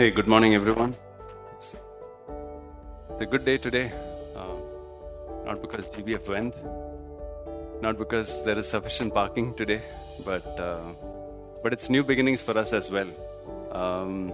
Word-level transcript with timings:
Hey, 0.00 0.10
good 0.10 0.26
morning, 0.26 0.54
everyone. 0.54 0.96
It's 1.58 1.76
a 3.18 3.26
good 3.26 3.44
day 3.44 3.58
today. 3.58 3.92
Uh, 4.34 4.56
not 5.44 5.60
because 5.60 5.84
GBF 5.88 6.26
went, 6.26 6.54
not 7.82 7.98
because 7.98 8.42
there 8.46 8.58
is 8.58 8.66
sufficient 8.66 9.12
parking 9.12 9.52
today, 9.52 9.82
but 10.24 10.46
uh, 10.58 10.94
but 11.62 11.74
it's 11.74 11.90
new 11.90 12.02
beginnings 12.02 12.40
for 12.40 12.56
us 12.56 12.72
as 12.72 12.90
well. 12.90 13.10
Um, 13.72 14.32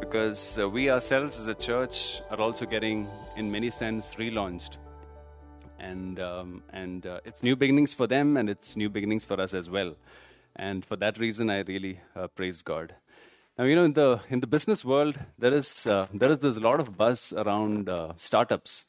because 0.00 0.58
uh, 0.58 0.68
we 0.68 0.90
ourselves 0.90 1.38
as 1.38 1.46
a 1.46 1.54
church 1.54 2.20
are 2.28 2.40
also 2.40 2.66
getting, 2.66 3.06
in 3.36 3.52
many 3.52 3.70
sense, 3.70 4.10
relaunched, 4.18 4.76
and 5.78 6.18
um, 6.18 6.64
and 6.72 7.06
uh, 7.06 7.20
it's 7.24 7.44
new 7.44 7.54
beginnings 7.54 7.94
for 7.94 8.08
them, 8.08 8.36
and 8.36 8.50
it's 8.50 8.74
new 8.74 8.90
beginnings 8.90 9.24
for 9.24 9.40
us 9.40 9.54
as 9.54 9.70
well. 9.70 9.94
And 10.56 10.84
for 10.84 10.96
that 10.96 11.16
reason, 11.16 11.48
I 11.48 11.60
really 11.60 12.00
uh, 12.16 12.26
praise 12.26 12.60
God. 12.62 12.96
Now, 13.58 13.64
you 13.64 13.74
know, 13.74 13.84
in 13.84 13.94
the 13.94 14.20
in 14.30 14.38
the 14.38 14.46
business 14.46 14.84
world, 14.84 15.18
there 15.36 15.52
is 15.52 15.84
uh, 15.84 16.06
there 16.14 16.30
is 16.30 16.38
there's 16.38 16.58
a 16.58 16.60
lot 16.60 16.78
of 16.78 16.96
buzz 16.96 17.32
around 17.32 17.88
uh, 17.88 18.12
startups. 18.16 18.84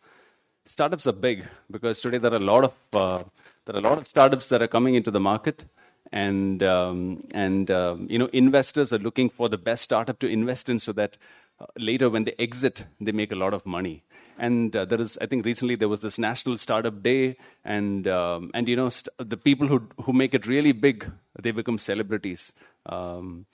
Startups 0.67 1.07
are 1.07 1.11
big 1.11 1.47
because 1.71 1.99
today 2.01 2.19
there 2.19 2.31
are 2.31 2.35
a 2.35 2.47
lot 2.51 2.63
of 2.65 2.73
uh, 2.93 3.23
there 3.65 3.75
are 3.75 3.79
a 3.79 3.81
lot 3.81 3.97
of 3.97 4.05
startups 4.05 4.47
that 4.49 4.61
are 4.61 4.67
coming 4.67 4.93
into 4.93 5.09
the 5.09 5.19
market, 5.19 5.63
and 6.11 6.61
um, 6.61 7.23
and 7.31 7.71
um, 7.71 8.05
you 8.11 8.19
know, 8.19 8.29
investors 8.31 8.93
are 8.93 8.99
looking 8.99 9.31
for 9.31 9.49
the 9.49 9.57
best 9.57 9.81
startup 9.81 10.19
to 10.19 10.27
invest 10.27 10.69
in 10.69 10.77
so 10.77 10.91
that 10.91 11.17
uh, 11.59 11.65
later 11.75 12.07
when 12.07 12.25
they 12.25 12.35
exit, 12.37 12.85
they 13.01 13.11
make 13.11 13.31
a 13.31 13.35
lot 13.35 13.55
of 13.55 13.65
money. 13.65 14.03
And 14.37 14.73
uh, 14.75 14.85
there 14.85 15.01
is, 15.01 15.17
I 15.19 15.25
think, 15.25 15.45
recently 15.45 15.75
there 15.75 15.89
was 15.89 16.01
this 16.01 16.17
National 16.19 16.59
Startup 16.59 17.01
Day, 17.01 17.37
and 17.65 18.07
um, 18.07 18.51
and 18.53 18.69
you 18.69 18.75
know, 18.75 18.89
st- 18.89 19.09
the 19.17 19.35
people 19.35 19.67
who 19.67 19.81
who 20.03 20.13
make 20.13 20.35
it 20.35 20.45
really 20.45 20.73
big, 20.73 21.11
they 21.41 21.49
become 21.49 21.79
celebrities. 21.79 22.53
Um, 22.85 23.47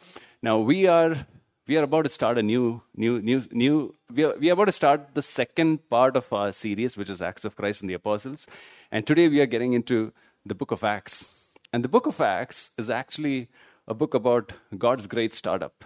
now 0.45 0.59
we 0.59 0.85
are 0.85 1.25
we 1.67 1.75
are 1.77 1.83
about 1.85 2.03
to 2.07 2.09
start 2.15 2.37
a 2.37 2.43
new 2.47 2.81
new 3.03 3.13
new 3.19 3.41
new 3.51 3.95
we 4.13 4.23
are, 4.25 4.35
we 4.37 4.49
are 4.49 4.53
about 4.53 4.69
to 4.71 4.75
start 4.79 5.07
the 5.15 5.23
second 5.27 5.79
part 5.89 6.15
of 6.15 6.31
our 6.31 6.51
series, 6.51 6.95
which 6.95 7.09
is 7.09 7.21
Acts 7.29 7.45
of 7.45 7.55
Christ 7.55 7.81
and 7.81 7.89
the 7.89 7.95
Apostles, 7.95 8.45
and 8.91 9.07
today 9.07 9.27
we 9.27 9.41
are 9.41 9.47
getting 9.47 9.73
into 9.73 10.13
the 10.45 10.53
book 10.53 10.69
of 10.69 10.83
Acts. 10.83 11.33
And 11.73 11.83
the 11.83 11.89
book 11.95 12.05
of 12.05 12.21
Acts 12.21 12.69
is 12.77 12.91
actually 12.91 13.47
a 13.87 13.95
book 13.95 14.13
about 14.13 14.53
God's 14.77 15.07
great 15.07 15.33
startup, 15.33 15.83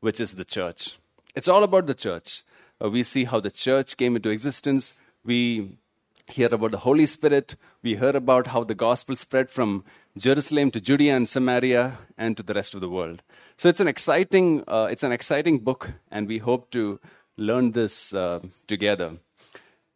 which 0.00 0.18
is 0.20 0.32
the 0.32 0.44
church. 0.44 0.98
It's 1.36 1.46
all 1.46 1.62
about 1.62 1.86
the 1.86 1.94
church. 1.94 2.42
Uh, 2.84 2.90
we 2.90 3.04
see 3.04 3.24
how 3.24 3.38
the 3.38 3.52
church 3.52 3.96
came 3.96 4.16
into 4.16 4.30
existence. 4.30 4.94
We 5.24 5.78
hear 6.28 6.48
about 6.52 6.70
the 6.70 6.78
Holy 6.78 7.06
Spirit. 7.06 7.56
We 7.82 7.96
hear 7.96 8.16
about 8.16 8.48
how 8.48 8.64
the 8.64 8.74
gospel 8.74 9.16
spread 9.16 9.50
from 9.50 9.84
Jerusalem 10.16 10.70
to 10.72 10.80
Judea 10.80 11.16
and 11.16 11.28
Samaria 11.28 11.98
and 12.16 12.36
to 12.36 12.42
the 12.42 12.54
rest 12.54 12.74
of 12.74 12.80
the 12.80 12.88
world. 12.88 13.22
So 13.56 13.68
it's 13.68 13.80
an 13.80 13.88
exciting, 13.88 14.64
uh, 14.68 14.88
it's 14.90 15.02
an 15.02 15.12
exciting 15.12 15.60
book, 15.60 15.90
and 16.10 16.28
we 16.28 16.38
hope 16.38 16.70
to 16.72 17.00
learn 17.36 17.72
this 17.72 18.12
uh, 18.14 18.40
together. 18.66 19.18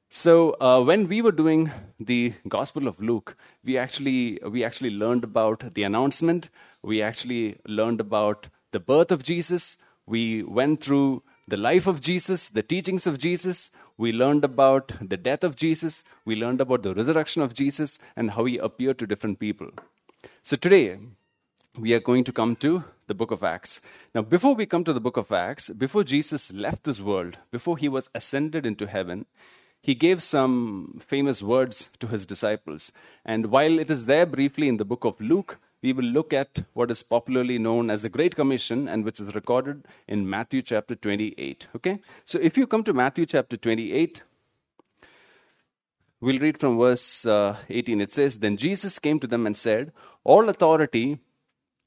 So 0.09 0.57
uh, 0.61 0.83
when 0.83 1.09
we 1.09 1.21
were 1.21 1.33
doing 1.33 1.71
the 2.01 2.35
Gospel 2.49 2.89
of 2.89 3.01
Luke, 3.01 3.37
we 3.65 3.77
actually 3.77 4.39
we 4.43 4.65
actually 4.65 4.91
learned 4.91 5.25
about 5.25 5.75
the 5.75 5.83
announcement. 5.83 6.49
We 6.83 7.03
actually 7.03 7.59
learned 7.67 8.01
about 8.01 8.49
the 8.73 8.81
birth 8.81 9.11
of 9.11 9.23
Jesus. 9.23 9.79
We 10.07 10.43
went 10.43 10.83
through 10.83 11.23
the 11.49 11.57
life 11.57 11.87
of 11.87 12.01
Jesus, 12.01 12.49
the 12.49 12.63
teachings 12.63 13.07
of 13.07 13.19
Jesus. 13.19 13.71
We 13.99 14.13
learned 14.13 14.45
about 14.45 14.93
the 15.01 15.17
death 15.17 15.43
of 15.43 15.57
Jesus. 15.57 16.05
We 16.25 16.35
learned 16.35 16.61
about 16.61 16.83
the 16.83 16.95
resurrection 16.95 17.43
of 17.43 17.55
Jesus 17.55 17.99
and 18.15 18.33
how 18.33 18.45
he 18.45 18.59
appeared 18.59 18.99
to 18.99 19.07
different 19.07 19.39
people. 19.39 19.71
So 20.43 20.57
today, 20.57 20.99
we 21.79 21.95
are 21.95 22.01
going 22.01 22.25
to 22.25 22.33
come 22.33 22.57
to 22.57 22.85
the 23.07 23.15
book 23.15 23.31
of 23.31 23.43
Acts. 23.43 23.81
Now, 24.15 24.23
before 24.23 24.55
we 24.55 24.67
come 24.67 24.85
to 24.85 24.93
the 24.93 25.01
book 25.01 25.17
of 25.17 25.33
Acts, 25.33 25.71
before 25.71 26.05
Jesus 26.05 26.53
left 26.53 26.85
this 26.85 27.01
world, 27.01 27.39
before 27.51 27.79
he 27.79 27.89
was 27.89 28.11
ascended 28.15 28.67
into 28.67 28.87
heaven, 28.87 29.27
he 29.81 29.95
gave 29.95 30.23
some 30.23 31.01
famous 31.07 31.43
words 31.43 31.89
to 32.01 32.09
his 32.09 32.27
disciples. 32.27 32.93
And 33.25 33.47
while 33.47 33.79
it 33.79 33.91
is 33.91 34.07
there 34.07 34.27
briefly 34.27 34.69
in 34.69 34.79
the 34.79 34.85
book 34.85 35.05
of 35.05 35.21
Luke, 35.21 35.59
we 35.83 35.93
will 35.93 36.05
look 36.05 36.33
at 36.33 36.65
what 36.73 36.91
is 36.91 37.03
popularly 37.03 37.59
known 37.59 37.91
as 37.91 38.03
the 38.03 38.09
Great 38.09 38.35
Commission 38.35 38.89
and 38.89 39.05
which 39.05 39.21
is 39.21 39.35
recorded 39.35 39.85
in 40.09 40.29
Matthew 40.29 40.63
chapter 40.63 40.95
28. 40.95 41.69
Okay? 41.77 42.01
So 42.25 42.39
if 42.39 42.57
you 42.57 42.67
come 42.67 42.85
to 42.85 42.93
Matthew 42.93 43.27
chapter 43.27 43.57
28, 43.57 44.23
we'll 46.21 46.39
read 46.39 46.59
from 46.59 46.79
verse 46.79 47.27
uh, 47.27 47.59
18. 47.69 48.01
It 48.01 48.13
says, 48.13 48.39
Then 48.39 48.57
Jesus 48.57 48.99
came 48.99 49.21
to 49.21 49.27
them 49.27 49.47
and 49.47 49.57
said, 49.57 49.93
All 50.25 50.49
authority 50.49 51.19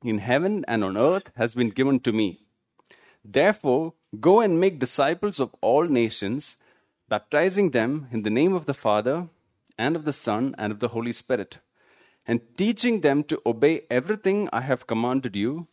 in 0.04 0.20
heaven 0.20 0.64
and 0.68 0.84
on 0.84 0.96
earth 0.96 1.32
has 1.36 1.56
been 1.56 1.70
given 1.70 2.00
to 2.02 2.14
me. 2.14 2.40
Therefore, 3.26 3.94
go 4.20 4.40
and 4.40 4.60
make 4.60 4.80
disciples 4.80 5.40
of 5.40 5.56
all 5.62 5.84
nations, 5.84 6.58
baptizing 7.10 7.72
them 7.72 8.08
in 8.12 8.24
the 8.24 8.30
name 8.30 8.54
of 8.54 8.66
the 8.66 8.74
Father, 8.74 9.28
and 9.78 9.96
of 9.96 10.06
the 10.06 10.14
Son, 10.14 10.56
and 10.58 10.72
of 10.72 10.80
the 10.80 10.90
Holy 10.90 11.12
Spirit, 11.12 11.60
and 12.30 12.42
teaching 12.62 13.02
them 13.02 13.24
to 13.24 13.42
obey 13.44 13.76
everything 13.90 14.48
I 14.54 14.62
have 14.62 14.86
commanded 14.86 15.36
you. 15.36 15.68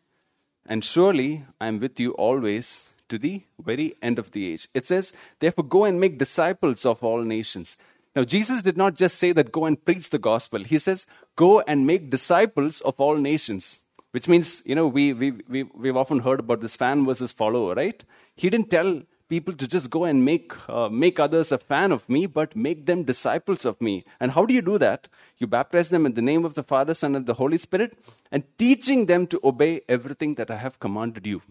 And 0.66 0.82
surely 0.82 1.44
I 1.60 1.66
am 1.66 1.78
with 1.78 2.00
you 2.00 2.12
always 2.12 2.88
to 3.10 3.18
the 3.18 3.42
very 3.62 3.94
end 4.00 4.18
of 4.18 4.30
the 4.30 4.52
age. 4.52 4.68
It 4.72 4.86
says, 4.86 5.12
Therefore, 5.38 5.64
go 5.64 5.84
and 5.84 6.00
make 6.00 6.18
disciples 6.18 6.86
of 6.86 7.04
all 7.04 7.22
nations. 7.22 7.76
Now, 8.14 8.24
Jesus 8.24 8.62
did 8.62 8.78
not 8.78 8.94
just 8.94 9.18
say 9.18 9.32
that 9.32 9.52
go 9.52 9.66
and 9.66 9.84
preach 9.84 10.08
the 10.08 10.18
gospel. 10.18 10.64
He 10.64 10.78
says, 10.78 11.06
go 11.36 11.60
and 11.68 11.86
make 11.86 12.08
disciples 12.10 12.80
of 12.80 12.98
all 12.98 13.16
nations 13.16 13.82
which 14.16 14.28
means 14.28 14.62
you 14.64 14.74
know 14.74 14.86
we, 14.86 15.12
we, 15.12 15.30
we, 15.46 15.62
we've 15.64 15.96
often 16.02 16.20
heard 16.20 16.40
about 16.40 16.62
this 16.62 16.74
fan 16.74 17.04
versus 17.04 17.32
follower 17.32 17.74
right 17.74 18.02
he 18.34 18.48
didn't 18.48 18.70
tell 18.70 19.02
people 19.28 19.54
to 19.54 19.66
just 19.66 19.90
go 19.90 20.04
and 20.04 20.24
make, 20.24 20.52
uh, 20.68 20.88
make 20.88 21.18
others 21.18 21.52
a 21.52 21.58
fan 21.58 21.92
of 21.92 22.08
me 22.08 22.26
but 22.26 22.54
make 22.56 22.86
them 22.86 23.02
disciples 23.02 23.64
of 23.64 23.80
me. 23.80 24.04
And 24.20 24.32
how 24.32 24.46
do 24.46 24.54
you 24.54 24.62
do 24.62 24.78
that? 24.78 25.08
You 25.38 25.46
baptize 25.46 25.88
them 25.88 26.06
in 26.06 26.14
the 26.14 26.22
name 26.22 26.44
of 26.44 26.54
the 26.54 26.62
father 26.62 26.94
son 26.94 27.14
and 27.14 27.26
the 27.26 27.34
holy 27.34 27.58
spirit 27.58 27.98
and 28.30 28.44
teaching 28.58 29.06
them 29.06 29.26
to 29.28 29.40
obey 29.42 29.82
everything 29.88 30.34
that 30.36 30.50
i 30.50 30.56
have 30.56 30.80
commanded 30.80 31.26
you. 31.26 31.42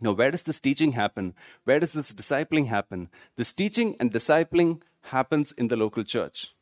Now 0.00 0.12
where 0.12 0.30
does 0.30 0.42
this 0.42 0.60
teaching 0.60 0.92
happen? 0.92 1.34
Where 1.64 1.80
does 1.80 1.92
this 1.92 2.12
discipling 2.12 2.66
happen? 2.66 3.08
This 3.36 3.52
teaching 3.52 3.96
and 4.00 4.12
discipling 4.12 4.80
happens 5.02 5.52
in 5.52 5.68
the 5.68 5.76
local 5.76 6.04
church 6.04 6.54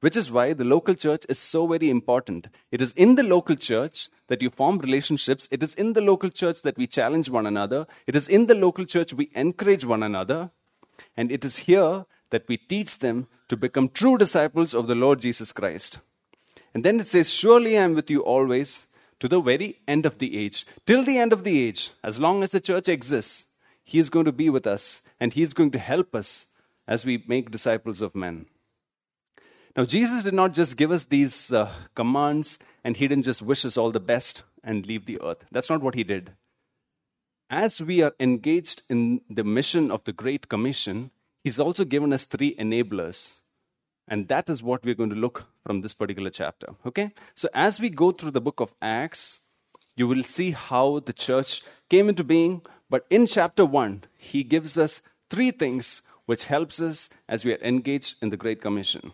which 0.00 0.16
is 0.16 0.30
why 0.30 0.52
the 0.52 0.64
local 0.64 0.94
church 0.94 1.24
is 1.28 1.38
so 1.38 1.66
very 1.66 1.90
important. 1.90 2.48
It 2.70 2.82
is 2.82 2.92
in 2.92 3.14
the 3.14 3.22
local 3.22 3.56
church 3.56 4.08
that 4.28 4.42
you 4.42 4.50
form 4.50 4.78
relationships. 4.78 5.48
It 5.50 5.62
is 5.62 5.74
in 5.74 5.94
the 5.94 6.00
local 6.00 6.30
church 6.30 6.62
that 6.62 6.76
we 6.76 6.86
challenge 6.86 7.30
one 7.30 7.46
another. 7.46 7.86
It 8.06 8.16
is 8.16 8.28
in 8.28 8.46
the 8.46 8.54
local 8.54 8.84
church 8.84 9.14
we 9.14 9.30
encourage 9.34 9.84
one 9.84 10.02
another. 10.02 10.50
And 11.16 11.32
it 11.32 11.44
is 11.44 11.58
here 11.58 12.06
that 12.30 12.48
we 12.48 12.56
teach 12.56 12.98
them 12.98 13.28
to 13.48 13.56
become 13.56 13.88
true 13.88 14.18
disciples 14.18 14.74
of 14.74 14.86
the 14.86 14.94
Lord 14.94 15.20
Jesus 15.20 15.52
Christ. 15.52 16.00
And 16.74 16.84
then 16.84 17.00
it 17.00 17.06
says, 17.06 17.30
Surely 17.30 17.78
I 17.78 17.82
am 17.82 17.94
with 17.94 18.10
you 18.10 18.20
always 18.20 18.86
to 19.20 19.28
the 19.28 19.40
very 19.40 19.80
end 19.88 20.04
of 20.04 20.18
the 20.18 20.36
age. 20.36 20.66
Till 20.84 21.04
the 21.04 21.18
end 21.18 21.32
of 21.32 21.44
the 21.44 21.66
age, 21.66 21.90
as 22.02 22.20
long 22.20 22.42
as 22.42 22.50
the 22.50 22.60
church 22.60 22.88
exists, 22.88 23.46
He 23.84 23.98
is 23.98 24.10
going 24.10 24.26
to 24.26 24.32
be 24.32 24.50
with 24.50 24.66
us 24.66 25.02
and 25.18 25.32
He 25.32 25.42
is 25.42 25.54
going 25.54 25.70
to 25.70 25.78
help 25.78 26.14
us 26.14 26.46
as 26.86 27.04
we 27.04 27.24
make 27.26 27.50
disciples 27.50 28.02
of 28.02 28.14
men. 28.14 28.46
Now, 29.76 29.84
Jesus 29.84 30.22
did 30.22 30.32
not 30.32 30.54
just 30.54 30.78
give 30.78 30.90
us 30.90 31.04
these 31.04 31.52
uh, 31.52 31.70
commands 31.94 32.58
and 32.82 32.96
he 32.96 33.06
didn't 33.06 33.24
just 33.24 33.42
wish 33.42 33.62
us 33.66 33.76
all 33.76 33.92
the 33.92 34.00
best 34.00 34.42
and 34.64 34.86
leave 34.86 35.04
the 35.04 35.20
earth. 35.20 35.44
That's 35.52 35.68
not 35.68 35.82
what 35.82 35.94
he 35.94 36.02
did. 36.02 36.32
As 37.50 37.82
we 37.82 38.00
are 38.02 38.14
engaged 38.18 38.82
in 38.88 39.20
the 39.28 39.44
mission 39.44 39.90
of 39.90 40.02
the 40.04 40.12
Great 40.12 40.48
Commission, 40.48 41.10
he's 41.44 41.60
also 41.60 41.84
given 41.84 42.14
us 42.14 42.24
three 42.24 42.56
enablers. 42.56 43.34
And 44.08 44.28
that 44.28 44.48
is 44.48 44.62
what 44.62 44.82
we're 44.82 44.94
going 44.94 45.10
to 45.10 45.16
look 45.16 45.44
from 45.66 45.82
this 45.82 45.92
particular 45.92 46.30
chapter. 46.30 46.74
Okay? 46.86 47.12
So, 47.34 47.48
as 47.52 47.78
we 47.78 47.90
go 47.90 48.12
through 48.12 48.30
the 48.30 48.40
book 48.40 48.60
of 48.60 48.72
Acts, 48.80 49.40
you 49.94 50.08
will 50.08 50.22
see 50.22 50.52
how 50.52 51.00
the 51.00 51.12
church 51.12 51.62
came 51.90 52.08
into 52.08 52.24
being. 52.24 52.62
But 52.88 53.04
in 53.10 53.26
chapter 53.26 53.64
1, 53.64 54.04
he 54.16 54.42
gives 54.42 54.78
us 54.78 55.02
three 55.28 55.50
things 55.50 56.02
which 56.24 56.46
helps 56.46 56.80
us 56.80 57.10
as 57.28 57.44
we 57.44 57.52
are 57.52 57.62
engaged 57.62 58.16
in 58.22 58.30
the 58.30 58.36
Great 58.36 58.62
Commission. 58.62 59.12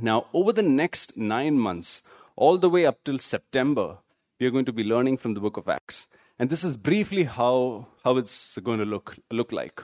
Now, 0.00 0.26
over 0.32 0.52
the 0.52 0.62
next 0.62 1.16
nine 1.16 1.58
months, 1.58 2.02
all 2.36 2.58
the 2.58 2.70
way 2.70 2.84
up 2.84 3.04
till 3.04 3.18
September, 3.18 3.98
we 4.40 4.46
are 4.46 4.50
going 4.50 4.64
to 4.64 4.72
be 4.72 4.82
learning 4.82 5.18
from 5.18 5.34
the 5.34 5.40
book 5.40 5.56
of 5.56 5.68
Acts. 5.68 6.08
And 6.38 6.50
this 6.50 6.64
is 6.64 6.76
briefly 6.76 7.24
how, 7.24 7.86
how 8.02 8.16
it's 8.16 8.58
going 8.58 8.80
to 8.80 8.84
look, 8.84 9.16
look 9.30 9.52
like. 9.52 9.82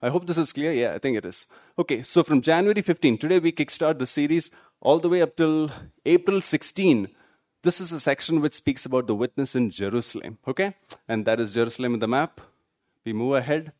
I 0.00 0.08
hope 0.08 0.26
this 0.26 0.38
is 0.38 0.52
clear. 0.52 0.72
Yeah, 0.72 0.94
I 0.94 0.98
think 0.98 1.18
it 1.18 1.24
is. 1.24 1.46
Okay, 1.78 2.02
so 2.02 2.22
from 2.22 2.40
January 2.40 2.80
15, 2.80 3.18
today 3.18 3.38
we 3.38 3.52
kickstart 3.52 3.98
the 3.98 4.06
series 4.06 4.50
all 4.80 4.98
the 4.98 5.08
way 5.08 5.20
up 5.22 5.36
till 5.36 5.70
April 6.06 6.40
16. 6.40 7.08
This 7.62 7.80
is 7.80 7.92
a 7.92 8.00
section 8.00 8.40
which 8.40 8.54
speaks 8.54 8.86
about 8.86 9.06
the 9.06 9.14
witness 9.14 9.54
in 9.54 9.70
Jerusalem. 9.70 10.38
Okay? 10.48 10.74
And 11.06 11.26
that 11.26 11.38
is 11.38 11.52
Jerusalem 11.52 11.94
in 11.94 12.00
the 12.00 12.08
map. 12.08 12.40
We 13.04 13.12
move 13.12 13.34
ahead. 13.34 13.72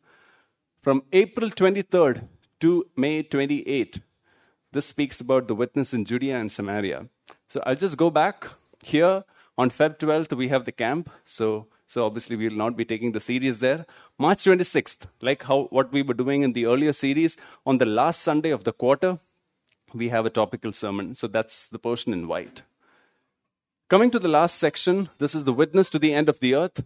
From 0.83 1.03
April 1.13 1.51
23rd 1.51 2.29
to 2.61 2.87
May 2.95 3.23
28, 3.23 4.01
this 4.73 4.87
speaks 4.87 5.21
about 5.21 5.49
the 5.49 5.55
witness 5.55 5.95
in 5.95 6.05
Judea 6.05 6.39
and 6.39 6.51
Samaria. 6.51 7.09
So 7.49 7.63
I'll 7.67 7.77
just 7.77 7.97
go 7.97 8.11
back 8.11 8.49
here 8.81 9.25
on 9.59 9.71
Feb 9.71 9.99
12th, 9.99 10.37
we 10.37 10.49
have 10.49 10.65
the 10.65 10.73
camp. 10.73 11.11
So 11.25 11.67
So 11.93 12.07
obviously 12.07 12.37
we 12.37 12.49
will 12.49 12.57
not 12.57 12.75
be 12.75 12.87
taking 12.87 13.13
the 13.13 13.21
series 13.21 13.59
there. 13.59 13.85
March 14.19 14.45
26th, 14.45 15.09
like 15.21 15.43
how 15.43 15.65
what 15.65 15.93
we 15.93 16.01
were 16.01 16.15
doing 16.15 16.41
in 16.47 16.55
the 16.55 16.65
earlier 16.65 16.95
series, 16.95 17.37
on 17.67 17.77
the 17.77 17.85
last 17.85 18.23
Sunday 18.23 18.49
of 18.49 18.65
the 18.65 18.73
quarter, 18.73 19.19
we 19.93 20.09
have 20.09 20.25
a 20.25 20.31
topical 20.31 20.73
sermon. 20.73 21.15
So 21.15 21.27
that's 21.27 21.69
the 21.69 21.79
portion 21.79 22.15
in 22.15 22.29
white. 22.29 22.63
Coming 23.91 24.11
to 24.13 24.19
the 24.19 24.33
last 24.37 24.59
section, 24.59 25.11
this 25.19 25.35
is 25.35 25.45
the 25.45 25.53
witness 25.53 25.91
to 25.91 25.99
the 25.99 26.15
end 26.15 26.31
of 26.31 26.41
the 26.41 26.55
earth. 26.55 26.83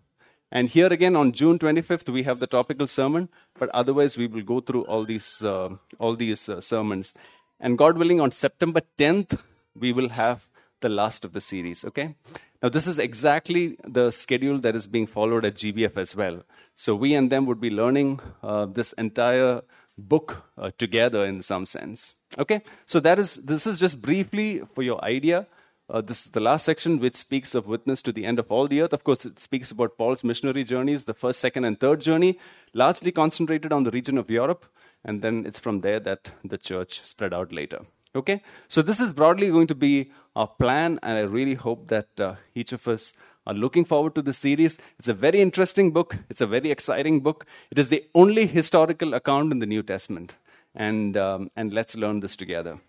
And 0.51 0.69
here 0.69 0.93
again 0.93 1.15
on 1.15 1.31
June 1.31 1.61
25th, 1.61 2.09
we 2.09 2.25
have 2.25 2.41
the 2.41 2.49
topical 2.49 2.89
sermon, 2.89 3.29
but 3.61 3.69
otherwise 3.69 4.17
we 4.17 4.27
will 4.27 4.43
go 4.43 4.61
through 4.61 4.87
all 4.87 5.05
these, 5.05 5.41
uh, 5.41 5.71
all 6.01 6.17
these 6.17 6.49
uh, 6.49 6.61
sermons. 6.61 7.15
And 7.61 7.79
God 7.79 7.97
willing, 7.99 8.21
on 8.21 8.33
September 8.33 8.83
10th, 8.99 9.43
we 9.75 9.93
will 9.93 10.11
have 10.11 10.49
the 10.81 10.89
last 10.89 11.25
of 11.25 11.33
the 11.33 11.41
series, 11.41 11.85
okay? 11.85 12.15
Now, 12.63 12.69
this 12.69 12.87
is 12.87 12.99
exactly 12.99 13.77
the 13.87 14.11
schedule 14.11 14.59
that 14.61 14.77
is 14.77 14.87
being 14.87 15.07
followed 15.07 15.45
at 15.45 15.55
GBF 15.55 15.97
as 15.97 16.15
well. 16.15 16.43
So, 16.75 16.95
we 16.95 17.15
and 17.15 17.31
them 17.31 17.47
would 17.47 17.61
be 17.61 17.71
learning 17.71 18.21
uh, 18.43 18.67
this 18.67 18.93
entire 18.95 19.63
book 19.97 20.45
uh, 20.59 20.71
together 20.77 21.25
in 21.25 21.43
some 21.43 21.65
sense. 21.65 22.17
Okay? 22.39 22.63
So, 22.85 23.01
that 23.01 23.19
is, 23.19 23.37
this 23.37 23.67
is 23.67 23.79
just 23.79 24.03
briefly 24.03 24.63
for 24.75 24.83
your 24.83 25.03
idea 25.05 25.47
uh, 25.89 26.01
this 26.01 26.27
is 26.27 26.33
the 26.33 26.41
last 26.41 26.65
section, 26.65 26.99
which 26.99 27.15
speaks 27.15 27.55
of 27.55 27.67
witness 27.67 28.03
to 28.03 28.13
the 28.13 28.25
end 28.25 28.41
of 28.41 28.51
all 28.51 28.67
the 28.67 28.81
earth. 28.81 28.93
Of 28.93 29.05
course, 29.05 29.25
it 29.25 29.39
speaks 29.39 29.71
about 29.71 29.97
Paul's 29.97 30.25
missionary 30.25 30.65
journeys, 30.65 31.05
the 31.05 31.15
first, 31.15 31.39
second, 31.39 31.65
and 31.65 31.79
third 31.79 32.01
journey, 32.01 32.39
largely 32.75 33.13
concentrated 33.13 33.73
on 33.73 33.85
the 33.85 33.93
region 33.93 34.19
of 34.19 34.29
Europe, 34.29 34.67
and 35.07 35.23
then 35.23 35.47
it's 35.47 35.61
from 35.61 35.81
there 35.81 36.01
that 36.01 36.33
the 36.45 36.59
church 36.59 37.01
spread 37.07 37.33
out 37.33 37.53
later. 37.53 37.83
Okay? 38.15 38.43
So, 38.69 38.83
this 38.83 38.99
is 39.01 39.13
broadly 39.13 39.49
going 39.49 39.69
to 39.69 39.75
be 39.75 40.11
our 40.35 40.49
plan, 40.49 40.99
and 41.03 41.17
I 41.17 41.23
really 41.23 41.55
hope 41.55 41.89
that 41.89 42.21
uh, 42.21 42.35
each 42.55 42.73
of 42.73 42.87
us 42.89 43.13
are 43.47 43.55
looking 43.55 43.85
forward 43.85 44.15
to 44.17 44.23
this 44.23 44.39
series. 44.39 44.79
It's 44.99 45.09
a 45.09 45.15
very 45.15 45.41
interesting 45.41 45.93
book, 45.93 46.17
it's 46.29 46.41
a 46.41 46.47
very 46.47 46.71
exciting 46.71 47.21
book. 47.21 47.47
It 47.71 47.79
is 47.79 47.89
the 47.89 48.05
only 48.15 48.47
historical 48.47 49.15
account 49.15 49.53
in 49.53 49.61
the 49.61 49.67
New 49.67 49.83
Testament, 49.83 50.35
and, 50.75 51.17
um, 51.17 51.51
and 51.55 51.73
let's 51.73 51.97
learn 51.97 52.21
this 52.21 52.35
together. 52.35 52.81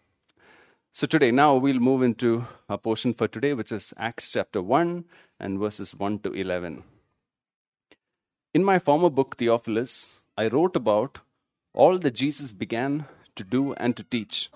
So, 0.93 1.05
today, 1.05 1.29
now 1.29 1.55
we'll 1.55 1.79
move 1.79 2.01
into 2.01 2.47
our 2.67 2.79
portion 2.79 3.13
for 3.13 3.27
today, 3.27 3.53
which 3.53 3.71
is 3.71 3.93
Acts 3.97 4.31
chapter 4.31 4.63
1 4.63 5.05
and 5.39 5.59
verses 5.59 5.93
1 5.93 6.19
to 6.19 6.33
11. 6.33 6.83
In 8.55 8.63
my 8.63 8.79
former 8.79 9.11
book, 9.11 9.37
Theophilus, 9.37 10.19
I 10.35 10.47
wrote 10.47 10.75
about 10.75 11.19
all 11.83 12.00
that 12.00 12.15
Jesus 12.21 12.51
began 12.63 13.06
to 13.35 13.44
do 13.44 13.74
and 13.74 13.95
to 13.95 14.03
teach 14.03 14.50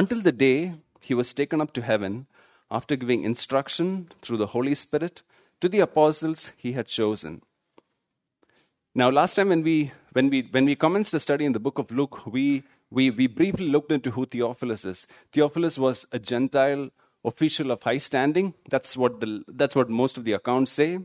until 0.00 0.20
the 0.20 0.36
day 0.46 0.58
he 1.00 1.14
was 1.20 1.34
taken 1.34 1.60
up 1.60 1.72
to 1.74 1.82
heaven 1.82 2.26
after 2.70 2.96
giving 2.96 3.24
instruction 3.24 4.08
through 4.22 4.38
the 4.38 4.52
Holy 4.54 4.74
Spirit 4.74 5.22
to 5.60 5.68
the 5.68 5.80
apostles 5.80 6.52
he 6.56 6.72
had 6.72 6.86
chosen. 6.86 7.42
Now, 8.94 9.10
last 9.10 9.34
time 9.34 9.48
when 9.48 9.62
we, 9.62 9.92
when 10.12 10.30
we, 10.30 10.42
when 10.42 10.64
we 10.64 10.76
commenced 10.76 11.12
the 11.12 11.20
study 11.20 11.44
in 11.44 11.52
the 11.52 11.64
book 11.66 11.78
of 11.78 11.90
Luke, 11.90 12.24
we 12.26 12.62
we, 12.94 13.10
we 13.10 13.26
briefly 13.26 13.66
looked 13.66 13.90
into 13.90 14.12
who 14.12 14.24
Theophilus 14.24 14.84
is. 14.84 15.06
Theophilus 15.32 15.78
was 15.78 16.06
a 16.12 16.18
Gentile 16.20 16.90
official 17.24 17.72
of 17.72 17.82
high 17.82 17.98
standing. 17.98 18.54
That's 18.68 18.96
what, 18.96 19.20
the, 19.20 19.42
that's 19.48 19.74
what 19.74 19.90
most 19.90 20.16
of 20.16 20.24
the 20.24 20.32
accounts 20.32 20.72
say. 20.72 21.00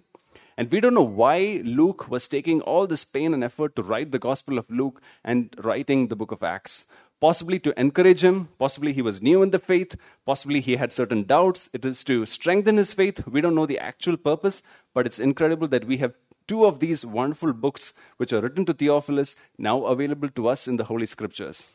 And 0.60 0.70
we 0.70 0.82
don't 0.82 0.94
know 0.94 1.02
why 1.02 1.62
Luke 1.64 2.10
was 2.10 2.28
taking 2.28 2.60
all 2.60 2.86
this 2.86 3.06
pain 3.06 3.34
and 3.34 3.46
effort 3.46 3.78
to 3.78 3.82
write 3.82 4.12
the 4.12 4.20
Gospel 4.20 4.58
of 4.58 4.70
Luke 4.70 5.02
and 5.24 5.56
writing 5.58 6.10
the 6.10 6.18
book 6.18 6.34
of 6.34 6.44
Acts. 6.44 6.84
Possibly 7.22 7.60
to 7.60 7.80
encourage 7.80 8.26
him, 8.26 8.50
possibly 8.60 8.92
he 8.92 9.02
was 9.02 9.22
new 9.22 9.42
in 9.42 9.52
the 9.52 9.58
faith, 9.60 9.96
possibly 10.26 10.60
he 10.60 10.76
had 10.76 10.92
certain 10.92 11.24
doubts. 11.24 11.70
It 11.72 11.86
is 11.86 12.04
to 12.04 12.26
strengthen 12.26 12.76
his 12.76 12.94
faith. 12.94 13.26
We 13.26 13.40
don't 13.40 13.56
know 13.56 13.66
the 13.66 13.80
actual 13.80 14.18
purpose, 14.18 14.62
but 14.94 15.06
it's 15.06 15.18
incredible 15.18 15.70
that 15.70 15.86
we 15.86 15.96
have 16.00 16.16
two 16.46 16.66
of 16.66 16.82
these 16.82 17.06
wonderful 17.06 17.54
books 17.54 17.94
which 18.18 18.34
are 18.34 18.42
written 18.42 18.66
to 18.66 18.74
Theophilus 18.74 19.38
now 19.58 19.86
available 19.86 20.28
to 20.28 20.50
us 20.50 20.68
in 20.68 20.76
the 20.76 20.90
Holy 20.92 21.06
Scriptures. 21.06 21.70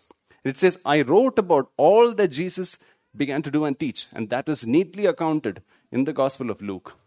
It 0.44 0.58
says, 0.58 0.78
I 0.84 1.00
wrote 1.00 1.38
about 1.38 1.70
all 1.78 2.12
that 2.12 2.28
Jesus 2.28 2.76
began 3.16 3.40
to 3.44 3.50
do 3.50 3.64
and 3.64 3.80
teach, 3.80 4.08
and 4.12 4.28
that 4.28 4.46
is 4.46 4.66
neatly 4.66 5.06
accounted 5.06 5.62
in 5.90 6.04
the 6.04 6.12
Gospel 6.12 6.50
of 6.50 6.60
Luke. 6.60 6.98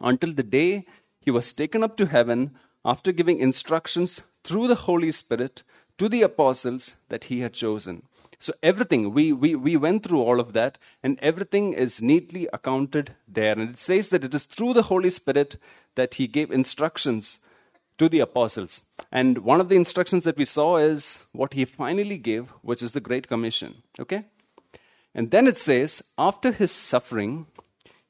Until 0.00 0.32
the 0.32 0.42
day 0.42 0.86
he 1.20 1.30
was 1.30 1.52
taken 1.52 1.82
up 1.82 1.96
to 1.96 2.06
heaven 2.06 2.56
after 2.84 3.12
giving 3.12 3.38
instructions 3.38 4.22
through 4.44 4.68
the 4.68 4.74
Holy 4.74 5.10
Spirit 5.10 5.62
to 5.98 6.08
the 6.08 6.22
apostles 6.22 6.96
that 7.08 7.24
he 7.24 7.40
had 7.40 7.54
chosen. 7.54 8.02
So, 8.38 8.52
everything, 8.62 9.14
we, 9.14 9.32
we, 9.32 9.54
we 9.54 9.76
went 9.76 10.04
through 10.04 10.20
all 10.20 10.38
of 10.38 10.52
that, 10.52 10.76
and 11.02 11.18
everything 11.20 11.72
is 11.72 12.02
neatly 12.02 12.46
accounted 12.52 13.14
there. 13.26 13.52
And 13.52 13.70
it 13.70 13.78
says 13.78 14.08
that 14.08 14.24
it 14.24 14.34
is 14.34 14.44
through 14.44 14.74
the 14.74 14.82
Holy 14.82 15.08
Spirit 15.08 15.56
that 15.94 16.14
he 16.14 16.26
gave 16.26 16.50
instructions 16.50 17.40
to 17.96 18.08
the 18.08 18.20
apostles. 18.20 18.82
And 19.10 19.38
one 19.38 19.60
of 19.60 19.68
the 19.68 19.76
instructions 19.76 20.24
that 20.24 20.36
we 20.36 20.44
saw 20.44 20.76
is 20.76 21.26
what 21.32 21.54
he 21.54 21.64
finally 21.64 22.18
gave, 22.18 22.50
which 22.60 22.82
is 22.82 22.92
the 22.92 23.00
Great 23.00 23.28
Commission. 23.28 23.82
Okay? 23.98 24.24
And 25.14 25.30
then 25.30 25.46
it 25.46 25.56
says, 25.56 26.02
after 26.18 26.50
his 26.50 26.72
suffering, 26.72 27.46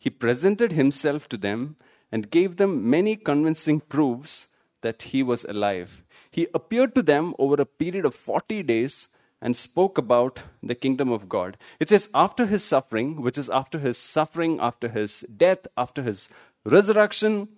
he 0.04 0.10
presented 0.10 0.72
himself 0.72 1.26
to 1.30 1.38
them 1.38 1.76
and 2.12 2.30
gave 2.30 2.58
them 2.58 2.72
many 2.94 3.16
convincing 3.16 3.80
proofs 3.80 4.48
that 4.82 5.04
he 5.10 5.22
was 5.22 5.44
alive. 5.44 6.02
He 6.30 6.46
appeared 6.52 6.94
to 6.96 7.02
them 7.02 7.34
over 7.38 7.54
a 7.54 7.64
period 7.64 8.04
of 8.04 8.14
40 8.14 8.62
days 8.64 9.08
and 9.40 9.56
spoke 9.56 9.96
about 9.96 10.40
the 10.62 10.74
kingdom 10.74 11.10
of 11.10 11.26
God. 11.26 11.56
It 11.80 11.88
says, 11.88 12.10
after 12.12 12.44
his 12.44 12.62
suffering, 12.62 13.22
which 13.22 13.38
is 13.38 13.48
after 13.48 13.78
his 13.78 13.96
suffering, 13.96 14.60
after 14.60 14.90
his 14.90 15.20
death, 15.44 15.67
after 15.74 16.02
his 16.02 16.29
resurrection, 16.67 17.48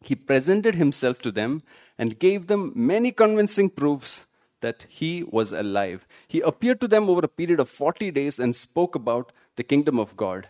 he 0.00 0.14
presented 0.14 0.76
himself 0.76 1.20
to 1.22 1.32
them 1.32 1.64
and 1.98 2.20
gave 2.20 2.46
them 2.46 2.72
many 2.76 3.10
convincing 3.10 3.70
proofs 3.70 4.26
that 4.60 4.86
he 4.88 5.24
was 5.24 5.50
alive. 5.50 6.06
He 6.28 6.42
appeared 6.42 6.80
to 6.82 6.86
them 6.86 7.10
over 7.10 7.24
a 7.24 7.36
period 7.42 7.58
of 7.58 7.68
40 7.68 8.12
days 8.12 8.38
and 8.38 8.54
spoke 8.54 8.94
about 8.94 9.32
the 9.56 9.64
kingdom 9.64 9.98
of 9.98 10.16
God. 10.16 10.46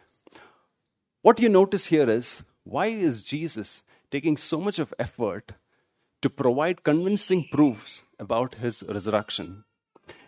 What 1.22 1.38
you 1.38 1.48
notice 1.48 1.86
here 1.86 2.10
is 2.10 2.44
why 2.64 2.86
is 2.86 3.22
Jesus 3.22 3.84
taking 4.10 4.36
so 4.36 4.60
much 4.60 4.80
of 4.80 4.92
effort 4.98 5.52
to 6.20 6.28
provide 6.28 6.82
convincing 6.82 7.46
proofs 7.50 8.02
about 8.18 8.56
his 8.56 8.82
resurrection? 8.88 9.64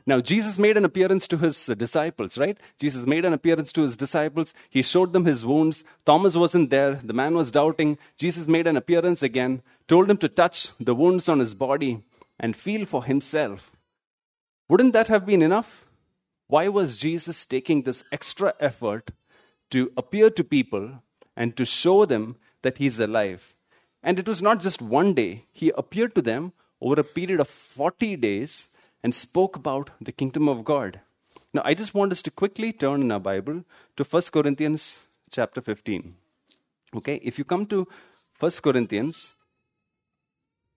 Now, 0.07 0.21
Jesus 0.21 0.59
made 0.59 0.77
an 0.77 0.85
appearance 0.85 1.27
to 1.29 1.39
his 1.39 1.67
disciples, 1.67 2.39
right? 2.39 2.59
Jesus 2.79 3.07
made 3.07 3.25
an 3.25 3.33
appearance 3.33 3.73
to 3.73 3.83
his 3.83 3.97
disciples. 3.97 4.55
He 4.71 4.83
showed 4.83 5.13
them 5.13 5.25
his 5.25 5.45
wounds. 5.45 5.83
Thomas 6.05 6.37
wasn't 6.37 6.71
there. 6.71 7.01
The 7.03 7.13
man 7.13 7.35
was 7.35 7.51
doubting. 7.51 7.99
Jesus 8.17 8.47
made 8.47 8.67
an 8.67 8.77
appearance 8.77 9.23
again, 9.23 9.63
told 9.89 10.11
him 10.11 10.19
to 10.19 10.29
touch 10.29 10.71
the 10.79 10.95
wounds 10.95 11.29
on 11.29 11.41
his 11.41 11.55
body 11.55 12.05
and 12.39 12.55
feel 12.55 12.87
for 12.87 13.05
himself. 13.05 13.73
Wouldn't 14.69 14.93
that 14.93 15.09
have 15.09 15.27
been 15.27 15.43
enough? 15.43 15.87
Why 16.47 16.69
was 16.69 16.99
Jesus 16.99 17.45
taking 17.47 17.83
this 17.83 18.05
extra 18.13 18.55
effort 18.61 19.11
to 19.75 19.90
appear 19.97 20.31
to 20.31 20.45
people 20.57 20.85
and 21.37 21.57
to 21.57 21.64
show 21.64 22.04
them 22.04 22.37
that 22.62 22.78
he's 22.78 22.99
alive? 22.99 23.54
And 24.02 24.19
it 24.19 24.28
was 24.28 24.43
not 24.43 24.61
just 24.61 24.83
one 24.83 25.14
day, 25.14 25.45
he 25.52 25.73
appeared 25.76 26.14
to 26.14 26.23
them 26.23 26.52
over 26.81 27.00
a 27.00 27.04
period 27.04 27.40
of 27.40 27.49
40 27.49 28.16
days 28.16 28.69
and 29.02 29.14
spoke 29.14 29.57
about 29.57 29.90
the 30.00 30.12
kingdom 30.12 30.49
of 30.49 30.64
God. 30.64 31.00
Now, 31.52 31.62
I 31.64 31.75
just 31.75 31.95
want 31.95 32.12
us 32.12 32.23
to 32.23 32.31
quickly 32.31 32.73
turn 32.73 33.00
in 33.00 33.12
our 33.12 33.21
Bible 33.21 33.64
to 33.97 34.04
1 34.04 34.23
Corinthians 34.33 35.00
chapter 35.31 35.61
15. 35.61 36.14
Okay, 36.97 37.21
if 37.23 37.38
you 37.38 37.45
come 37.45 37.66
to 37.66 37.87
1 38.40 38.50
Corinthians 38.62 39.35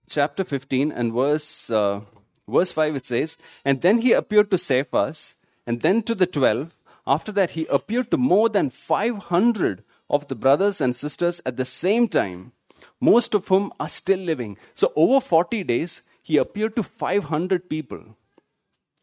chapter 0.08 0.44
15 0.44 0.92
and 0.92 1.12
verse, 1.12 1.70
uh, 1.70 2.00
verse 2.48 2.72
5, 2.72 2.96
it 2.96 3.06
says, 3.06 3.38
And 3.64 3.82
then 3.82 3.98
he 3.98 4.12
appeared 4.12 4.50
to 4.50 4.58
Cephas, 4.58 5.34
and 5.66 5.82
then 5.82 6.02
to 6.02 6.14
the 6.14 6.26
twelve. 6.26 6.74
After 7.08 7.32
that, 7.32 7.52
he 7.52 7.64
appeared 7.70 8.10
to 8.10 8.18
more 8.18 8.50
than 8.50 8.68
500 8.68 9.82
of 10.10 10.28
the 10.28 10.34
brothers 10.34 10.78
and 10.78 10.94
sisters 10.94 11.40
at 11.46 11.56
the 11.56 11.64
same 11.64 12.06
time, 12.06 12.52
most 13.00 13.34
of 13.34 13.48
whom 13.48 13.72
are 13.80 13.88
still 13.88 14.18
living. 14.18 14.58
So, 14.74 14.92
over 14.94 15.18
40 15.18 15.64
days, 15.64 16.02
he 16.22 16.36
appeared 16.36 16.76
to 16.76 16.82
500 16.82 17.70
people. 17.70 18.14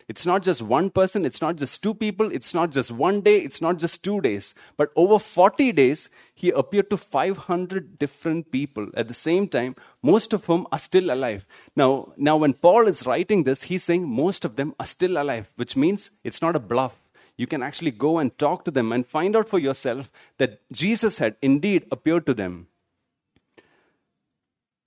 It's 0.08 0.24
not 0.24 0.44
just 0.44 0.62
one 0.62 0.92
person, 0.92 1.26
it's 1.26 1.42
not 1.42 1.56
just 1.56 1.82
two 1.82 1.96
people, 1.96 2.32
it's 2.32 2.54
not 2.54 2.70
just 2.70 2.92
one 2.92 3.22
day, 3.22 3.40
it's 3.40 3.60
not 3.60 3.78
just 3.78 4.04
two 4.04 4.22
days. 4.22 4.54
But 4.78 4.92
over 4.96 5.18
40 5.18 5.72
days, 5.72 6.10
he 6.36 6.52
appeared 6.52 6.92
to 6.92 6.98
500 6.98 7.98
different 7.98 8.52
people 8.52 8.90
at 8.94 9.08
the 9.08 9.16
same 9.16 9.48
time, 9.48 9.76
most 10.04 10.32
of 10.32 10.46
whom 10.46 10.68
are 10.72 10.78
still 10.78 11.10
alive. 11.10 11.48
Now, 11.76 12.14
now 12.18 12.38
when 12.38 12.54
Paul 12.54 12.88
is 12.88 13.08
writing 13.08 13.46
this, 13.46 13.64
he's 13.64 13.84
saying 13.84 14.08
most 14.08 14.46
of 14.46 14.58
them 14.58 14.76
are 14.80 14.86
still 14.86 15.18
alive, 15.18 15.52
which 15.56 15.76
means 15.76 16.12
it's 16.24 16.44
not 16.44 16.56
a 16.56 16.60
bluff. 16.60 16.94
You 17.38 17.48
can 17.48 17.62
actually 17.62 17.92
go 17.92 18.18
and 18.18 18.38
talk 18.38 18.64
to 18.66 18.72
them 18.72 18.92
and 18.92 19.06
find 19.06 19.36
out 19.36 19.50
for 19.50 19.60
yourself 19.60 20.10
that 20.38 20.62
Jesus 20.72 21.18
had 21.18 21.36
indeed 21.42 21.86
appeared 21.92 22.26
to 22.28 22.34
them. 22.34 22.68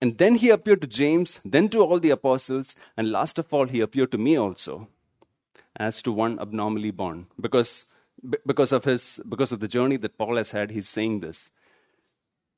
And 0.01 0.17
then 0.19 0.37
he 0.37 0.51
appeared 0.51 0.81
to 0.83 0.87
James, 0.87 1.41
then 1.45 1.69
to 1.71 1.83
all 1.83 1.99
the 1.99 2.11
apostles, 2.11 2.77
and 2.97 3.11
last 3.11 3.39
of 3.39 3.53
all, 3.53 3.67
he 3.67 3.81
appeared 3.81 4.13
to 4.13 4.19
me 4.19 4.37
also, 4.37 4.89
as 5.77 6.01
to 6.03 6.13
one 6.13 6.39
abnormally 6.39 6.93
born. 6.93 7.27
Because, 7.39 7.87
because, 8.47 8.73
of, 8.73 8.85
his, 8.85 9.21
because 9.29 9.51
of 9.51 9.61
the 9.61 9.69
journey 9.69 9.97
that 9.97 10.17
Paul 10.17 10.37
has 10.37 10.53
had, 10.53 10.71
he's 10.71 10.89
saying 10.89 11.21
this. 11.21 11.51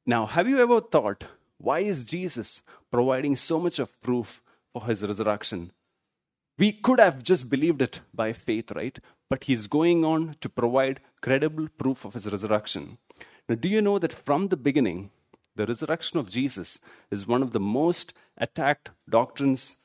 Now, 0.04 0.26
have 0.26 0.49
you 0.49 0.61
ever 0.61 0.80
thought, 0.80 1.25
Why 1.61 1.80
is 1.80 2.04
Jesus 2.04 2.62
providing 2.90 3.37
so 3.37 3.61
much 3.61 3.78
of 3.78 4.00
proof 4.00 4.40
for 4.73 4.87
his 4.87 5.02
resurrection? 5.02 5.73
We 6.61 6.73
could 6.73 7.00
have 7.00 7.23
just 7.23 7.49
believed 7.49 7.81
it 7.81 8.00
by 8.12 8.35
faith, 8.35 8.71
right? 8.73 8.99
But 9.31 9.45
he's 9.45 9.67
going 9.67 10.05
on 10.05 10.37
to 10.43 10.49
provide 10.50 11.00
credible 11.23 11.69
proof 11.79 12.05
of 12.05 12.12
his 12.12 12.26
resurrection. 12.26 12.99
Now, 13.49 13.55
do 13.55 13.67
you 13.67 13.81
know 13.81 13.99
that 13.99 14.12
from 14.12 14.49
the 14.49 14.59
beginning, 14.59 15.11
the 15.57 15.64
resurrection 15.64 16.19
of 16.19 16.29
Jesus 16.29 16.79
is 17.11 17.26
one 17.26 17.43
of 17.43 17.52
the 17.52 17.61
most 17.61 18.12
attacked 18.37 18.90
doctrines 19.09 19.76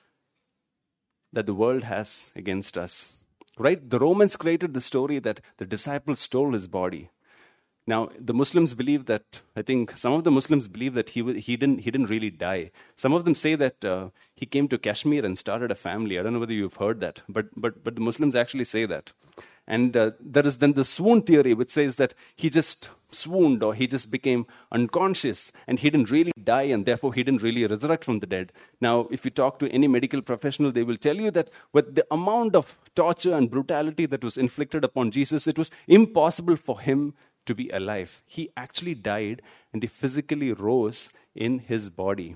that 1.32 1.46
the 1.46 1.54
world 1.54 1.84
has 1.84 2.32
against 2.36 2.78
us? 2.78 3.14
Right? 3.58 3.90
The 3.90 4.00
Romans 4.00 4.36
created 4.36 4.74
the 4.74 4.82
story 4.82 5.20
that 5.20 5.40
the 5.56 5.66
disciples 5.66 6.20
stole 6.20 6.52
his 6.52 6.68
body. 6.68 7.10
Now, 7.88 8.10
the 8.20 8.34
Muslims 8.34 8.74
believe 8.74 9.06
that, 9.06 9.42
I 9.56 9.62
think 9.62 9.96
some 9.96 10.14
of 10.14 10.24
the 10.24 10.32
Muslims 10.32 10.68
believe 10.68 10.96
that 10.96 11.12
he, 11.12 11.22
he, 11.40 11.56
didn't, 11.56 11.80
he 11.80 11.92
didn't 11.92 12.10
really 12.10 12.32
die. 12.32 12.72
Some 12.96 13.14
of 13.14 13.26
them 13.26 13.36
say 13.36 13.54
that 13.56 13.86
uh, 13.86 14.10
he 14.34 14.48
came 14.48 14.68
to 14.70 14.78
Kashmir 14.80 15.24
and 15.24 15.38
started 15.38 15.70
a 15.70 15.76
family. 15.76 16.18
I 16.18 16.24
don't 16.24 16.34
know 16.34 16.40
whether 16.40 16.54
you've 16.54 16.76
heard 16.76 17.00
that, 17.02 17.22
but, 17.30 17.48
but, 17.56 17.84
but 17.84 17.96
the 17.96 18.02
Muslims 18.02 18.36
actually 18.36 18.64
say 18.64 18.86
that. 18.86 19.12
And 19.68 19.98
uh, 19.98 20.12
there 20.20 20.46
is 20.46 20.60
then 20.60 20.74
the 20.74 20.86
swoon 20.86 21.24
theory, 21.24 21.54
which 21.54 21.72
says 21.72 21.96
that 21.96 22.14
he 22.36 22.50
just 22.50 22.90
swooned 23.12 23.64
or 23.64 23.74
he 23.74 23.88
just 23.88 24.12
became 24.12 24.46
unconscious 24.72 25.52
and 25.68 25.80
he 25.80 25.90
didn't 25.90 26.12
really 26.12 26.32
die 26.44 26.64
and 26.64 26.86
therefore 26.86 27.14
he 27.14 27.24
didn't 27.24 27.42
really 27.42 27.66
resurrect 27.66 28.06
from 28.06 28.20
the 28.20 28.28
dead. 28.28 28.52
Now, 28.82 29.08
if 29.10 29.26
you 29.26 29.32
talk 29.32 29.58
to 29.60 29.72
any 29.72 29.88
medical 29.88 30.22
professional, 30.22 30.72
they 30.72 30.84
will 30.84 30.98
tell 30.98 31.16
you 31.16 31.32
that 31.32 31.50
with 31.72 31.96
the 31.96 32.06
amount 32.12 32.56
of 32.56 32.78
torture 32.96 33.36
and 33.36 33.50
brutality 33.50 34.06
that 34.08 34.24
was 34.24 34.38
inflicted 34.38 34.84
upon 34.84 35.12
Jesus, 35.12 35.48
it 35.48 35.58
was 35.58 35.72
impossible 35.88 36.58
for 36.58 36.80
him 36.80 37.14
to 37.46 37.56
be 37.56 37.70
alive. 37.70 38.22
He 38.26 38.50
actually 38.56 38.96
died 38.96 39.42
and 39.72 39.84
he 39.84 39.88
physically 39.88 40.52
rose 40.54 41.10
in 41.34 41.60
his 41.60 41.90
body. 41.90 42.36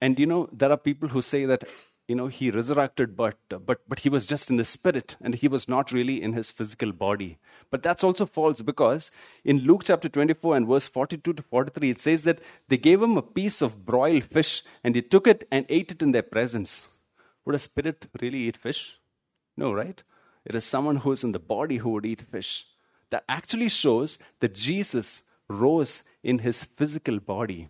And 0.00 0.18
you 0.18 0.26
know, 0.26 0.48
there 0.52 0.70
are 0.70 0.76
people 0.76 1.08
who 1.08 1.22
say 1.22 1.44
that 1.44 1.64
you 2.10 2.16
know 2.16 2.26
he 2.36 2.50
resurrected 2.50 3.16
but 3.16 3.36
but 3.66 3.82
but 3.90 4.00
he 4.04 4.08
was 4.14 4.26
just 4.30 4.50
in 4.50 4.56
the 4.60 4.64
spirit 4.64 5.14
and 5.20 5.36
he 5.36 5.50
was 5.54 5.66
not 5.74 5.92
really 5.96 6.16
in 6.28 6.32
his 6.38 6.50
physical 6.60 6.92
body 7.02 7.28
but 7.70 7.84
that's 7.84 8.06
also 8.08 8.26
false 8.38 8.62
because 8.70 9.12
in 9.52 9.60
luke 9.68 9.84
chapter 9.90 10.08
24 10.08 10.56
and 10.56 10.66
verse 10.66 10.88
42 10.88 11.34
to 11.34 11.42
43 11.42 11.90
it 11.90 12.00
says 12.00 12.24
that 12.24 12.40
they 12.66 12.80
gave 12.88 13.00
him 13.00 13.16
a 13.16 13.22
piece 13.38 13.62
of 13.66 13.86
broiled 13.92 14.24
fish 14.24 14.64
and 14.82 14.96
he 14.96 15.02
took 15.02 15.28
it 15.34 15.46
and 15.52 15.64
ate 15.68 15.92
it 15.92 16.02
in 16.02 16.10
their 16.10 16.28
presence 16.34 16.88
would 17.44 17.54
a 17.54 17.60
spirit 17.60 18.08
really 18.20 18.42
eat 18.48 18.56
fish 18.56 18.82
no 19.56 19.72
right 19.72 20.02
it 20.44 20.54
is 20.54 20.64
someone 20.64 20.96
who 20.96 21.12
is 21.12 21.24
in 21.24 21.32
the 21.32 21.38
body 21.38 21.78
who 21.78 21.90
would 21.90 22.06
eat 22.06 22.22
fish. 22.22 22.66
That 23.10 23.24
actually 23.28 23.68
shows 23.68 24.18
that 24.40 24.54
Jesus 24.54 25.22
rose 25.48 26.02
in 26.22 26.38
his 26.40 26.64
physical 26.64 27.18
body. 27.18 27.68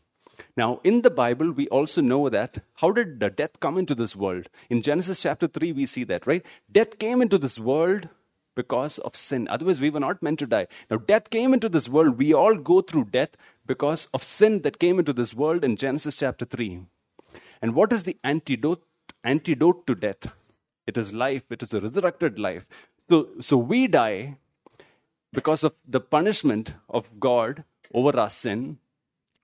Now, 0.56 0.80
in 0.84 1.02
the 1.02 1.10
Bible, 1.10 1.52
we 1.52 1.68
also 1.68 2.00
know 2.00 2.28
that 2.28 2.58
how 2.74 2.92
did 2.92 3.18
death 3.18 3.60
come 3.60 3.78
into 3.78 3.94
this 3.94 4.16
world? 4.16 4.48
In 4.68 4.82
Genesis 4.82 5.22
chapter 5.22 5.48
3, 5.48 5.72
we 5.72 5.86
see 5.86 6.04
that, 6.04 6.26
right? 6.26 6.44
Death 6.70 6.98
came 6.98 7.22
into 7.22 7.38
this 7.38 7.58
world 7.58 8.08
because 8.54 8.98
of 8.98 9.16
sin. 9.16 9.48
Otherwise, 9.48 9.80
we 9.80 9.90
were 9.90 10.00
not 10.00 10.22
meant 10.22 10.38
to 10.40 10.46
die. 10.46 10.66
Now, 10.90 10.98
death 10.98 11.30
came 11.30 11.54
into 11.54 11.68
this 11.68 11.88
world. 11.88 12.18
We 12.18 12.34
all 12.34 12.56
go 12.56 12.80
through 12.80 13.04
death 13.06 13.30
because 13.66 14.08
of 14.12 14.22
sin 14.22 14.62
that 14.62 14.78
came 14.78 14.98
into 14.98 15.12
this 15.12 15.32
world 15.32 15.64
in 15.64 15.76
Genesis 15.76 16.16
chapter 16.16 16.44
3. 16.44 16.80
And 17.62 17.74
what 17.74 17.92
is 17.92 18.02
the 18.02 18.18
antidote, 18.24 18.82
antidote 19.24 19.86
to 19.86 19.94
death? 19.94 20.32
It 20.90 20.96
is 20.96 21.12
life, 21.12 21.44
it 21.50 21.62
is 21.62 21.72
a 21.72 21.80
resurrected 21.80 22.38
life. 22.40 22.66
So, 23.08 23.28
so 23.40 23.56
we 23.56 23.86
die 23.86 24.38
because 25.32 25.62
of 25.62 25.74
the 25.86 26.00
punishment 26.00 26.74
of 26.88 27.20
God 27.20 27.62
over 27.94 28.18
our 28.18 28.30
sin. 28.30 28.78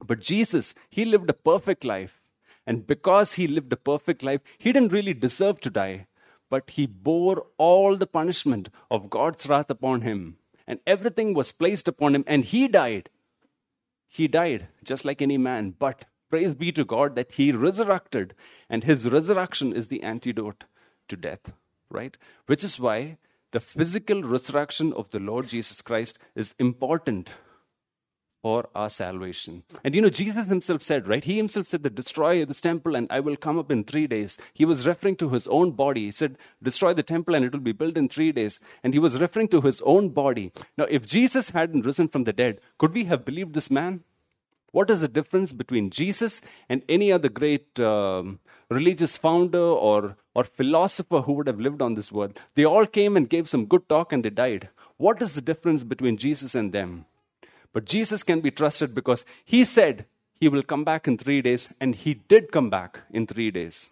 But 0.04 0.20
Jesus, 0.20 0.74
he 0.90 1.04
lived 1.04 1.30
a 1.30 1.40
perfect 1.50 1.84
life. 1.84 2.20
And 2.66 2.84
because 2.84 3.34
he 3.34 3.46
lived 3.46 3.72
a 3.72 3.76
perfect 3.76 4.24
life, 4.24 4.40
he 4.58 4.72
didn't 4.72 4.92
really 4.92 5.14
deserve 5.14 5.60
to 5.60 5.70
die. 5.70 6.08
But 6.50 6.70
he 6.70 6.86
bore 6.86 7.46
all 7.58 7.96
the 7.96 8.08
punishment 8.08 8.68
of 8.90 9.10
God's 9.10 9.46
wrath 9.48 9.70
upon 9.70 10.00
him. 10.00 10.38
And 10.66 10.80
everything 10.84 11.32
was 11.32 11.52
placed 11.52 11.86
upon 11.86 12.16
him. 12.16 12.24
And 12.26 12.44
he 12.44 12.66
died. 12.66 13.08
He 14.08 14.26
died 14.26 14.66
just 14.82 15.04
like 15.04 15.22
any 15.22 15.38
man. 15.38 15.74
But 15.78 16.06
praise 16.28 16.54
be 16.54 16.72
to 16.72 16.84
God 16.84 17.14
that 17.14 17.32
he 17.32 17.52
resurrected. 17.52 18.34
And 18.68 18.82
his 18.82 19.08
resurrection 19.08 19.72
is 19.72 19.86
the 19.86 20.02
antidote 20.02 20.64
to 21.08 21.16
death, 21.16 21.52
right? 21.90 22.16
Which 22.46 22.64
is 22.64 22.78
why 22.78 23.18
the 23.52 23.60
physical 23.60 24.22
resurrection 24.22 24.92
of 24.92 25.10
the 25.10 25.20
Lord 25.20 25.48
Jesus 25.48 25.80
Christ 25.80 26.18
is 26.34 26.54
important 26.58 27.30
for 28.42 28.68
our 28.76 28.88
salvation. 28.88 29.64
And 29.82 29.92
you 29.92 30.00
know, 30.00 30.08
Jesus 30.08 30.46
himself 30.46 30.82
said, 30.82 31.08
right? 31.08 31.24
He 31.24 31.36
himself 31.36 31.66
said 31.66 31.94
destroy 31.94 32.44
this 32.44 32.60
temple 32.60 32.94
and 32.94 33.08
I 33.10 33.18
will 33.18 33.36
come 33.36 33.58
up 33.58 33.72
in 33.72 33.82
three 33.82 34.06
days. 34.06 34.38
He 34.52 34.64
was 34.64 34.86
referring 34.86 35.16
to 35.16 35.30
his 35.30 35.48
own 35.48 35.72
body. 35.72 36.04
He 36.04 36.10
said, 36.12 36.38
destroy 36.62 36.94
the 36.94 37.02
temple 37.02 37.34
and 37.34 37.44
it 37.44 37.52
will 37.52 37.58
be 37.58 37.72
built 37.72 37.96
in 37.96 38.08
three 38.08 38.30
days. 38.30 38.60
And 38.84 38.94
he 38.94 39.00
was 39.00 39.18
referring 39.18 39.48
to 39.48 39.62
his 39.62 39.80
own 39.82 40.10
body. 40.10 40.52
Now, 40.78 40.84
if 40.84 41.06
Jesus 41.06 41.50
hadn't 41.50 41.86
risen 41.86 42.06
from 42.06 42.22
the 42.22 42.32
dead, 42.32 42.60
could 42.78 42.94
we 42.94 43.06
have 43.06 43.24
believed 43.24 43.54
this 43.54 43.68
man? 43.68 44.04
What 44.72 44.90
is 44.90 45.00
the 45.00 45.08
difference 45.08 45.52
between 45.52 45.90
Jesus 45.90 46.42
and 46.68 46.82
any 46.88 47.10
other 47.10 47.28
great 47.28 47.80
um, 47.80 48.40
religious 48.68 49.16
founder 49.16 49.58
or, 49.58 50.16
or 50.34 50.44
philosopher 50.44 51.22
who 51.22 51.32
would 51.34 51.46
have 51.46 51.60
lived 51.60 51.80
on 51.80 51.94
this 51.94 52.10
world. 52.10 52.38
They 52.54 52.64
all 52.64 52.86
came 52.86 53.16
and 53.16 53.28
gave 53.28 53.48
some 53.48 53.66
good 53.66 53.88
talk 53.88 54.12
and 54.12 54.24
they 54.24 54.30
died. 54.30 54.68
What 54.96 55.22
is 55.22 55.34
the 55.34 55.40
difference 55.40 55.84
between 55.84 56.16
Jesus 56.16 56.54
and 56.54 56.72
them? 56.72 57.06
But 57.72 57.84
Jesus 57.84 58.22
can 58.22 58.40
be 58.40 58.50
trusted 58.50 58.94
because 58.94 59.24
he 59.44 59.64
said 59.64 60.06
he 60.40 60.48
will 60.48 60.62
come 60.62 60.84
back 60.84 61.06
in 61.06 61.16
three 61.16 61.40
days, 61.42 61.72
and 61.80 61.94
he 61.94 62.14
did 62.14 62.52
come 62.52 62.68
back 62.68 63.00
in 63.10 63.26
three 63.26 63.50
days. 63.50 63.90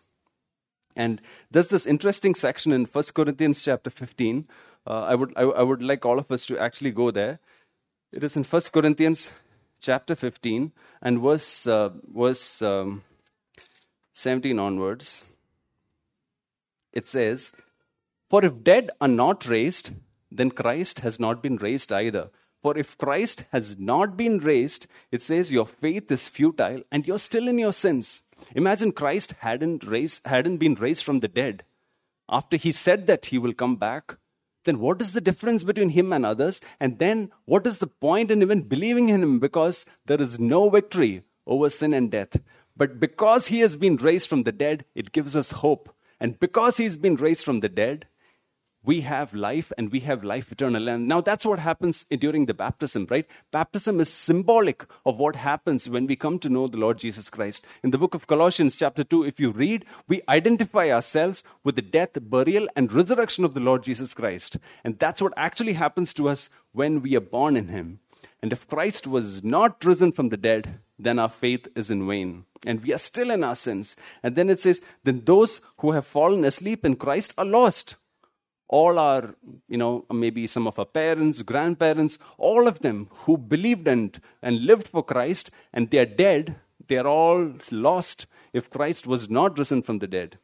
And 0.95 1.21
there's 1.51 1.69
this 1.69 1.87
interesting 1.87 2.35
section 2.35 2.73
in 2.73 2.85
1 2.85 3.05
Corinthians 3.15 3.63
chapter 3.63 3.91
15. 3.91 4.47
Uh, 4.87 4.91
I, 4.91 5.15
would, 5.15 5.33
I, 5.37 5.43
I, 5.43 5.63
would 5.63 5.83
like 5.83 6.05
all 6.05 6.19
of 6.19 6.31
us 6.31 6.45
to 6.47 6.59
actually 6.59 6.91
go 6.91 7.11
there. 7.11 7.41
It 8.13 8.23
is 8.23 8.37
in 8.37 8.45
1 8.45 8.63
Corinthians 8.73 9.31
chapter 9.85 10.15
15 10.15 10.73
and 11.03 11.21
verse, 11.21 11.67
uh, 11.67 11.91
verse 12.13 12.63
um, 12.63 13.03
17 14.13 14.59
onwards, 14.59 15.25
it 16.93 17.07
says, 17.07 17.53
For 18.31 18.45
if 18.45 18.63
dead 18.65 18.91
are 19.01 19.09
not 19.09 19.47
raised, 19.47 19.93
then 20.31 20.51
Christ 20.51 21.01
has 21.01 21.21
not 21.21 21.43
been 21.43 21.57
raised 21.57 21.93
either. 21.93 22.31
For 22.63 22.79
if 22.79 22.97
Christ 22.97 23.45
has 23.53 23.79
not 23.79 24.17
been 24.17 24.39
raised, 24.39 24.87
it 25.13 25.21
says 25.21 25.53
your 25.53 25.67
faith 25.67 26.11
is 26.11 26.29
futile 26.29 26.83
and 26.91 27.07
you're 27.07 27.19
still 27.19 27.47
in 27.47 27.59
your 27.59 27.75
sins. 27.75 28.23
Imagine 28.55 28.93
Christ 28.93 29.35
hadn't, 29.41 29.85
raised, 29.85 30.27
hadn't 30.27 30.57
been 30.57 30.75
raised 30.75 31.05
from 31.05 31.21
the 31.21 31.29
dead. 31.29 31.65
After 32.27 32.57
he 32.57 32.73
said 32.73 33.07
that 33.07 33.27
he 33.27 33.39
will 33.39 33.53
come 33.53 33.77
back, 33.77 34.17
then 34.65 34.81
what 34.81 35.01
is 35.01 35.13
the 35.13 35.21
difference 35.21 35.65
between 35.65 35.91
him 35.91 36.13
and 36.13 36.27
others? 36.27 36.61
And 36.81 36.99
then 36.99 37.31
what 37.45 37.67
is 37.67 37.79
the 37.79 37.87
point 37.87 38.31
in 38.31 38.43
even 38.43 38.63
believing 38.63 39.09
in 39.09 39.23
him? 39.23 39.39
Because 39.39 39.87
there 40.07 40.21
is 40.21 40.39
no 40.39 40.69
victory 40.69 41.23
over 41.47 41.71
sin 41.71 41.95
and 41.95 42.11
death. 42.11 42.37
But 42.77 42.99
because 42.99 43.47
he 43.47 43.61
has 43.61 43.77
been 43.77 43.97
raised 43.97 44.29
from 44.29 44.43
the 44.43 44.53
dead, 44.53 44.85
it 44.95 45.13
gives 45.13 45.37
us 45.37 45.53
hope. 45.53 45.95
And 46.19 46.41
because 46.41 46.77
he's 46.79 46.97
been 46.97 47.17
raised 47.17 47.45
from 47.45 47.61
the 47.61 47.69
dead, 47.69 48.07
we 48.85 49.01
have 49.01 49.35
life 49.35 49.73
and 49.79 49.91
we 49.91 50.01
have 50.01 50.23
life 50.23 50.53
eternal. 50.53 50.89
And 50.89 51.09
now 51.09 51.21
that's 51.21 51.47
what 51.47 51.59
happens 51.59 52.05
during 52.05 52.47
the 52.47 52.55
baptism, 52.55 53.07
right? 53.11 53.27
Baptism 53.51 54.01
is 54.01 54.09
symbolic 54.09 54.85
of 55.07 55.19
what 55.19 55.37
happens 55.37 55.89
when 55.89 56.07
we 56.07 56.17
come 56.17 56.39
to 56.41 56.49
know 56.49 56.69
the 56.69 56.77
Lord 56.77 56.99
Jesus 56.99 57.31
Christ. 57.31 57.67
In 57.83 57.91
the 57.91 57.99
book 57.99 58.15
of 58.15 58.27
Colossians, 58.27 58.77
chapter 58.77 59.03
2, 59.03 59.25
if 59.25 59.41
you 59.41 59.51
read, 59.51 59.85
we 60.07 60.23
identify 60.29 60.91
ourselves 60.91 61.43
with 61.63 61.77
the 61.77 61.83
death, 61.83 62.11
burial, 62.21 62.69
and 62.77 62.93
resurrection 62.93 63.45
of 63.45 63.55
the 63.55 63.61
Lord 63.61 63.83
Jesus 63.83 64.13
Christ. 64.13 64.59
And 64.85 64.99
that's 64.99 65.23
what 65.23 65.35
actually 65.37 65.75
happens 65.75 66.13
to 66.15 66.29
us 66.29 66.51
when 66.73 67.01
we 67.01 67.17
are 67.17 67.21
born 67.21 67.57
in 67.57 67.69
Him. 67.69 68.01
And 68.43 68.53
if 68.53 68.69
Christ 68.69 69.07
was 69.07 69.43
not 69.43 69.83
risen 69.85 70.13
from 70.13 70.29
the 70.29 70.37
dead, 70.37 70.81
then 70.99 71.19
our 71.19 71.31
faith 71.31 71.67
is 71.75 71.91
in 71.91 72.07
vain. 72.07 72.45
And 72.67 72.83
we 72.83 72.93
are 72.93 72.99
still 72.99 73.31
in 73.31 73.43
our 73.43 73.57
sins. 73.57 73.97
And 74.23 74.37
then 74.37 74.51
it 74.51 74.61
says, 74.61 74.83
then 75.03 75.23
those 75.25 75.61
who 75.79 75.93
have 75.93 76.07
fallen 76.07 76.45
asleep 76.45 76.85
in 76.85 76.97
Christ 76.97 77.33
are 77.39 77.45
lost. 77.45 77.97
All 78.69 78.99
our, 78.99 79.35
you 79.69 79.77
know, 79.77 80.07
maybe 80.13 80.47
some 80.47 80.67
of 80.67 80.79
our 80.79 80.87
parents, 80.87 81.43
grandparents, 81.43 82.19
all 82.39 82.67
of 82.67 82.81
them 82.81 83.09
who 83.11 83.37
believed 83.37 83.87
and, 83.87 84.19
and 84.43 84.65
lived 84.65 84.89
for 84.89 85.03
Christ 85.03 85.51
and 85.73 85.91
they 85.91 85.99
are 85.99 86.07
dead, 86.07 86.57
they 86.89 86.97
are 86.97 87.07
all 87.07 87.53
lost 87.71 88.27
if 88.53 88.71
Christ 88.71 89.07
was 89.07 89.29
not 89.29 89.59
risen 89.59 89.83
from 89.83 89.99
the 89.99 90.07
dead. 90.07 90.39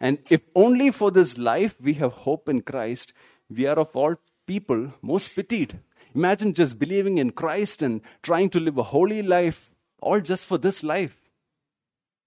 And 0.00 0.18
if 0.28 0.42
only 0.54 0.90
for 0.90 1.10
this 1.10 1.38
life 1.38 1.76
we 1.80 1.94
have 1.94 2.12
hope 2.12 2.48
in 2.48 2.62
Christ, 2.62 3.12
we 3.48 3.66
are 3.66 3.78
of 3.78 3.94
all 3.94 4.16
people 4.46 4.92
most 5.00 5.34
pitied. 5.34 5.78
Imagine 6.14 6.54
just 6.54 6.78
believing 6.78 7.18
in 7.18 7.30
Christ 7.30 7.82
and 7.82 8.00
trying 8.22 8.50
to 8.50 8.60
live 8.60 8.78
a 8.78 8.84
holy 8.84 9.22
life, 9.22 9.70
all 10.00 10.20
just 10.20 10.46
for 10.46 10.58
this 10.58 10.82
life. 10.82 11.16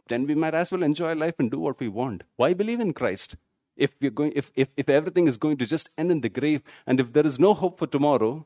Then 0.09 0.25
we 0.25 0.35
might 0.35 0.53
as 0.53 0.71
well 0.71 0.83
enjoy 0.83 1.13
life 1.13 1.35
and 1.39 1.51
do 1.51 1.59
what 1.59 1.79
we 1.79 1.87
want. 1.87 2.23
Why 2.35 2.53
believe 2.53 2.79
in 2.79 2.93
Christ? 2.93 3.35
If, 3.77 3.91
we're 4.01 4.11
going, 4.11 4.33
if, 4.35 4.51
if, 4.55 4.69
if 4.75 4.89
everything 4.89 5.27
is 5.27 5.37
going 5.37 5.57
to 5.57 5.65
just 5.65 5.89
end 5.97 6.11
in 6.11 6.21
the 6.21 6.29
grave, 6.29 6.61
and 6.85 6.99
if 6.99 7.13
there 7.13 7.25
is 7.25 7.39
no 7.39 7.53
hope 7.53 7.77
for 7.77 7.87
tomorrow, 7.87 8.45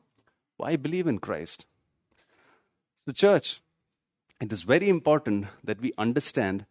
why 0.56 0.76
believe 0.76 1.06
in 1.06 1.18
Christ? 1.18 1.66
So, 3.06 3.12
church, 3.12 3.60
it 4.40 4.52
is 4.52 4.62
very 4.62 4.88
important 4.88 5.46
that 5.64 5.80
we 5.80 5.92
understand 5.96 6.66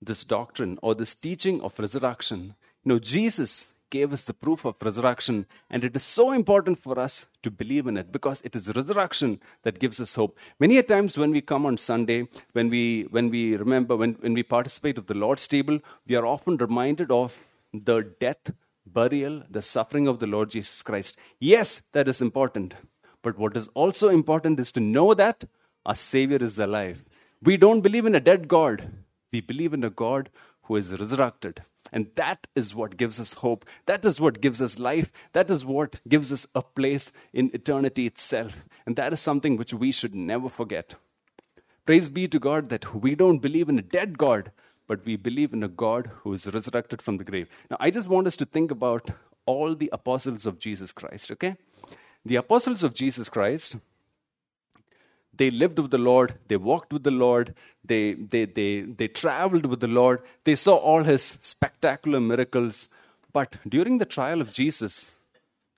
this 0.00 0.24
doctrine 0.24 0.78
or 0.82 0.94
this 0.94 1.14
teaching 1.14 1.60
of 1.60 1.78
resurrection. 1.78 2.54
You 2.84 2.90
know, 2.90 2.98
Jesus 2.98 3.72
gave 3.90 4.12
us 4.12 4.22
the 4.22 4.34
proof 4.34 4.64
of 4.64 4.76
resurrection, 4.82 5.46
and 5.70 5.84
it 5.84 5.94
is 5.94 6.02
so 6.02 6.32
important 6.32 6.78
for 6.82 6.98
us 6.98 7.26
to 7.44 7.50
believe 7.50 7.86
in 7.86 7.96
it 7.96 8.10
because 8.10 8.42
it 8.42 8.56
is 8.56 8.74
resurrection 8.74 9.40
that 9.62 9.78
gives 9.78 10.00
us 10.00 10.14
hope. 10.14 10.36
Many 10.58 10.78
a 10.78 10.82
times 10.82 11.16
when 11.16 11.30
we 11.30 11.40
come 11.40 11.64
on 11.64 11.78
Sunday, 11.78 12.26
when 12.52 12.68
we 12.70 12.84
when 13.10 13.30
we 13.30 13.56
remember 13.56 13.96
when, 13.96 14.14
when 14.14 14.34
we 14.34 14.42
participate 14.42 14.98
of 14.98 15.06
the 15.06 15.14
Lord's 15.14 15.46
table, 15.46 15.78
we 16.08 16.16
are 16.16 16.26
often 16.26 16.56
reminded 16.56 17.10
of 17.10 17.38
the 17.82 18.14
death, 18.20 18.52
burial, 18.86 19.42
the 19.50 19.62
suffering 19.62 20.06
of 20.06 20.20
the 20.20 20.26
Lord 20.26 20.50
Jesus 20.50 20.82
Christ. 20.82 21.16
Yes, 21.40 21.82
that 21.92 22.08
is 22.08 22.22
important. 22.22 22.74
But 23.22 23.38
what 23.38 23.56
is 23.56 23.68
also 23.74 24.08
important 24.08 24.60
is 24.60 24.70
to 24.72 24.80
know 24.80 25.14
that 25.14 25.44
our 25.84 25.94
Savior 25.94 26.38
is 26.38 26.58
alive. 26.58 27.02
We 27.42 27.56
don't 27.56 27.80
believe 27.80 28.06
in 28.06 28.14
a 28.14 28.20
dead 28.20 28.48
God. 28.48 28.90
We 29.32 29.40
believe 29.40 29.74
in 29.74 29.82
a 29.82 29.90
God 29.90 30.30
who 30.62 30.76
is 30.76 30.90
resurrected. 30.90 31.62
And 31.92 32.08
that 32.16 32.46
is 32.54 32.74
what 32.74 32.96
gives 32.96 33.20
us 33.20 33.34
hope. 33.34 33.64
That 33.86 34.04
is 34.04 34.20
what 34.20 34.40
gives 34.40 34.60
us 34.62 34.78
life. 34.78 35.12
That 35.32 35.50
is 35.50 35.64
what 35.64 36.00
gives 36.08 36.32
us 36.32 36.46
a 36.54 36.62
place 36.62 37.12
in 37.32 37.50
eternity 37.52 38.06
itself. 38.06 38.64
And 38.86 38.96
that 38.96 39.12
is 39.12 39.20
something 39.20 39.56
which 39.56 39.74
we 39.74 39.92
should 39.92 40.14
never 40.14 40.48
forget. 40.48 40.94
Praise 41.86 42.08
be 42.08 42.26
to 42.28 42.38
God 42.38 42.70
that 42.70 42.94
we 42.94 43.14
don't 43.14 43.38
believe 43.38 43.68
in 43.68 43.78
a 43.78 43.82
dead 43.82 44.16
God, 44.16 44.50
but 44.86 45.04
we 45.04 45.16
believe 45.16 45.52
in 45.52 45.62
a 45.62 45.68
God 45.68 46.10
who 46.22 46.32
is 46.34 46.46
resurrected 46.46 47.00
from 47.00 47.16
the 47.16 47.24
grave. 47.24 47.48
Now, 47.70 47.76
I 47.80 47.90
just 47.90 48.08
want 48.08 48.26
us 48.26 48.36
to 48.36 48.44
think 48.44 48.70
about 48.70 49.10
all 49.46 49.74
the 49.74 49.90
apostles 49.92 50.46
of 50.46 50.58
Jesus 50.58 50.92
Christ, 50.92 51.30
okay? 51.32 51.56
The 52.24 52.36
apostles 52.36 52.82
of 52.82 52.94
Jesus 52.94 53.28
Christ, 53.28 53.76
they 55.36 55.50
lived 55.50 55.78
with 55.78 55.90
the 55.90 55.98
Lord, 55.98 56.38
they 56.48 56.56
walked 56.56 56.92
with 56.92 57.02
the 57.02 57.10
Lord, 57.10 57.54
they, 57.84 58.14
they, 58.14 58.44
they, 58.44 58.82
they 58.82 59.08
traveled 59.08 59.66
with 59.66 59.80
the 59.80 59.88
Lord, 59.88 60.22
they 60.44 60.54
saw 60.54 60.76
all 60.76 61.02
his 61.02 61.38
spectacular 61.42 62.20
miracles. 62.20 62.88
But 63.32 63.56
during 63.68 63.98
the 63.98 64.06
trial 64.06 64.40
of 64.40 64.52
Jesus, 64.52 65.10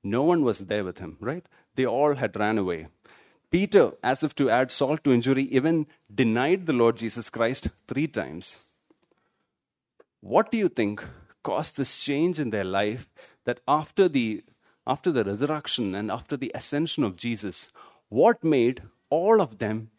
no 0.04 0.22
one 0.22 0.44
was 0.44 0.58
there 0.58 0.84
with 0.84 0.98
him, 0.98 1.16
right? 1.20 1.44
They 1.74 1.86
all 1.86 2.14
had 2.14 2.36
ran 2.36 2.58
away. 2.58 2.88
Peter, 3.50 3.92
as 4.02 4.22
if 4.22 4.34
to 4.36 4.50
add 4.50 4.70
salt 4.70 5.02
to 5.04 5.12
injury, 5.12 5.44
even 5.44 5.86
denied 6.14 6.66
the 6.66 6.72
Lord 6.72 6.96
Jesus 6.96 7.30
Christ 7.30 7.68
three 7.88 8.06
times. 8.06 8.58
What 10.28 10.50
do 10.50 10.58
you 10.58 10.68
think 10.68 11.04
caused 11.44 11.76
this 11.76 12.00
change 12.00 12.40
in 12.40 12.50
their 12.50 12.64
life 12.64 13.08
that 13.44 13.60
after 13.68 14.08
the, 14.08 14.42
after 14.84 15.12
the 15.12 15.22
resurrection 15.22 15.94
and 15.94 16.10
after 16.10 16.36
the 16.36 16.50
ascension 16.52 17.04
of 17.04 17.14
Jesus, 17.14 17.68
what 18.08 18.42
made 18.42 18.82
all 19.08 19.40
of 19.40 19.58
them 19.58 19.90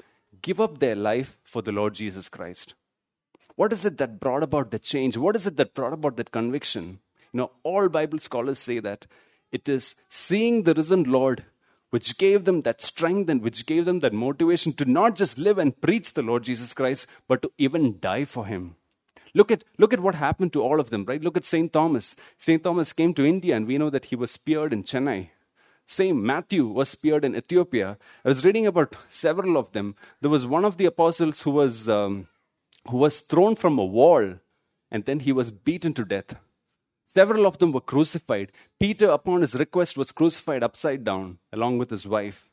give 0.42 0.60
up 0.60 0.80
their 0.80 0.96
life 0.96 1.38
for 1.46 1.62
the 1.62 1.72
Lord 1.72 1.94
Jesus 1.94 2.28
Christ. 2.28 2.74
What 3.56 3.72
is 3.72 3.86
it 3.86 3.98
that 4.00 4.20
brought 4.20 4.44
about 4.44 4.72
the 4.72 4.80
change? 4.80 5.16
What 5.16 5.38
is 5.38 5.48
it 5.48 5.56
that 5.56 5.74
brought 5.74 5.94
about 5.94 6.18
that 6.18 6.32
conviction? 6.32 7.00
You 7.32 7.38
know, 7.38 7.52
all 7.63 7.88
Bible 7.88 8.20
scholars 8.20 8.60
say 8.60 8.80
that 8.80 9.08
it 9.54 9.70
is 9.70 9.96
seeing 10.10 10.63
the 10.63 10.74
risen 10.74 11.06
Lord 11.06 11.46
which 11.90 12.18
gave 12.18 12.44
them 12.44 12.63
that 12.63 12.82
strength 12.82 13.30
and 13.30 13.42
which 13.42 13.66
gave 13.66 13.86
them 13.86 14.02
that 14.02 14.12
motivation 14.12 14.74
to 14.74 14.84
not 14.84 15.16
just 15.16 15.38
live 15.38 15.58
and 15.58 15.80
preach 15.80 16.16
the 16.16 16.22
Lord 16.22 16.44
Jesus 16.44 16.74
Christ, 16.74 17.08
but 17.30 17.42
to 17.44 17.52
even 17.58 17.98
die 18.02 18.26
for 18.26 18.46
him. 18.46 18.76
Look 19.38 19.52
at, 19.52 19.63
look 19.78 19.93
at 19.93 20.00
what 20.00 20.15
happened 20.15 20.52
to 20.54 20.63
all 20.63 20.80
of 20.80 20.89
them, 20.89 21.06
right? 21.06 21.21
Look 21.21 21.38
at 21.38 21.45
St. 21.45 21.71
Thomas. 21.71 22.15
St. 22.38 22.63
Thomas 22.63 22.91
came 22.91 23.13
to 23.13 23.23
India, 23.23 23.56
and 23.56 23.67
we 23.67 23.78
know 23.78 23.91
that 23.91 24.06
he 24.06 24.15
was 24.15 24.32
speared 24.32 24.73
in 24.73 24.84
Chennai. 24.84 25.30
Same 25.86 26.26
Matthew 26.26 26.65
was 26.65 26.89
speared 26.89 27.23
in 27.23 27.36
Ethiopia. 27.36 28.00
I 28.26 28.30
was 28.30 28.43
reading 28.43 28.65
about 28.65 28.95
several 29.10 29.56
of 29.56 29.71
them. 29.73 29.95
There 30.21 30.32
was 30.32 30.47
one 30.47 30.65
of 30.65 30.78
the 30.78 30.86
apostles 30.86 31.43
who 31.43 31.52
was, 31.52 31.88
um, 31.88 32.28
who 32.89 32.97
was 32.97 33.19
thrown 33.19 33.56
from 33.56 33.78
a 33.78 33.86
wall 33.86 34.39
and 34.91 35.06
then 35.06 35.19
he 35.19 35.32
was 35.32 35.52
beaten 35.52 35.93
to 35.93 36.06
death. 36.06 36.36
Several 37.06 37.45
of 37.45 37.58
them 37.60 37.71
were 37.71 37.82
crucified. 37.82 38.52
Peter, 38.80 39.10
upon 39.10 39.41
his 39.41 39.56
request, 39.56 39.97
was 39.97 40.12
crucified 40.12 40.63
upside 40.63 41.04
down 41.04 41.39
along 41.54 41.78
with 41.78 41.89
his 41.89 42.08
wife. 42.08 42.50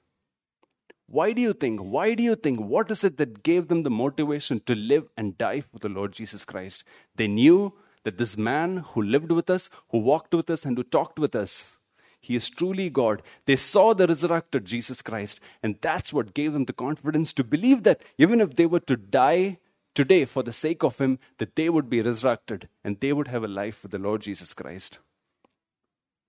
Why 1.06 1.32
do 1.32 1.42
you 1.42 1.52
think? 1.52 1.80
Why 1.80 2.14
do 2.14 2.22
you 2.22 2.34
think? 2.34 2.60
What 2.60 2.90
is 2.90 3.04
it 3.04 3.18
that 3.18 3.42
gave 3.42 3.68
them 3.68 3.82
the 3.82 3.90
motivation 3.90 4.60
to 4.66 4.74
live 4.74 5.08
and 5.16 5.36
die 5.36 5.60
for 5.60 5.78
the 5.78 5.88
Lord 5.88 6.12
Jesus 6.12 6.44
Christ? 6.44 6.84
They 7.14 7.28
knew 7.28 7.74
that 8.04 8.18
this 8.18 8.36
man 8.36 8.78
who 8.78 9.02
lived 9.02 9.30
with 9.30 9.50
us, 9.50 9.70
who 9.90 9.98
walked 9.98 10.34
with 10.34 10.50
us, 10.50 10.64
and 10.64 10.76
who 10.76 10.84
talked 10.84 11.18
with 11.18 11.34
us, 11.34 11.76
he 12.20 12.36
is 12.36 12.48
truly 12.48 12.88
God. 12.88 13.20
They 13.44 13.56
saw 13.56 13.92
the 13.92 14.06
resurrected 14.06 14.64
Jesus 14.64 15.02
Christ, 15.02 15.40
and 15.62 15.76
that's 15.82 16.10
what 16.10 16.32
gave 16.32 16.54
them 16.54 16.64
the 16.64 16.72
confidence 16.72 17.34
to 17.34 17.44
believe 17.44 17.82
that 17.82 18.00
even 18.16 18.40
if 18.40 18.56
they 18.56 18.64
were 18.64 18.80
to 18.80 18.96
die 18.96 19.58
today 19.94 20.24
for 20.24 20.42
the 20.42 20.52
sake 20.52 20.82
of 20.82 20.98
Him, 20.98 21.18
that 21.36 21.54
they 21.54 21.68
would 21.68 21.90
be 21.90 22.00
resurrected 22.00 22.68
and 22.82 22.98
they 22.98 23.12
would 23.12 23.28
have 23.28 23.44
a 23.44 23.48
life 23.48 23.82
with 23.82 23.92
the 23.92 23.98
Lord 23.98 24.22
Jesus 24.22 24.54
Christ. 24.54 24.98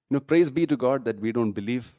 You 0.09 0.15
know, 0.15 0.19
praise 0.19 0.49
be 0.49 0.67
to 0.67 0.75
God 0.75 1.05
that 1.05 1.21
we 1.21 1.31
don't 1.31 1.53
believe. 1.53 1.95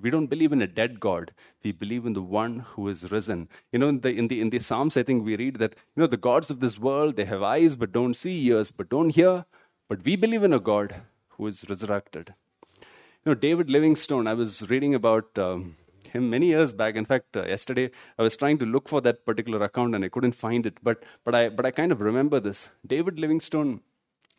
We 0.00 0.10
don't 0.10 0.28
believe 0.28 0.52
in 0.52 0.62
a 0.62 0.66
dead 0.66 1.00
God. 1.00 1.32
We 1.62 1.72
believe 1.72 2.06
in 2.06 2.14
the 2.14 2.22
one 2.22 2.60
who 2.60 2.88
is 2.88 3.10
risen. 3.10 3.48
You 3.72 3.78
know, 3.78 3.88
in 3.88 4.00
the, 4.00 4.10
in 4.10 4.28
the, 4.28 4.40
in 4.40 4.50
the 4.50 4.58
Psalms, 4.58 4.96
I 4.96 5.02
think 5.02 5.24
we 5.24 5.36
read 5.36 5.56
that, 5.56 5.74
you 5.94 6.00
know, 6.00 6.06
the 6.06 6.16
gods 6.16 6.50
of 6.50 6.60
this 6.60 6.78
world, 6.78 7.16
they 7.16 7.26
have 7.26 7.42
eyes 7.42 7.76
but 7.76 7.92
don't 7.92 8.14
see, 8.14 8.46
ears 8.46 8.70
but 8.70 8.88
don't 8.88 9.10
hear. 9.10 9.44
But 9.88 10.04
we 10.04 10.16
believe 10.16 10.42
in 10.42 10.52
a 10.52 10.58
God 10.58 11.02
who 11.30 11.46
is 11.46 11.68
resurrected. 11.68 12.34
You 12.80 12.86
know, 13.26 13.34
David 13.34 13.68
Livingstone, 13.68 14.26
I 14.26 14.34
was 14.34 14.68
reading 14.70 14.94
about 14.94 15.38
um, 15.38 15.76
him 16.08 16.30
many 16.30 16.46
years 16.46 16.72
back. 16.72 16.96
In 16.96 17.04
fact, 17.04 17.36
uh, 17.36 17.44
yesterday 17.44 17.90
I 18.18 18.22
was 18.22 18.36
trying 18.36 18.58
to 18.58 18.66
look 18.66 18.88
for 18.88 19.00
that 19.02 19.26
particular 19.26 19.62
account 19.62 19.94
and 19.94 20.04
I 20.04 20.08
couldn't 20.08 20.32
find 20.32 20.64
it. 20.64 20.78
But, 20.82 21.02
but, 21.24 21.34
I, 21.34 21.48
but 21.50 21.66
I 21.66 21.70
kind 21.70 21.92
of 21.92 22.00
remember 22.00 22.40
this. 22.40 22.68
David 22.86 23.18
Livingstone, 23.18 23.82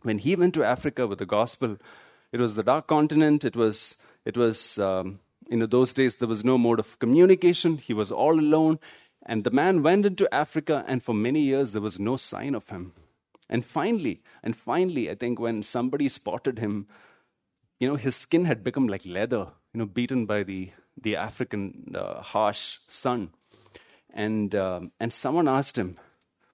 when 0.01 0.17
he 0.17 0.35
went 0.35 0.53
to 0.55 0.63
Africa 0.63 1.05
with 1.05 1.19
the 1.19 1.25
gospel, 1.25 1.77
it 2.31 2.39
was 2.39 2.55
the 2.55 2.63
dark 2.63 2.87
continent. 2.87 3.45
It 3.45 3.55
was, 3.55 3.95
it 4.25 4.35
was 4.35 4.79
um, 4.79 5.19
you 5.49 5.57
know, 5.57 5.65
those 5.65 5.93
days 5.93 6.15
there 6.15 6.27
was 6.27 6.43
no 6.43 6.57
mode 6.57 6.79
of 6.79 6.99
communication. 6.99 7.77
He 7.77 7.93
was 7.93 8.11
all 8.11 8.39
alone. 8.39 8.79
And 9.25 9.43
the 9.43 9.51
man 9.51 9.83
went 9.83 10.05
into 10.05 10.33
Africa, 10.33 10.83
and 10.87 11.01
for 11.01 11.13
many 11.13 11.41
years 11.41 11.71
there 11.71 11.81
was 11.81 11.99
no 11.99 12.17
sign 12.17 12.55
of 12.55 12.69
him. 12.69 12.93
And 13.49 13.65
finally, 13.65 14.21
and 14.41 14.55
finally, 14.55 15.09
I 15.09 15.15
think 15.15 15.39
when 15.39 15.63
somebody 15.63 16.09
spotted 16.09 16.59
him 16.59 16.87
you 17.83 17.89
know, 17.89 17.95
his 17.95 18.15
skin 18.15 18.45
had 18.45 18.63
become 18.63 18.87
like 18.87 19.05
leather, 19.05 19.47
you 19.73 19.79
know, 19.79 19.85
beaten 19.85 20.25
by 20.25 20.43
the, 20.43 20.71
the 20.95 21.17
African 21.17 21.93
uh, 21.93 22.21
harsh 22.21 22.77
sun. 22.87 23.31
And, 24.13 24.55
um, 24.55 24.93
and 25.01 25.11
someone 25.11 25.49
asked 25.49 25.77
him, 25.77 25.97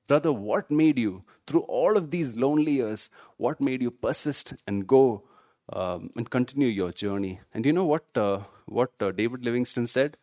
Brother, 0.07 0.31
what 0.31 0.71
made 0.71 0.97
you, 0.97 1.23
through 1.45 1.61
all 1.61 1.97
of 1.97 2.09
these 2.09 2.35
lonely 2.35 2.71
years, 2.71 3.11
what 3.37 3.61
made 3.61 3.83
you 3.83 3.91
persist 3.91 4.55
and 4.65 4.87
go 4.87 5.23
um, 5.71 6.11
and 6.15 6.29
continue 6.29 6.67
your 6.67 6.91
journey? 6.91 7.41
And 7.53 7.65
you 7.65 7.73
know 7.73 7.85
what, 7.85 8.05
uh, 8.15 8.41
what 8.65 8.91
uh, 8.99 9.11
David 9.11 9.43
Livingstone 9.43 9.87
said? 9.87 10.17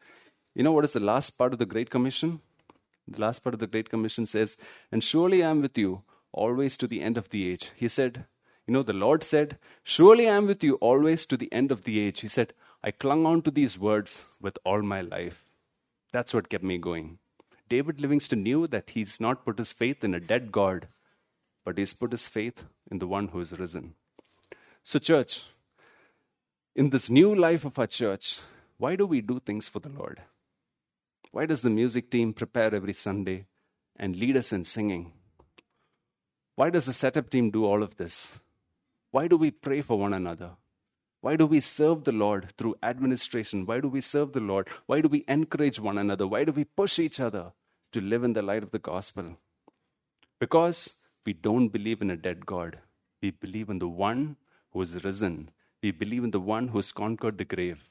You 0.54 0.62
know 0.62 0.72
what 0.72 0.84
is 0.84 0.92
the 0.92 1.00
last 1.00 1.38
part 1.38 1.52
of 1.52 1.58
the 1.58 1.66
Great 1.66 1.90
Commission? 1.90 2.40
The 3.08 3.20
last 3.20 3.44
part 3.44 3.54
of 3.54 3.60
the 3.60 3.66
Great 3.66 3.88
Commission 3.90 4.26
says, 4.26 4.56
And 4.90 5.02
surely 5.02 5.42
I 5.42 5.50
am 5.50 5.62
with 5.62 5.78
you 5.78 6.02
always 6.32 6.76
to 6.78 6.86
the 6.86 7.02
end 7.02 7.16
of 7.16 7.30
the 7.30 7.50
age. 7.50 7.70
He 7.76 7.88
said, 7.88 8.24
you 8.66 8.72
know, 8.74 8.82
the 8.82 8.92
Lord 8.92 9.22
said, 9.22 9.58
Surely 9.84 10.28
I 10.28 10.34
am 10.34 10.46
with 10.46 10.64
you 10.64 10.74
always 10.74 11.24
to 11.26 11.36
the 11.36 11.52
end 11.52 11.70
of 11.70 11.84
the 11.84 12.00
age. 12.00 12.20
He 12.20 12.28
said, 12.28 12.52
I 12.82 12.90
clung 12.90 13.24
on 13.24 13.42
to 13.42 13.50
these 13.50 13.78
words 13.78 14.24
with 14.40 14.58
all 14.64 14.82
my 14.82 15.00
life. 15.00 15.44
That's 16.12 16.34
what 16.34 16.48
kept 16.48 16.64
me 16.64 16.78
going. 16.78 17.18
David 17.68 18.00
Livingstone 18.00 18.42
knew 18.42 18.66
that 18.66 18.90
he's 18.90 19.20
not 19.20 19.44
put 19.44 19.58
his 19.58 19.72
faith 19.72 20.02
in 20.02 20.14
a 20.14 20.20
dead 20.20 20.50
God, 20.52 20.88
but 21.64 21.78
he's 21.78 21.94
put 21.94 22.12
his 22.12 22.28
faith 22.28 22.64
in 22.90 22.98
the 22.98 23.06
one 23.06 23.28
who 23.28 23.40
is 23.40 23.58
risen. 23.58 23.94
So, 24.88 25.00
church, 25.00 25.42
in 26.76 26.90
this 26.90 27.10
new 27.10 27.34
life 27.34 27.64
of 27.64 27.76
our 27.76 27.88
church, 27.88 28.38
why 28.78 28.94
do 28.94 29.04
we 29.04 29.20
do 29.20 29.40
things 29.40 29.66
for 29.66 29.80
the 29.80 29.88
Lord? 29.88 30.20
Why 31.32 31.44
does 31.44 31.62
the 31.62 31.70
music 31.70 32.08
team 32.08 32.32
prepare 32.32 32.72
every 32.72 32.92
Sunday 32.92 33.46
and 33.96 34.14
lead 34.14 34.36
us 34.36 34.52
in 34.52 34.62
singing? 34.62 35.10
Why 36.54 36.70
does 36.70 36.86
the 36.86 36.92
setup 36.92 37.30
team 37.30 37.50
do 37.50 37.64
all 37.64 37.82
of 37.82 37.96
this? 37.96 38.38
Why 39.10 39.26
do 39.26 39.36
we 39.36 39.50
pray 39.50 39.82
for 39.82 39.98
one 39.98 40.14
another? 40.14 40.50
Why 41.20 41.34
do 41.34 41.46
we 41.46 41.58
serve 41.58 42.04
the 42.04 42.12
Lord 42.12 42.52
through 42.56 42.76
administration? 42.80 43.66
Why 43.66 43.80
do 43.80 43.88
we 43.88 44.00
serve 44.00 44.34
the 44.34 44.46
Lord? 44.52 44.68
Why 44.86 45.00
do 45.00 45.08
we 45.08 45.24
encourage 45.26 45.80
one 45.80 45.98
another? 45.98 46.28
Why 46.28 46.44
do 46.44 46.52
we 46.52 46.62
push 46.62 47.00
each 47.00 47.18
other 47.18 47.54
to 47.90 48.00
live 48.00 48.22
in 48.22 48.34
the 48.34 48.42
light 48.42 48.62
of 48.62 48.70
the 48.70 48.78
gospel? 48.78 49.36
Because 50.38 50.94
we 51.24 51.32
don't 51.32 51.70
believe 51.70 52.02
in 52.02 52.10
a 52.12 52.16
dead 52.16 52.46
God. 52.46 52.78
We 53.20 53.32
believe 53.32 53.68
in 53.68 53.80
the 53.80 53.88
one 53.88 54.36
who 54.76 54.82
is 54.82 55.02
risen. 55.02 55.50
We 55.82 55.90
believe 55.90 56.22
in 56.22 56.32
the 56.32 56.40
one 56.40 56.68
who 56.68 56.78
has 56.78 56.92
conquered 56.92 57.38
the 57.38 57.46
grave. 57.46 57.88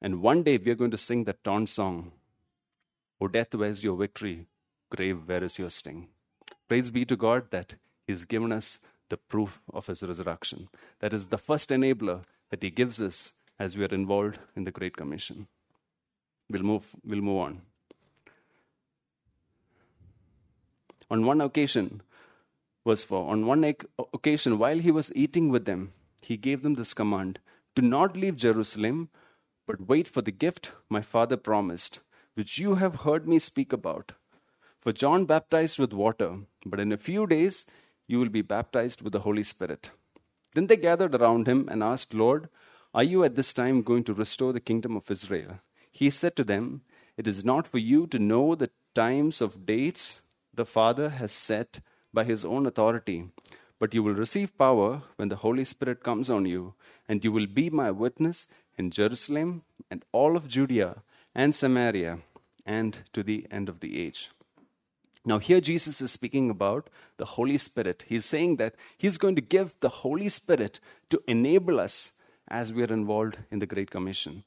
And 0.00 0.22
one 0.22 0.42
day 0.42 0.56
we 0.56 0.70
are 0.70 0.80
going 0.82 0.90
to 0.92 0.98
sing 0.98 1.24
that 1.24 1.44
taunt 1.44 1.68
song 1.68 2.12
O 3.20 3.28
death, 3.28 3.54
where's 3.54 3.84
your 3.84 3.96
victory? 3.96 4.46
Grave, 4.90 5.22
where 5.26 5.44
is 5.44 5.58
your 5.58 5.70
sting? 5.70 6.08
Praise 6.68 6.90
be 6.90 7.04
to 7.04 7.16
God 7.16 7.50
that 7.50 7.74
He's 8.06 8.24
given 8.24 8.52
us 8.52 8.78
the 9.08 9.16
proof 9.16 9.60
of 9.72 9.86
His 9.86 10.02
resurrection. 10.02 10.68
That 11.00 11.14
is 11.14 11.28
the 11.28 11.38
first 11.38 11.70
enabler 11.70 12.22
that 12.50 12.62
He 12.62 12.70
gives 12.70 13.00
us 13.00 13.34
as 13.58 13.76
we 13.76 13.84
are 13.84 13.94
involved 13.94 14.38
in 14.56 14.64
the 14.64 14.70
Great 14.70 14.96
Commission. 14.96 15.46
We'll 16.50 16.62
move, 16.62 16.84
we'll 17.04 17.20
move 17.20 17.38
on. 17.38 17.62
On 21.10 21.24
one 21.24 21.40
occasion, 21.40 22.02
verse 22.86 23.04
4, 23.04 23.30
on 23.30 23.46
one 23.46 23.74
occasion, 24.12 24.58
while 24.58 24.78
he 24.78 24.90
was 24.90 25.12
eating 25.14 25.48
with 25.48 25.64
them, 25.64 25.92
he 26.20 26.36
gave 26.36 26.62
them 26.62 26.74
this 26.74 26.94
command 26.94 27.40
Do 27.74 27.82
not 27.82 28.16
leave 28.16 28.36
Jerusalem, 28.36 29.08
but 29.66 29.88
wait 29.88 30.08
for 30.08 30.22
the 30.22 30.30
gift 30.30 30.72
my 30.88 31.02
father 31.02 31.36
promised, 31.36 32.00
which 32.34 32.58
you 32.58 32.76
have 32.76 33.00
heard 33.00 33.26
me 33.26 33.38
speak 33.38 33.72
about. 33.72 34.12
For 34.80 34.92
John 34.92 35.24
baptized 35.24 35.78
with 35.78 35.92
water, 35.92 36.40
but 36.66 36.80
in 36.80 36.92
a 36.92 36.98
few 36.98 37.26
days 37.26 37.66
you 38.06 38.18
will 38.18 38.28
be 38.28 38.42
baptized 38.42 39.00
with 39.00 39.12
the 39.12 39.20
Holy 39.20 39.42
Spirit. 39.42 39.90
Then 40.54 40.66
they 40.66 40.76
gathered 40.76 41.14
around 41.14 41.48
him 41.48 41.68
and 41.70 41.82
asked, 41.82 42.14
Lord, 42.14 42.48
are 42.92 43.02
you 43.02 43.24
at 43.24 43.34
this 43.34 43.52
time 43.52 43.82
going 43.82 44.04
to 44.04 44.14
restore 44.14 44.52
the 44.52 44.60
kingdom 44.60 44.96
of 44.96 45.10
Israel? 45.10 45.60
He 45.90 46.10
said 46.10 46.36
to 46.36 46.44
them, 46.44 46.82
It 47.16 47.26
is 47.26 47.44
not 47.44 47.66
for 47.66 47.78
you 47.78 48.06
to 48.08 48.18
know 48.18 48.54
the 48.54 48.70
times 48.94 49.40
of 49.40 49.66
dates 49.66 50.22
the 50.52 50.64
Father 50.64 51.10
has 51.10 51.32
set 51.32 51.80
by 52.14 52.24
his 52.24 52.44
own 52.44 52.64
authority, 52.66 53.28
but 53.78 53.92
you 53.92 54.02
will 54.02 54.14
receive 54.14 54.56
power 54.56 55.02
when 55.16 55.28
the 55.28 55.36
Holy 55.36 55.64
Spirit 55.64 56.02
comes 56.02 56.30
on 56.30 56.46
you, 56.46 56.74
and 57.08 57.24
you 57.24 57.32
will 57.32 57.46
be 57.46 57.68
my 57.68 57.90
witness 57.90 58.46
in 58.78 58.90
Jerusalem 58.90 59.62
and 59.90 60.04
all 60.12 60.36
of 60.36 60.48
Judea 60.48 61.02
and 61.34 61.54
Samaria 61.54 62.20
and 62.64 62.98
to 63.12 63.22
the 63.22 63.46
end 63.50 63.68
of 63.68 63.80
the 63.80 64.00
age. 64.00 64.30
Now, 65.26 65.38
here 65.38 65.60
Jesus 65.60 66.00
is 66.00 66.12
speaking 66.12 66.50
about 66.50 66.88
the 67.16 67.24
Holy 67.24 67.56
Spirit. 67.56 68.04
He's 68.06 68.26
saying 68.26 68.56
that 68.56 68.74
He's 68.96 69.16
going 69.16 69.36
to 69.36 69.40
give 69.40 69.74
the 69.80 69.88
Holy 69.88 70.28
Spirit 70.28 70.80
to 71.10 71.22
enable 71.26 71.80
us 71.80 72.12
as 72.48 72.72
we 72.72 72.82
are 72.82 72.92
involved 72.92 73.38
in 73.50 73.58
the 73.58 73.66
Great 73.66 73.90
Commission. 73.90 74.44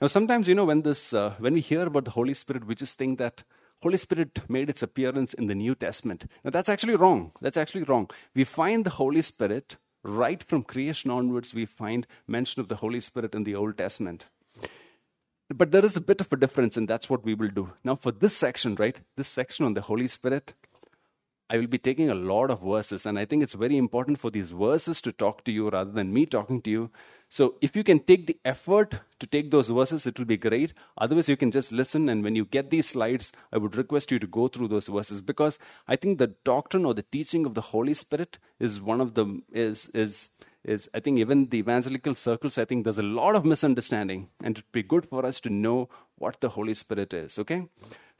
Now, 0.00 0.06
sometimes, 0.06 0.46
you 0.46 0.54
know, 0.54 0.64
when, 0.64 0.82
this, 0.82 1.12
uh, 1.12 1.34
when 1.38 1.54
we 1.54 1.60
hear 1.60 1.82
about 1.82 2.04
the 2.04 2.12
Holy 2.12 2.34
Spirit, 2.34 2.64
we 2.64 2.74
just 2.74 2.96
think 2.96 3.18
that 3.18 3.42
Holy 3.82 3.96
Spirit 3.96 4.40
made 4.48 4.68
its 4.68 4.82
appearance 4.82 5.34
in 5.34 5.46
the 5.46 5.54
New 5.54 5.74
Testament. 5.74 6.26
Now, 6.44 6.50
that's 6.50 6.68
actually 6.68 6.96
wrong. 6.96 7.32
That's 7.40 7.56
actually 7.56 7.84
wrong. 7.84 8.10
We 8.34 8.44
find 8.44 8.84
the 8.84 8.90
Holy 8.90 9.22
Spirit 9.22 9.76
right 10.02 10.42
from 10.42 10.62
creation 10.62 11.10
onwards, 11.10 11.54
we 11.54 11.66
find 11.66 12.06
mention 12.26 12.60
of 12.60 12.68
the 12.68 12.76
Holy 12.76 13.00
Spirit 13.00 13.34
in 13.34 13.44
the 13.44 13.54
Old 13.54 13.76
Testament. 13.76 14.26
But 15.52 15.72
there 15.72 15.84
is 15.84 15.96
a 15.96 16.00
bit 16.00 16.20
of 16.20 16.32
a 16.32 16.36
difference, 16.36 16.76
and 16.76 16.88
that's 16.88 17.10
what 17.10 17.24
we 17.24 17.34
will 17.34 17.48
do. 17.48 17.72
Now, 17.82 17.96
for 17.96 18.12
this 18.12 18.36
section, 18.36 18.76
right, 18.76 18.96
this 19.16 19.28
section 19.28 19.64
on 19.64 19.74
the 19.74 19.80
Holy 19.80 20.06
Spirit, 20.06 20.54
I 21.50 21.58
will 21.58 21.66
be 21.66 21.78
taking 21.78 22.08
a 22.08 22.14
lot 22.14 22.48
of 22.48 22.60
verses, 22.62 23.04
and 23.04 23.18
I 23.18 23.24
think 23.24 23.42
it's 23.42 23.54
very 23.54 23.76
important 23.76 24.20
for 24.20 24.30
these 24.30 24.52
verses 24.52 25.00
to 25.00 25.10
talk 25.10 25.44
to 25.44 25.52
you 25.52 25.68
rather 25.68 25.90
than 25.90 26.12
me 26.12 26.24
talking 26.24 26.62
to 26.62 26.70
you. 26.70 26.90
So, 27.28 27.56
if 27.60 27.74
you 27.74 27.82
can 27.82 27.98
take 27.98 28.28
the 28.28 28.38
effort 28.44 29.00
to 29.18 29.26
take 29.26 29.50
those 29.50 29.68
verses, 29.68 30.06
it 30.06 30.16
will 30.16 30.26
be 30.26 30.36
great. 30.36 30.72
Otherwise, 30.96 31.28
you 31.28 31.36
can 31.36 31.50
just 31.50 31.72
listen, 31.72 32.08
and 32.08 32.22
when 32.22 32.36
you 32.36 32.44
get 32.44 32.70
these 32.70 32.90
slides, 32.90 33.32
I 33.52 33.58
would 33.58 33.74
request 33.74 34.12
you 34.12 34.20
to 34.20 34.28
go 34.28 34.46
through 34.46 34.68
those 34.68 34.86
verses 34.86 35.20
because 35.20 35.58
I 35.88 35.96
think 35.96 36.18
the 36.18 36.34
doctrine 36.44 36.84
or 36.84 36.94
the 36.94 37.02
teaching 37.02 37.44
of 37.46 37.54
the 37.54 37.68
Holy 37.72 37.94
Spirit 37.94 38.38
is 38.60 38.80
one 38.80 39.00
of 39.00 39.14
the 39.14 39.42
is 39.52 39.88
is 39.92 40.30
is 40.64 40.88
I 40.94 41.00
think 41.00 41.18
even 41.18 41.48
the 41.48 41.58
evangelical 41.58 42.14
circles, 42.14 42.58
I 42.58 42.64
think 42.64 42.84
there's 42.84 42.98
a 42.98 43.02
lot 43.02 43.34
of 43.34 43.44
misunderstanding, 43.44 44.28
and 44.42 44.58
it'd 44.58 44.72
be 44.72 44.82
good 44.82 45.06
for 45.06 45.26
us 45.26 45.40
to 45.40 45.50
know 45.50 45.88
what 46.16 46.40
the 46.40 46.50
Holy 46.50 46.74
Spirit 46.74 47.12
is, 47.14 47.38
okay? 47.38 47.66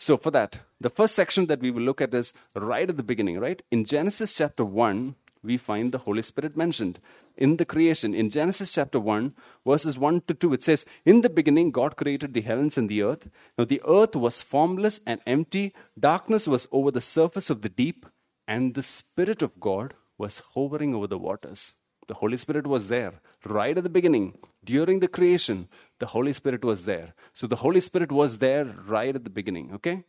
So, 0.00 0.16
for 0.16 0.30
that, 0.30 0.60
the 0.80 0.88
first 0.88 1.14
section 1.14 1.44
that 1.48 1.60
we 1.60 1.70
will 1.70 1.82
look 1.82 2.00
at 2.00 2.14
is 2.14 2.32
right 2.56 2.88
at 2.88 2.96
the 2.96 3.02
beginning, 3.02 3.38
right? 3.38 3.60
In 3.70 3.84
Genesis 3.84 4.34
chapter 4.34 4.64
1, 4.64 5.14
we 5.42 5.58
find 5.58 5.92
the 5.92 5.98
Holy 5.98 6.22
Spirit 6.22 6.56
mentioned 6.56 6.98
in 7.36 7.58
the 7.58 7.66
creation. 7.66 8.14
In 8.14 8.30
Genesis 8.30 8.72
chapter 8.72 8.98
1, 8.98 9.34
verses 9.66 9.98
1 9.98 10.22
to 10.22 10.32
2, 10.32 10.54
it 10.54 10.62
says, 10.62 10.86
In 11.04 11.20
the 11.20 11.28
beginning, 11.28 11.70
God 11.70 11.98
created 11.98 12.32
the 12.32 12.40
heavens 12.40 12.78
and 12.78 12.88
the 12.88 13.02
earth. 13.02 13.28
Now, 13.58 13.66
the 13.66 13.82
earth 13.86 14.16
was 14.16 14.40
formless 14.40 15.00
and 15.06 15.20
empty, 15.26 15.74
darkness 15.98 16.48
was 16.48 16.66
over 16.72 16.90
the 16.90 17.02
surface 17.02 17.50
of 17.50 17.60
the 17.60 17.68
deep, 17.68 18.06
and 18.48 18.74
the 18.74 18.82
Spirit 18.82 19.42
of 19.42 19.60
God 19.60 19.92
was 20.16 20.40
hovering 20.54 20.94
over 20.94 21.08
the 21.08 21.18
waters. 21.18 21.74
The 22.08 22.14
Holy 22.14 22.38
Spirit 22.38 22.66
was 22.66 22.88
there 22.88 23.20
right 23.44 23.76
at 23.76 23.84
the 23.84 23.90
beginning. 23.90 24.38
During 24.64 25.00
the 25.00 25.08
creation, 25.08 25.68
the 26.00 26.06
Holy 26.06 26.32
Spirit 26.32 26.64
was 26.64 26.84
there. 26.84 27.14
So 27.32 27.46
the 27.46 27.56
Holy 27.56 27.80
Spirit 27.80 28.10
was 28.10 28.38
there 28.38 28.64
right 28.64 29.14
at 29.14 29.24
the 29.24 29.30
beginning, 29.30 29.70
okay? 29.74 30.02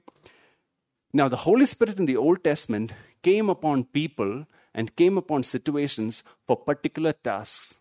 Now, 1.14 1.28
the 1.28 1.44
Holy 1.48 1.66
Spirit 1.66 2.00
in 2.00 2.06
the 2.06 2.18
Old 2.18 2.44
Testament 2.44 2.94
came 3.22 3.50
upon 3.50 3.84
people 3.84 4.48
and 4.74 4.96
came 4.96 5.18
upon 5.18 5.44
situations 5.44 6.24
for 6.48 6.56
particular 6.56 7.14
tasks 7.14 7.78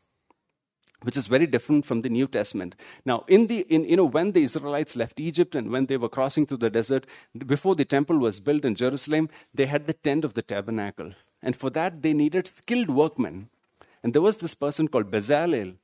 which 1.03 1.17
is 1.17 1.29
very 1.29 1.47
different 1.47 1.87
from 1.87 2.03
the 2.03 2.11
new 2.11 2.27
testament 2.27 2.75
now 3.07 3.25
in 3.27 3.47
the 3.47 3.61
in 3.75 3.85
you 3.85 3.97
know 3.97 4.05
when 4.05 4.33
the 4.33 4.43
israelites 4.43 4.97
left 4.97 5.19
egypt 5.19 5.55
and 5.55 5.71
when 5.71 5.87
they 5.87 5.97
were 5.97 6.11
crossing 6.11 6.45
through 6.45 6.59
the 6.59 6.69
desert 6.69 7.07
before 7.47 7.75
the 7.75 7.87
temple 7.87 8.19
was 8.19 8.39
built 8.39 8.67
in 8.67 8.75
jerusalem 8.75 9.31
they 9.55 9.65
had 9.65 9.87
the 9.87 9.95
tent 10.09 10.27
of 10.27 10.35
the 10.35 10.43
tabernacle 10.43 11.15
and 11.43 11.57
for 11.57 11.71
that 11.71 12.03
they 12.03 12.13
needed 12.13 12.47
skilled 12.47 12.91
workmen 12.91 13.49
and 14.03 14.13
there 14.13 14.21
was 14.21 14.39
this 14.39 14.55
person 14.55 14.89
called 14.89 15.11
Bezalel 15.11 15.77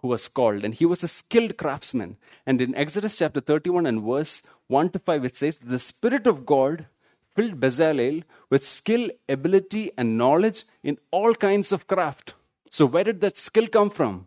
who 0.00 0.08
was 0.08 0.28
called, 0.28 0.64
and 0.64 0.74
he 0.74 0.86
was 0.86 1.02
a 1.02 1.08
skilled 1.08 1.56
craftsman. 1.56 2.16
And 2.46 2.60
in 2.60 2.74
Exodus 2.74 3.18
chapter 3.18 3.40
31 3.40 3.86
and 3.86 4.02
verse 4.02 4.42
1 4.68 4.90
to 4.90 4.98
5, 4.98 5.24
it 5.24 5.36
says, 5.36 5.56
The 5.56 5.78
Spirit 5.78 6.26
of 6.26 6.46
God 6.46 6.86
filled 7.34 7.60
Bezalel 7.60 8.22
with 8.50 8.64
skill, 8.64 9.10
ability, 9.28 9.90
and 9.96 10.18
knowledge 10.18 10.64
in 10.82 10.98
all 11.10 11.34
kinds 11.34 11.72
of 11.72 11.86
craft. 11.86 12.34
So, 12.70 12.86
where 12.86 13.04
did 13.04 13.20
that 13.20 13.36
skill 13.36 13.66
come 13.66 13.90
from? 13.90 14.26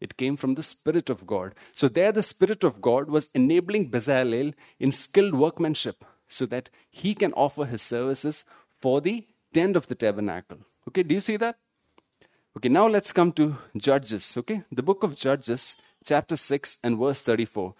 It 0.00 0.16
came 0.16 0.36
from 0.36 0.54
the 0.54 0.62
Spirit 0.62 1.10
of 1.10 1.26
God. 1.26 1.54
So, 1.72 1.88
there 1.88 2.12
the 2.12 2.22
Spirit 2.22 2.64
of 2.64 2.80
God 2.80 3.08
was 3.08 3.30
enabling 3.34 3.90
Bezalel 3.90 4.54
in 4.78 4.92
skilled 4.92 5.34
workmanship 5.34 6.04
so 6.28 6.46
that 6.46 6.70
he 6.90 7.14
can 7.14 7.32
offer 7.32 7.64
his 7.64 7.82
services 7.82 8.44
for 8.80 9.00
the 9.00 9.26
tent 9.52 9.76
of 9.76 9.88
the 9.88 9.94
tabernacle. 9.94 10.58
Okay, 10.88 11.02
do 11.02 11.14
you 11.14 11.20
see 11.20 11.36
that? 11.36 11.56
Okay, 12.56 12.70
now 12.70 12.86
let's 12.88 13.12
come 13.12 13.32
to 13.32 13.58
Judges. 13.76 14.34
Okay, 14.34 14.62
the 14.72 14.82
book 14.82 15.02
of 15.02 15.14
Judges, 15.14 15.76
chapter 16.02 16.38
6 16.38 16.78
and 16.82 16.96
verse 16.96 17.20
34. 17.20 17.74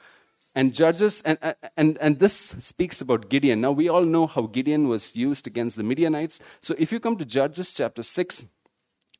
And 0.54 0.74
Judges, 0.74 1.22
and, 1.24 1.38
and, 1.78 1.96
and 1.96 2.18
this 2.18 2.54
speaks 2.60 3.00
about 3.00 3.30
Gideon. 3.30 3.62
Now, 3.62 3.72
we 3.72 3.88
all 3.88 4.04
know 4.04 4.26
how 4.26 4.42
Gideon 4.42 4.88
was 4.88 5.16
used 5.16 5.46
against 5.46 5.76
the 5.76 5.82
Midianites. 5.82 6.40
So, 6.60 6.74
if 6.78 6.92
you 6.92 7.00
come 7.00 7.16
to 7.16 7.24
Judges 7.24 7.72
chapter 7.72 8.02
6 8.02 8.44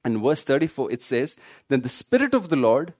and 0.05 0.23
verse 0.23 0.45
34, 0.45 0.93
it 0.93 1.03
says, 1.03 1.39
Then 1.69 1.81
the 1.81 1.89
Spirit 1.89 2.35
of 2.35 2.51
the 2.51 2.57
Lord 2.57 2.93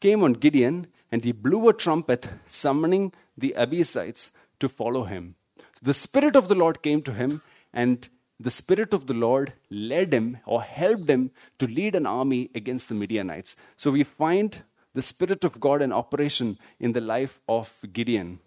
came 0.00 0.22
on 0.22 0.34
Gideon, 0.34 0.86
and 1.10 1.24
he 1.24 1.32
blew 1.32 1.68
a 1.68 1.72
trumpet, 1.72 2.28
summoning 2.46 3.12
the 3.36 3.54
Abiezrites 3.58 4.30
to 4.60 4.68
follow 4.68 5.02
him. 5.02 5.34
The 5.82 5.94
Spirit 5.94 6.36
of 6.36 6.46
the 6.46 6.54
Lord 6.54 6.80
came 6.80 7.02
to 7.02 7.12
him, 7.12 7.42
and 7.72 8.08
the 8.38 8.50
Spirit 8.50 8.92
of 8.92 9.06
the 9.06 9.14
Lord 9.14 9.52
led 9.70 10.12
him 10.12 10.38
or 10.44 10.62
helped 10.62 11.08
him 11.08 11.30
to 11.58 11.66
lead 11.66 11.94
an 11.94 12.06
army 12.06 12.50
against 12.54 12.88
the 12.88 12.94
Midianites. 12.94 13.56
So 13.76 13.90
we 13.90 14.04
find 14.04 14.62
the 14.94 15.02
Spirit 15.02 15.44
of 15.44 15.60
God 15.60 15.82
in 15.82 15.92
operation 15.92 16.58
in 16.80 16.92
the 16.92 17.00
life 17.00 17.40
of 17.48 17.78
Gideon. 17.92 18.40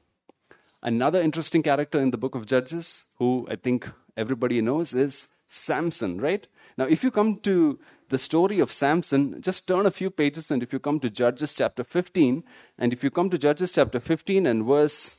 Another 0.84 1.22
interesting 1.22 1.64
character 1.64 2.00
in 2.00 2.12
the 2.12 2.18
book 2.18 2.36
of 2.36 2.46
Judges, 2.46 3.06
who 3.18 3.48
I 3.50 3.56
think 3.56 3.90
everybody 4.16 4.62
knows, 4.62 4.94
is 4.94 5.28
Samson, 5.48 6.20
right? 6.22 6.48
Now, 6.78 6.86
if 6.86 7.04
you 7.04 7.12
come 7.12 7.38
to 7.40 7.80
the 8.10 8.18
story 8.18 8.60
of 8.60 8.72
Samson, 8.72 9.42
just 9.42 9.68
turn 9.68 9.86
a 9.86 9.92
few 9.92 10.10
pages, 10.10 10.52
and 10.52 10.62
if 10.62 10.72
you 10.72 10.80
come 10.80 11.00
to 11.00 11.10
Judges 11.10 11.54
chapter 11.54 11.84
15, 11.84 12.44
and 12.78 12.94
if 12.94 13.04
you 13.04 13.10
come 13.10 13.30
to 13.30 13.38
Judges 13.38 13.72
chapter 13.72 14.00
15 14.00 14.46
and 14.46 14.66
verse 14.66 15.18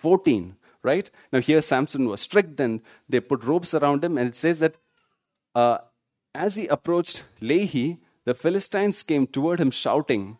14, 0.00 0.56
right? 0.82 1.10
Now, 1.32 1.40
here 1.40 1.62
Samson 1.62 2.08
was 2.08 2.20
strict 2.20 2.60
and 2.60 2.80
they 3.08 3.20
put 3.20 3.44
ropes 3.44 3.74
around 3.74 4.04
him, 4.04 4.18
and 4.18 4.28
it 4.28 4.36
says 4.36 4.58
that 4.60 4.76
uh, 5.54 5.78
as 6.34 6.56
he 6.56 6.66
approached 6.66 7.22
Lehi, 7.40 7.98
the 8.24 8.34
Philistines 8.34 9.02
came 9.02 9.26
toward 9.26 9.60
him 9.60 9.70
shouting, 9.70 10.38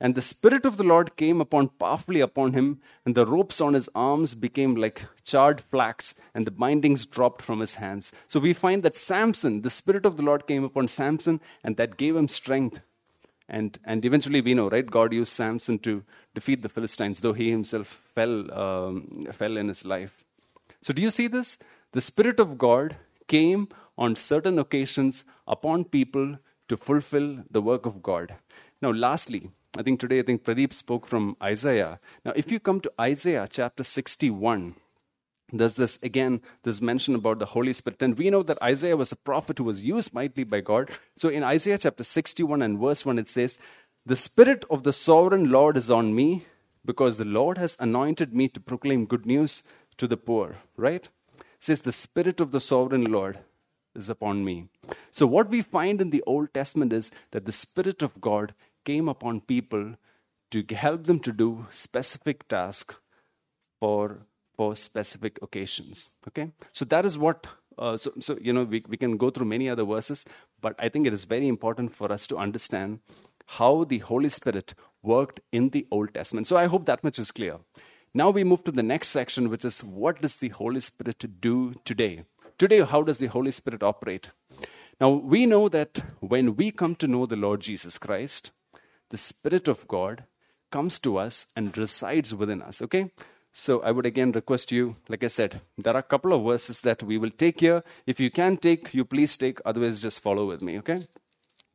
and 0.00 0.14
the 0.14 0.22
Spirit 0.22 0.64
of 0.64 0.76
the 0.76 0.84
Lord 0.84 1.16
came 1.16 1.40
upon 1.40 1.68
powerfully 1.68 2.20
upon 2.20 2.52
him, 2.52 2.80
and 3.04 3.14
the 3.14 3.26
ropes 3.26 3.60
on 3.60 3.74
his 3.74 3.88
arms 3.94 4.34
became 4.34 4.74
like 4.74 5.06
charred 5.24 5.60
flax, 5.60 6.14
and 6.34 6.46
the 6.46 6.50
bindings 6.50 7.06
dropped 7.06 7.42
from 7.42 7.60
his 7.60 7.74
hands. 7.74 8.12
So 8.28 8.38
we 8.38 8.52
find 8.52 8.82
that 8.82 8.96
Samson, 8.96 9.62
the 9.62 9.70
Spirit 9.70 10.04
of 10.04 10.16
the 10.16 10.22
Lord 10.22 10.46
came 10.46 10.64
upon 10.64 10.88
Samson, 10.88 11.40
and 11.64 11.76
that 11.76 11.96
gave 11.96 12.14
him 12.14 12.28
strength. 12.28 12.80
And, 13.48 13.78
and 13.84 14.04
eventually 14.04 14.40
we 14.40 14.54
know, 14.54 14.68
right? 14.68 14.84
God 14.84 15.12
used 15.12 15.32
Samson 15.32 15.78
to 15.80 16.02
defeat 16.34 16.62
the 16.62 16.68
Philistines, 16.68 17.20
though 17.20 17.32
he 17.32 17.50
himself 17.50 18.00
fell, 18.14 18.52
um, 18.52 19.26
fell 19.32 19.56
in 19.56 19.68
his 19.68 19.84
life. 19.84 20.24
So, 20.82 20.92
do 20.92 21.00
you 21.00 21.10
see 21.10 21.26
this? 21.28 21.58
The 21.92 22.00
Spirit 22.00 22.40
of 22.40 22.58
God 22.58 22.96
came 23.28 23.68
on 23.96 24.16
certain 24.16 24.58
occasions 24.58 25.24
upon 25.46 25.84
people 25.84 26.38
to 26.68 26.76
fulfill 26.76 27.44
the 27.50 27.62
work 27.62 27.86
of 27.86 28.02
God. 28.02 28.34
Now, 28.82 28.90
lastly, 28.90 29.50
I 29.76 29.82
think 29.82 30.00
today, 30.00 30.20
I 30.20 30.22
think 30.22 30.44
Pradeep 30.44 30.72
spoke 30.72 31.06
from 31.06 31.36
Isaiah. 31.42 32.00
Now, 32.24 32.32
if 32.34 32.50
you 32.50 32.58
come 32.60 32.80
to 32.80 32.92
Isaiah 33.00 33.48
chapter 33.50 33.84
61, 33.84 34.74
there's 35.52 35.74
this 35.74 36.02
again 36.02 36.40
this 36.64 36.80
mention 36.80 37.14
about 37.14 37.38
the 37.38 37.46
holy 37.46 37.72
spirit. 37.72 38.02
And 38.02 38.18
we 38.18 38.30
know 38.30 38.42
that 38.42 38.62
isaiah 38.62 38.96
was 38.96 39.12
a 39.12 39.16
prophet 39.16 39.58
who 39.58 39.64
was 39.64 39.82
used 39.82 40.12
mightily 40.12 40.44
by 40.44 40.60
god. 40.60 40.90
So 41.16 41.28
in 41.28 41.42
isaiah 41.42 41.78
chapter 41.78 42.04
61 42.04 42.62
and 42.62 42.78
verse 42.78 43.04
1 43.04 43.18
it 43.18 43.28
says 43.28 43.58
the 44.04 44.16
spirit 44.16 44.64
of 44.70 44.82
the 44.82 44.92
sovereign 44.92 45.50
lord 45.50 45.76
is 45.76 45.90
on 45.90 46.14
me 46.14 46.46
because 46.84 47.16
the 47.16 47.24
lord 47.24 47.58
has 47.58 47.76
anointed 47.80 48.34
me 48.34 48.48
to 48.48 48.60
proclaim 48.60 49.06
good 49.06 49.26
news 49.26 49.62
to 49.98 50.06
the 50.06 50.16
poor. 50.16 50.56
Right? 50.76 51.08
Says, 51.58 51.82
The 51.82 51.92
Spirit 51.92 52.40
of 52.40 52.52
the 52.52 52.60
Sovereign 52.60 53.04
Lord 53.04 53.38
is 53.94 54.08
upon 54.08 54.44
me. 54.44 54.68
So, 55.10 55.26
what 55.26 55.48
we 55.48 55.62
find 55.62 56.00
in 56.00 56.10
the 56.10 56.22
Old 56.26 56.52
Testament 56.52 56.92
is 56.92 57.10
that 57.30 57.46
the 57.46 57.52
Spirit 57.52 58.02
of 58.02 58.20
God 58.20 58.54
came 58.84 59.08
upon 59.08 59.40
people 59.40 59.94
to 60.50 60.64
help 60.74 61.06
them 61.06 61.18
to 61.20 61.32
do 61.32 61.66
specific 61.70 62.46
tasks 62.48 62.96
for, 63.80 64.18
for 64.56 64.74
specific 64.76 65.38
occasions. 65.42 66.10
Okay? 66.28 66.52
So, 66.72 66.84
that 66.86 67.04
is 67.04 67.18
what. 67.18 67.46
Uh, 67.78 67.96
so, 67.96 68.10
so, 68.20 68.38
you 68.40 68.54
know, 68.54 68.64
we, 68.64 68.82
we 68.88 68.96
can 68.96 69.18
go 69.18 69.28
through 69.28 69.44
many 69.46 69.68
other 69.68 69.84
verses, 69.84 70.24
but 70.62 70.74
I 70.78 70.88
think 70.88 71.06
it 71.06 71.12
is 71.12 71.24
very 71.24 71.46
important 71.46 71.94
for 71.94 72.10
us 72.10 72.26
to 72.28 72.38
understand 72.38 73.00
how 73.46 73.84
the 73.84 73.98
Holy 73.98 74.30
Spirit 74.30 74.74
worked 75.02 75.40
in 75.52 75.70
the 75.70 75.86
Old 75.90 76.14
Testament. 76.14 76.46
So 76.46 76.56
I 76.56 76.66
hope 76.66 76.86
that 76.86 77.04
much 77.04 77.18
is 77.18 77.30
clear. 77.30 77.58
Now 78.14 78.30
we 78.30 78.44
move 78.44 78.64
to 78.64 78.72
the 78.72 78.82
next 78.82 79.08
section, 79.08 79.50
which 79.50 79.64
is 79.64 79.84
what 79.84 80.22
does 80.22 80.36
the 80.36 80.48
Holy 80.48 80.80
Spirit 80.80 81.40
do 81.40 81.74
today? 81.84 82.24
Today, 82.58 82.80
how 82.80 83.02
does 83.02 83.18
the 83.18 83.26
Holy 83.26 83.50
Spirit 83.50 83.82
operate? 83.82 84.30
Now, 84.98 85.10
we 85.10 85.44
know 85.44 85.68
that 85.68 86.02
when 86.20 86.56
we 86.56 86.70
come 86.70 86.94
to 86.96 87.06
know 87.06 87.26
the 87.26 87.36
Lord 87.36 87.60
Jesus 87.60 87.98
Christ, 87.98 88.50
the 89.10 89.18
Spirit 89.18 89.68
of 89.68 89.86
God 89.86 90.24
comes 90.70 90.98
to 91.00 91.18
us 91.18 91.48
and 91.54 91.76
resides 91.76 92.34
within 92.34 92.62
us, 92.62 92.80
okay? 92.80 93.10
So 93.58 93.80
I 93.80 93.90
would 93.90 94.04
again 94.04 94.32
request 94.32 94.70
you, 94.70 94.96
like 95.08 95.24
I 95.24 95.28
said, 95.28 95.62
there 95.78 95.94
are 95.94 96.00
a 96.00 96.02
couple 96.02 96.34
of 96.34 96.44
verses 96.44 96.82
that 96.82 97.02
we 97.02 97.16
will 97.16 97.30
take 97.30 97.60
here. 97.60 97.82
If 98.06 98.20
you 98.20 98.30
can 98.30 98.58
take, 98.58 98.92
you 98.92 99.02
please 99.06 99.34
take, 99.34 99.60
otherwise 99.64 100.02
just 100.02 100.20
follow 100.20 100.46
with 100.46 100.60
me, 100.60 100.78
okay? 100.80 100.98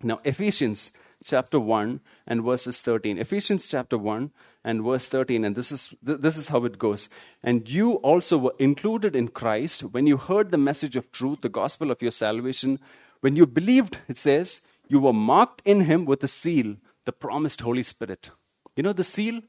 Now, 0.04 0.20
Ephesians 0.24 0.91
chapter 1.26 1.60
1 1.60 2.00
and 2.28 2.44
verses 2.44 2.80
13. 2.82 3.17
Ephesians 3.17 3.67
chapter 3.67 3.98
1 3.98 4.30
and 4.63 4.84
verse 4.84 5.10
13 5.10 5.44
and 5.44 5.56
this 5.56 5.72
is 5.72 5.91
this 6.04 6.38
is 6.38 6.50
how 6.50 6.63
it 6.65 6.78
goes. 6.78 7.10
And 7.41 7.67
you 7.67 7.94
also 7.94 8.38
were 8.38 8.56
included 8.60 9.15
in 9.15 9.30
Christ 9.30 9.82
when 9.82 10.06
you 10.06 10.17
heard 10.17 10.52
the 10.52 10.60
message 10.60 10.96
of 10.96 11.12
truth, 11.12 11.41
the 11.41 11.50
gospel 11.50 11.89
of 11.89 12.04
your 12.04 12.12
salvation. 12.12 12.80
When 13.22 13.36
you 13.36 13.48
believed, 13.48 13.98
it 14.08 14.20
says, 14.20 14.62
you 14.88 15.00
were 15.00 15.13
marked 15.13 15.63
in 15.65 15.82
him 15.82 16.06
with 16.06 16.24
a 16.24 16.28
seal, 16.28 16.76
the 17.06 17.12
promised 17.12 17.62
Holy 17.62 17.84
Spirit. 17.84 18.30
You 18.76 18.84
know 18.84 18.94
the 18.94 19.04
seal? 19.04 19.41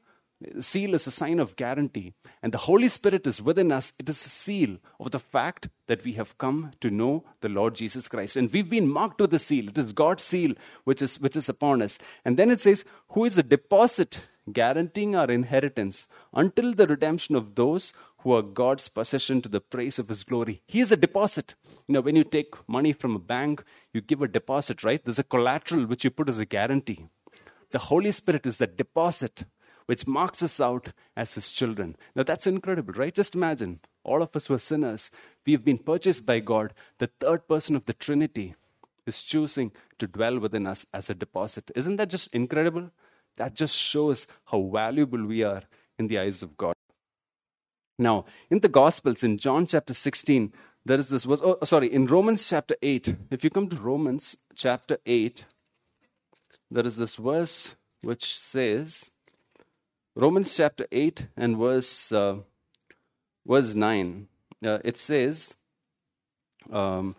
Seal 0.59 0.93
is 0.93 1.07
a 1.07 1.11
sign 1.11 1.39
of 1.39 1.55
guarantee. 1.55 2.13
And 2.41 2.53
the 2.53 2.59
Holy 2.59 2.89
Spirit 2.89 3.25
is 3.27 3.41
within 3.41 3.71
us. 3.71 3.93
It 3.97 4.09
is 4.09 4.25
a 4.25 4.29
seal 4.29 4.77
of 4.99 5.11
the 5.11 5.19
fact 5.19 5.69
that 5.87 6.03
we 6.03 6.13
have 6.13 6.37
come 6.37 6.71
to 6.81 6.89
know 6.89 7.23
the 7.41 7.49
Lord 7.49 7.75
Jesus 7.75 8.07
Christ. 8.07 8.35
And 8.35 8.51
we've 8.51 8.69
been 8.69 8.89
marked 8.89 9.21
with 9.21 9.31
the 9.31 9.39
seal. 9.39 9.69
It 9.69 9.77
is 9.77 9.93
God's 9.93 10.23
seal 10.23 10.53
which 10.83 11.01
is, 11.01 11.19
which 11.19 11.35
is 11.35 11.49
upon 11.49 11.81
us. 11.81 11.97
And 12.25 12.37
then 12.37 12.51
it 12.51 12.61
says, 12.61 12.85
Who 13.09 13.25
is 13.25 13.37
a 13.37 13.43
deposit 13.43 14.19
guaranteeing 14.51 15.15
our 15.15 15.31
inheritance 15.31 16.07
until 16.33 16.73
the 16.73 16.87
redemption 16.87 17.35
of 17.35 17.55
those 17.55 17.93
who 18.19 18.33
are 18.33 18.41
God's 18.41 18.87
possession 18.87 19.41
to 19.41 19.49
the 19.49 19.61
praise 19.61 19.99
of 19.99 20.09
His 20.09 20.23
glory. 20.23 20.61
He 20.65 20.79
is 20.79 20.91
a 20.91 20.97
deposit. 20.97 21.55
You 21.87 21.93
know, 21.93 22.01
when 22.01 22.15
you 22.15 22.23
take 22.23 22.55
money 22.67 22.93
from 22.93 23.15
a 23.15 23.19
bank, 23.19 23.63
you 23.93 24.01
give 24.01 24.21
a 24.21 24.27
deposit, 24.27 24.83
right? 24.83 25.03
There's 25.03 25.19
a 25.19 25.23
collateral 25.23 25.85
which 25.85 26.03
you 26.03 26.09
put 26.09 26.29
as 26.29 26.39
a 26.39 26.45
guarantee. 26.45 27.05
The 27.71 27.79
Holy 27.79 28.11
Spirit 28.11 28.45
is 28.45 28.57
the 28.57 28.67
deposit 28.67 29.43
which 29.85 30.07
marks 30.07 30.41
us 30.43 30.59
out 30.59 30.89
as 31.15 31.35
his 31.35 31.49
children. 31.49 31.95
Now 32.15 32.23
that's 32.23 32.47
incredible, 32.47 32.93
right? 32.93 33.13
Just 33.13 33.35
imagine 33.35 33.79
all 34.03 34.21
of 34.21 34.35
us 34.35 34.49
were 34.49 34.59
sinners. 34.59 35.11
We've 35.45 35.63
been 35.63 35.77
purchased 35.77 36.25
by 36.25 36.39
God. 36.39 36.73
The 36.99 37.09
third 37.19 37.47
person 37.47 37.75
of 37.75 37.85
the 37.85 37.93
Trinity 37.93 38.55
is 39.05 39.23
choosing 39.23 39.71
to 39.99 40.07
dwell 40.07 40.39
within 40.39 40.67
us 40.67 40.85
as 40.93 41.09
a 41.09 41.13
deposit. 41.13 41.71
Isn't 41.75 41.97
that 41.97 42.09
just 42.09 42.33
incredible? 42.33 42.91
That 43.37 43.55
just 43.55 43.75
shows 43.75 44.27
how 44.45 44.61
valuable 44.61 45.25
we 45.25 45.43
are 45.43 45.63
in 45.97 46.07
the 46.07 46.19
eyes 46.19 46.41
of 46.41 46.57
God. 46.57 46.75
Now, 47.99 48.25
in 48.49 48.59
the 48.59 48.69
Gospels, 48.69 49.23
in 49.23 49.37
John 49.37 49.65
chapter 49.65 49.93
16, 49.93 50.51
there 50.85 50.99
is 50.99 51.09
this 51.09 51.23
verse. 51.23 51.41
Oh, 51.43 51.57
sorry, 51.63 51.93
in 51.93 52.07
Romans 52.07 52.47
chapter 52.47 52.75
8, 52.81 53.15
if 53.31 53.43
you 53.43 53.49
come 53.49 53.69
to 53.69 53.75
Romans 53.77 54.35
chapter 54.55 54.97
8, 55.05 55.45
there 56.69 56.85
is 56.85 56.97
this 56.97 57.15
verse 57.15 57.75
which 58.01 58.37
says, 58.37 59.11
Romans 60.15 60.55
chapter 60.55 60.85
8 60.91 61.27
and 61.35 61.57
verse, 61.57 62.11
uh, 62.11 62.37
verse 63.47 63.73
9, 63.73 64.27
uh, 64.63 64.77
it 64.83 64.97
says, 64.97 65.55
um, 66.71 67.15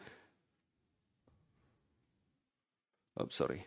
oh, 3.18 3.26
sorry. 3.30 3.66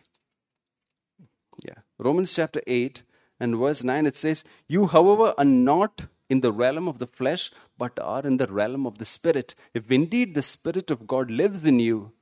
Yeah. 1.62 1.74
Romans 1.98 2.34
chapter 2.34 2.62
8 2.66 3.02
and 3.38 3.56
verse 3.56 3.84
9, 3.84 4.06
it 4.06 4.16
says, 4.16 4.44
You, 4.66 4.86
however, 4.86 5.34
are 5.36 5.44
not 5.44 6.06
in 6.30 6.40
the 6.40 6.52
realm 6.52 6.88
of 6.88 6.98
the 6.98 7.06
flesh, 7.06 7.50
but 7.76 7.98
are 7.98 8.26
in 8.26 8.38
the 8.38 8.46
realm 8.46 8.86
of 8.86 8.96
the 8.98 9.04
Spirit. 9.04 9.54
If 9.74 9.90
indeed 9.90 10.34
the 10.34 10.42
Spirit 10.42 10.90
of 10.90 11.06
God 11.06 11.30
lives 11.30 11.64
in 11.64 11.80
you, 11.80 12.12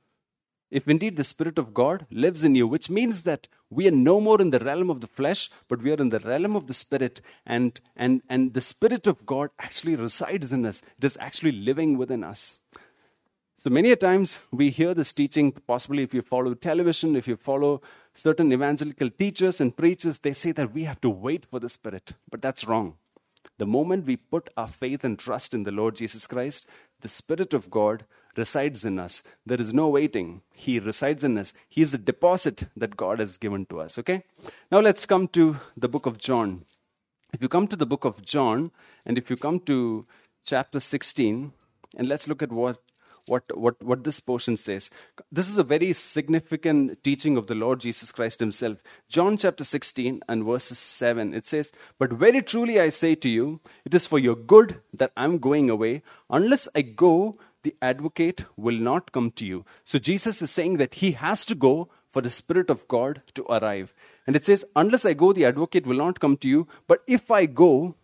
if 0.69 0.87
indeed 0.87 1.15
the 1.15 1.23
Spirit 1.23 1.57
of 1.57 1.73
God 1.73 2.05
lives 2.11 2.43
in 2.43 2.55
you, 2.55 2.67
which 2.67 2.89
means 2.89 3.23
that 3.23 3.47
we 3.69 3.87
are 3.87 3.91
no 3.91 4.19
more 4.19 4.41
in 4.41 4.49
the 4.49 4.59
realm 4.59 4.89
of 4.89 5.01
the 5.01 5.07
flesh, 5.07 5.49
but 5.67 5.81
we 5.81 5.91
are 5.91 6.01
in 6.01 6.09
the 6.09 6.19
realm 6.19 6.55
of 6.55 6.67
the 6.67 6.73
Spirit, 6.73 7.21
and, 7.45 7.79
and, 7.95 8.21
and 8.29 8.53
the 8.53 8.61
Spirit 8.61 9.07
of 9.07 9.25
God 9.25 9.49
actually 9.59 9.95
resides 9.95 10.51
in 10.51 10.65
us. 10.65 10.81
It 10.97 11.05
is 11.05 11.17
actually 11.19 11.51
living 11.51 11.97
within 11.97 12.23
us. 12.23 12.59
So 13.59 13.69
many 13.69 13.91
a 13.91 13.95
times 13.95 14.39
we 14.51 14.69
hear 14.69 14.93
this 14.93 15.13
teaching, 15.13 15.51
possibly 15.51 16.03
if 16.03 16.13
you 16.13 16.21
follow 16.21 16.53
television, 16.53 17.15
if 17.15 17.27
you 17.27 17.35
follow 17.35 17.81
certain 18.13 18.53
evangelical 18.53 19.09
teachers 19.09 19.59
and 19.59 19.75
preachers, 19.75 20.19
they 20.19 20.33
say 20.33 20.51
that 20.51 20.73
we 20.73 20.83
have 20.83 21.01
to 21.01 21.09
wait 21.09 21.45
for 21.45 21.59
the 21.59 21.69
Spirit. 21.69 22.11
But 22.29 22.41
that's 22.41 22.65
wrong. 22.65 22.97
The 23.57 23.65
moment 23.65 24.05
we 24.05 24.17
put 24.17 24.49
our 24.55 24.67
faith 24.67 25.03
and 25.03 25.17
trust 25.17 25.53
in 25.53 25.63
the 25.63 25.71
Lord 25.71 25.95
Jesus 25.95 26.27
Christ, 26.27 26.67
the 27.01 27.07
Spirit 27.07 27.53
of 27.53 27.71
God 27.71 28.05
resides 28.37 28.85
in 28.85 28.99
us. 28.99 29.21
There 29.45 29.59
is 29.59 29.73
no 29.73 29.89
waiting. 29.89 30.41
He 30.53 30.79
resides 30.79 31.23
in 31.23 31.37
us. 31.37 31.53
He 31.67 31.81
is 31.81 31.93
a 31.93 31.97
deposit 31.97 32.65
that 32.75 32.97
God 32.97 33.19
has 33.19 33.37
given 33.37 33.65
to 33.67 33.79
us. 33.81 33.97
Okay? 33.97 34.23
Now 34.71 34.79
let's 34.79 35.05
come 35.05 35.27
to 35.29 35.57
the 35.75 35.89
book 35.89 36.05
of 36.05 36.17
John. 36.17 36.65
If 37.33 37.41
you 37.41 37.49
come 37.49 37.67
to 37.67 37.75
the 37.75 37.85
book 37.85 38.05
of 38.05 38.21
John, 38.23 38.71
and 39.05 39.17
if 39.17 39.29
you 39.29 39.35
come 39.35 39.59
to 39.61 40.05
chapter 40.45 40.79
16, 40.79 41.51
and 41.97 42.07
let's 42.07 42.27
look 42.27 42.41
at 42.41 42.51
what 42.51 42.77
what, 43.27 43.57
what, 43.57 43.81
what 43.83 44.03
this 44.03 44.19
portion 44.19 44.57
says. 44.57 44.89
This 45.31 45.49
is 45.49 45.57
a 45.57 45.63
very 45.63 45.93
significant 45.93 47.03
teaching 47.03 47.37
of 47.37 47.47
the 47.47 47.55
Lord 47.55 47.79
Jesus 47.79 48.11
Christ 48.11 48.39
Himself. 48.39 48.77
John 49.09 49.37
chapter 49.37 49.63
16 49.63 50.21
and 50.27 50.43
verses 50.43 50.79
7, 50.79 51.33
it 51.33 51.45
says, 51.45 51.71
But 51.99 52.13
very 52.13 52.41
truly 52.41 52.79
I 52.79 52.89
say 52.89 53.15
to 53.15 53.29
you, 53.29 53.59
it 53.85 53.93
is 53.93 54.05
for 54.05 54.19
your 54.19 54.35
good 54.35 54.81
that 54.93 55.11
I'm 55.17 55.37
going 55.39 55.69
away. 55.69 56.03
Unless 56.29 56.67
I 56.75 56.81
go, 56.81 57.35
the 57.67 57.75
advocate 57.81 58.45
will 58.55 58.77
not 58.77 59.11
come 59.11 59.29
to 59.31 59.45
you. 59.45 59.65
So 59.83 59.99
Jesus 59.99 60.41
is 60.41 60.49
saying 60.49 60.77
that 60.77 60.95
he 60.95 61.11
has 61.11 61.43
to 61.45 61.55
go 61.55 61.89
for 62.09 62.21
the 62.21 62.29
Spirit 62.29 62.69
of 62.69 62.87
God 62.87 63.21
to 63.33 63.43
arrive. 63.51 63.93
And 64.25 64.37
it 64.37 64.45
says, 64.45 64.63
Unless 64.73 65.05
I 65.05 65.13
go, 65.13 65.33
the 65.33 65.43
advocate 65.43 65.85
will 65.85 65.97
not 65.97 66.21
come 66.21 66.37
to 66.37 66.47
you. 66.47 66.67
But 66.87 67.03
if 67.07 67.29
I 67.29 67.45
go, 67.45 67.95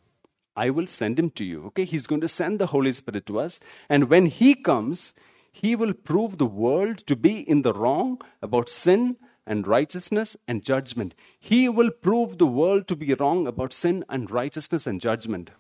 I 0.55 0.69
will 0.69 0.87
send 0.87 1.17
him 1.17 1.29
to 1.31 1.45
you. 1.45 1.67
Okay, 1.67 1.85
he's 1.85 2.07
going 2.07 2.19
to 2.21 2.27
send 2.27 2.59
the 2.59 2.67
Holy 2.67 2.91
Spirit 2.91 3.25
to 3.27 3.39
us. 3.39 3.61
And 3.87 4.09
when 4.09 4.25
he 4.25 4.53
comes, 4.53 5.13
he 5.53 5.77
will 5.77 5.93
prove 5.93 6.37
the 6.37 6.45
world 6.45 7.07
to 7.07 7.15
be 7.15 7.37
in 7.39 7.61
the 7.61 7.73
wrong 7.73 8.19
about 8.41 8.67
sin 8.67 9.15
and 9.47 9.65
righteousness 9.65 10.35
and 10.45 10.61
judgment. 10.61 11.15
He 11.39 11.69
will 11.69 11.89
prove 11.89 12.37
the 12.37 12.51
world 12.59 12.89
to 12.89 12.97
be 12.97 13.13
wrong 13.13 13.47
about 13.47 13.71
sin 13.71 14.03
and 14.09 14.29
righteousness 14.29 14.85
and 14.85 14.99
judgment. 14.99 15.51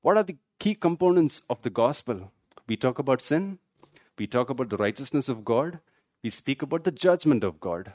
What 0.00 0.16
are 0.16 0.22
the 0.22 0.38
key 0.58 0.74
components 0.74 1.42
of 1.50 1.60
the 1.60 1.70
gospel? 1.70 2.30
We 2.68 2.76
talk 2.76 2.98
about 2.98 3.22
sin, 3.22 3.58
we 4.18 4.26
talk 4.26 4.50
about 4.50 4.70
the 4.70 4.76
righteousness 4.76 5.28
of 5.28 5.44
God, 5.44 5.78
we 6.22 6.30
speak 6.30 6.62
about 6.62 6.84
the 6.84 6.90
judgment 6.90 7.44
of 7.44 7.60
God. 7.60 7.92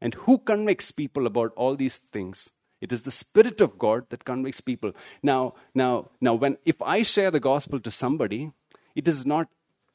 And 0.00 0.14
who 0.14 0.38
convicts 0.38 0.90
people 0.90 1.26
about 1.26 1.52
all 1.56 1.76
these 1.76 1.98
things? 1.98 2.50
It 2.80 2.92
is 2.92 3.02
the 3.02 3.10
Spirit 3.10 3.60
of 3.60 3.78
God 3.78 4.06
that 4.08 4.24
convicts 4.24 4.60
people. 4.60 4.92
Now, 5.22 5.54
now, 5.74 6.10
now, 6.20 6.34
when 6.34 6.56
if 6.64 6.80
I 6.80 7.02
share 7.02 7.30
the 7.30 7.40
gospel 7.40 7.78
to 7.80 7.90
somebody, 7.90 8.52
it 8.94 9.06
is 9.06 9.26
not 9.26 9.48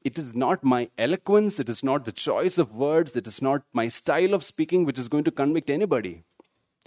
it 0.04 0.20
is 0.20 0.36
not 0.36 0.64
my 0.64 0.90
eloquence, 1.00 1.60
it 1.60 1.68
is 1.68 1.84
not 1.84 2.06
the 2.06 2.12
choice 2.12 2.60
of 2.60 2.76
words, 2.76 3.16
it 3.16 3.26
is 3.26 3.42
not 3.42 3.64
my 3.74 3.88
style 3.88 4.36
of 4.36 4.44
speaking 4.44 4.86
which 4.86 5.00
is 5.00 5.08
going 5.08 5.24
to 5.24 5.32
convict 5.32 5.68
anybody. 5.68 6.24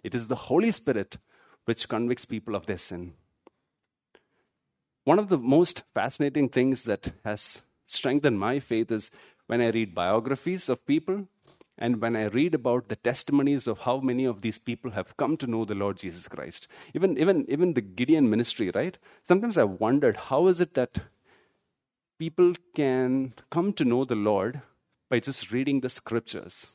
It 0.04 0.14
is 0.14 0.28
the 0.28 0.42
Holy 0.46 0.70
Spirit 0.70 1.16
which 1.64 1.88
convicts 1.88 2.24
people 2.24 2.54
of 2.54 2.66
their 2.66 2.78
sin. 2.78 3.14
One 5.08 5.18
of 5.18 5.30
the 5.30 5.38
most 5.38 5.84
fascinating 5.94 6.50
things 6.50 6.82
that 6.82 7.12
has 7.24 7.62
strengthened 7.86 8.38
my 8.38 8.60
faith 8.60 8.90
is 8.92 9.10
when 9.46 9.62
I 9.62 9.70
read 9.70 9.94
biographies 9.94 10.68
of 10.68 10.84
people 10.84 11.28
and 11.78 12.02
when 12.02 12.14
I 12.14 12.24
read 12.24 12.54
about 12.54 12.90
the 12.90 12.96
testimonies 12.96 13.66
of 13.66 13.78
how 13.78 14.00
many 14.00 14.26
of 14.26 14.42
these 14.42 14.58
people 14.58 14.90
have 14.90 15.16
come 15.16 15.38
to 15.38 15.46
know 15.46 15.64
the 15.64 15.74
Lord 15.74 15.96
Jesus 15.96 16.28
Christ. 16.28 16.68
Even, 16.94 17.16
even, 17.16 17.46
even 17.48 17.72
the 17.72 17.80
Gideon 17.80 18.28
ministry, 18.28 18.70
right? 18.74 18.98
Sometimes 19.22 19.56
I've 19.56 19.80
wondered 19.80 20.18
how 20.28 20.46
is 20.46 20.60
it 20.60 20.74
that 20.74 20.98
people 22.18 22.52
can 22.74 23.32
come 23.48 23.72
to 23.72 23.86
know 23.86 24.04
the 24.04 24.14
Lord 24.14 24.60
by 25.08 25.20
just 25.20 25.50
reading 25.50 25.80
the 25.80 25.88
scriptures? 25.88 26.74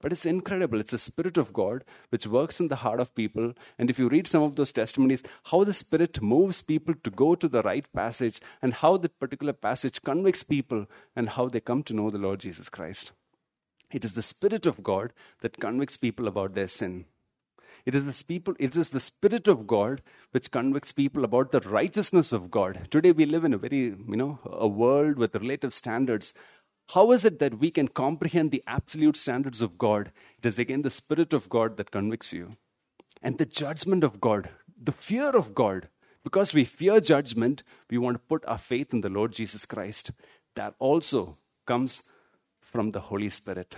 But 0.00 0.12
it's 0.12 0.26
incredible. 0.26 0.80
It's 0.80 0.92
the 0.92 0.98
Spirit 0.98 1.36
of 1.36 1.52
God 1.52 1.84
which 2.10 2.26
works 2.26 2.60
in 2.60 2.68
the 2.68 2.76
heart 2.76 3.00
of 3.00 3.14
people. 3.14 3.54
And 3.78 3.90
if 3.90 3.98
you 3.98 4.08
read 4.08 4.28
some 4.28 4.42
of 4.42 4.54
those 4.54 4.72
testimonies, 4.72 5.24
how 5.44 5.64
the 5.64 5.74
Spirit 5.74 6.22
moves 6.22 6.62
people 6.62 6.94
to 7.02 7.10
go 7.10 7.34
to 7.34 7.48
the 7.48 7.62
right 7.62 7.92
passage 7.92 8.40
and 8.62 8.74
how 8.74 8.96
that 8.98 9.18
particular 9.18 9.52
passage 9.52 10.02
convicts 10.02 10.44
people 10.44 10.86
and 11.16 11.30
how 11.30 11.48
they 11.48 11.60
come 11.60 11.82
to 11.82 11.94
know 11.94 12.10
the 12.10 12.18
Lord 12.18 12.40
Jesus 12.40 12.68
Christ. 12.68 13.10
It 13.90 14.04
is 14.04 14.12
the 14.12 14.22
Spirit 14.22 14.66
of 14.66 14.82
God 14.82 15.12
that 15.40 15.58
convicts 15.58 15.96
people 15.96 16.28
about 16.28 16.54
their 16.54 16.68
sin. 16.68 17.06
It 17.86 17.94
is, 17.94 18.04
the 18.04 18.24
people, 18.24 18.54
it 18.58 18.76
is 18.76 18.90
the 18.90 19.00
Spirit 19.00 19.48
of 19.48 19.66
God 19.66 20.02
which 20.32 20.50
convicts 20.50 20.92
people 20.92 21.24
about 21.24 21.52
the 21.52 21.60
righteousness 21.60 22.32
of 22.32 22.50
God. 22.50 22.86
Today 22.90 23.12
we 23.12 23.24
live 23.24 23.44
in 23.44 23.54
a 23.54 23.58
very, 23.58 23.78
you 23.78 24.16
know, 24.16 24.40
a 24.44 24.68
world 24.68 25.16
with 25.16 25.34
relative 25.34 25.72
standards. 25.72 26.34
How 26.94 27.12
is 27.12 27.24
it 27.24 27.38
that 27.38 27.58
we 27.58 27.70
can 27.70 27.88
comprehend 27.88 28.50
the 28.50 28.64
absolute 28.66 29.16
standards 29.16 29.60
of 29.60 29.76
God? 29.76 30.10
It 30.38 30.46
is 30.46 30.58
again 30.58 30.82
the 30.82 30.90
Spirit 30.90 31.34
of 31.34 31.50
God 31.50 31.76
that 31.76 31.90
convicts 31.90 32.32
you. 32.32 32.56
And 33.22 33.36
the 33.36 33.44
judgment 33.44 34.04
of 34.04 34.20
God, 34.20 34.48
the 34.82 34.92
fear 34.92 35.30
of 35.30 35.54
God. 35.54 35.88
Because 36.24 36.54
we 36.54 36.64
fear 36.64 37.00
judgment, 37.00 37.62
we 37.90 37.98
want 37.98 38.14
to 38.14 38.20
put 38.20 38.44
our 38.46 38.58
faith 38.58 38.92
in 38.92 39.02
the 39.02 39.08
Lord 39.08 39.32
Jesus 39.32 39.66
Christ. 39.66 40.12
That 40.54 40.74
also 40.78 41.36
comes 41.66 42.02
from 42.60 42.92
the 42.92 43.00
Holy 43.00 43.28
Spirit. 43.28 43.76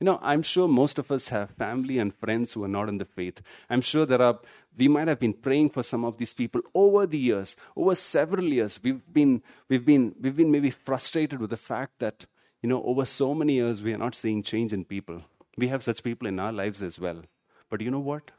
You 0.00 0.06
know, 0.06 0.18
I'm 0.22 0.42
sure 0.42 0.66
most 0.66 0.98
of 0.98 1.12
us 1.12 1.28
have 1.28 1.50
family 1.50 1.98
and 1.98 2.14
friends 2.14 2.54
who 2.54 2.64
are 2.64 2.68
not 2.68 2.88
in 2.88 2.96
the 2.96 3.04
faith. 3.04 3.42
I'm 3.68 3.82
sure 3.82 4.06
there 4.06 4.22
are, 4.22 4.38
we 4.78 4.88
might 4.88 5.08
have 5.08 5.20
been 5.20 5.34
praying 5.34 5.70
for 5.70 5.82
some 5.82 6.06
of 6.06 6.16
these 6.16 6.32
people 6.32 6.62
over 6.74 7.06
the 7.06 7.18
years, 7.18 7.54
over 7.76 7.94
several 7.94 8.44
years. 8.44 8.80
We've 8.82 9.02
been, 9.12 9.42
we've 9.68 9.84
been, 9.84 10.14
we've 10.18 10.36
been 10.36 10.50
maybe 10.50 10.70
frustrated 10.70 11.38
with 11.38 11.50
the 11.50 11.58
fact 11.58 11.98
that, 11.98 12.24
you 12.62 12.68
know, 12.70 12.82
over 12.84 13.04
so 13.04 13.34
many 13.34 13.54
years 13.54 13.82
we 13.82 13.92
are 13.92 13.98
not 13.98 14.14
seeing 14.14 14.42
change 14.42 14.72
in 14.72 14.86
people. 14.86 15.20
We 15.58 15.68
have 15.68 15.82
such 15.82 16.02
people 16.02 16.26
in 16.26 16.40
our 16.40 16.52
lives 16.52 16.82
as 16.82 16.98
well. 16.98 17.22
But 17.68 17.82
you 17.82 17.90
know 17.90 18.00
what? 18.00 18.30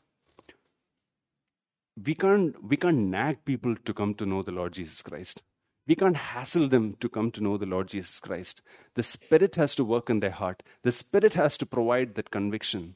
We 2.03 2.15
can't, 2.15 2.67
we 2.67 2.75
can't 2.75 2.97
nag 2.97 3.45
people 3.45 3.75
to 3.75 3.93
come 3.93 4.15
to 4.15 4.25
know 4.25 4.41
the 4.41 4.51
Lord 4.51 4.73
Jesus 4.73 5.03
Christ. 5.03 5.43
We 5.87 5.95
can't 5.95 6.17
hassle 6.17 6.67
them 6.67 6.95
to 6.99 7.09
come 7.09 7.31
to 7.31 7.41
know 7.41 7.57
the 7.57 7.65
Lord 7.65 7.87
Jesus 7.87 8.19
Christ. 8.19 8.61
The 8.95 9.03
Spirit 9.03 9.55
has 9.55 9.75
to 9.75 9.83
work 9.83 10.09
in 10.09 10.19
their 10.19 10.31
heart, 10.31 10.63
the 10.83 10.91
Spirit 10.91 11.33
has 11.33 11.57
to 11.57 11.65
provide 11.65 12.15
that 12.15 12.31
conviction. 12.31 12.95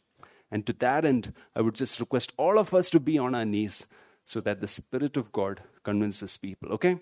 And 0.51 0.65
to 0.67 0.73
that 0.73 1.05
end, 1.05 1.33
I 1.55 1.61
would 1.61 1.75
just 1.75 1.99
request 1.99 2.31
all 2.37 2.59
of 2.59 2.73
us 2.73 2.89
to 2.91 2.99
be 2.99 3.17
on 3.17 3.33
our 3.33 3.45
knees 3.45 3.87
so 4.23 4.41
that 4.41 4.61
the 4.61 4.67
Spirit 4.67 5.17
of 5.17 5.31
God 5.31 5.61
convinces 5.83 6.37
people. 6.37 6.71
Okay? 6.73 6.99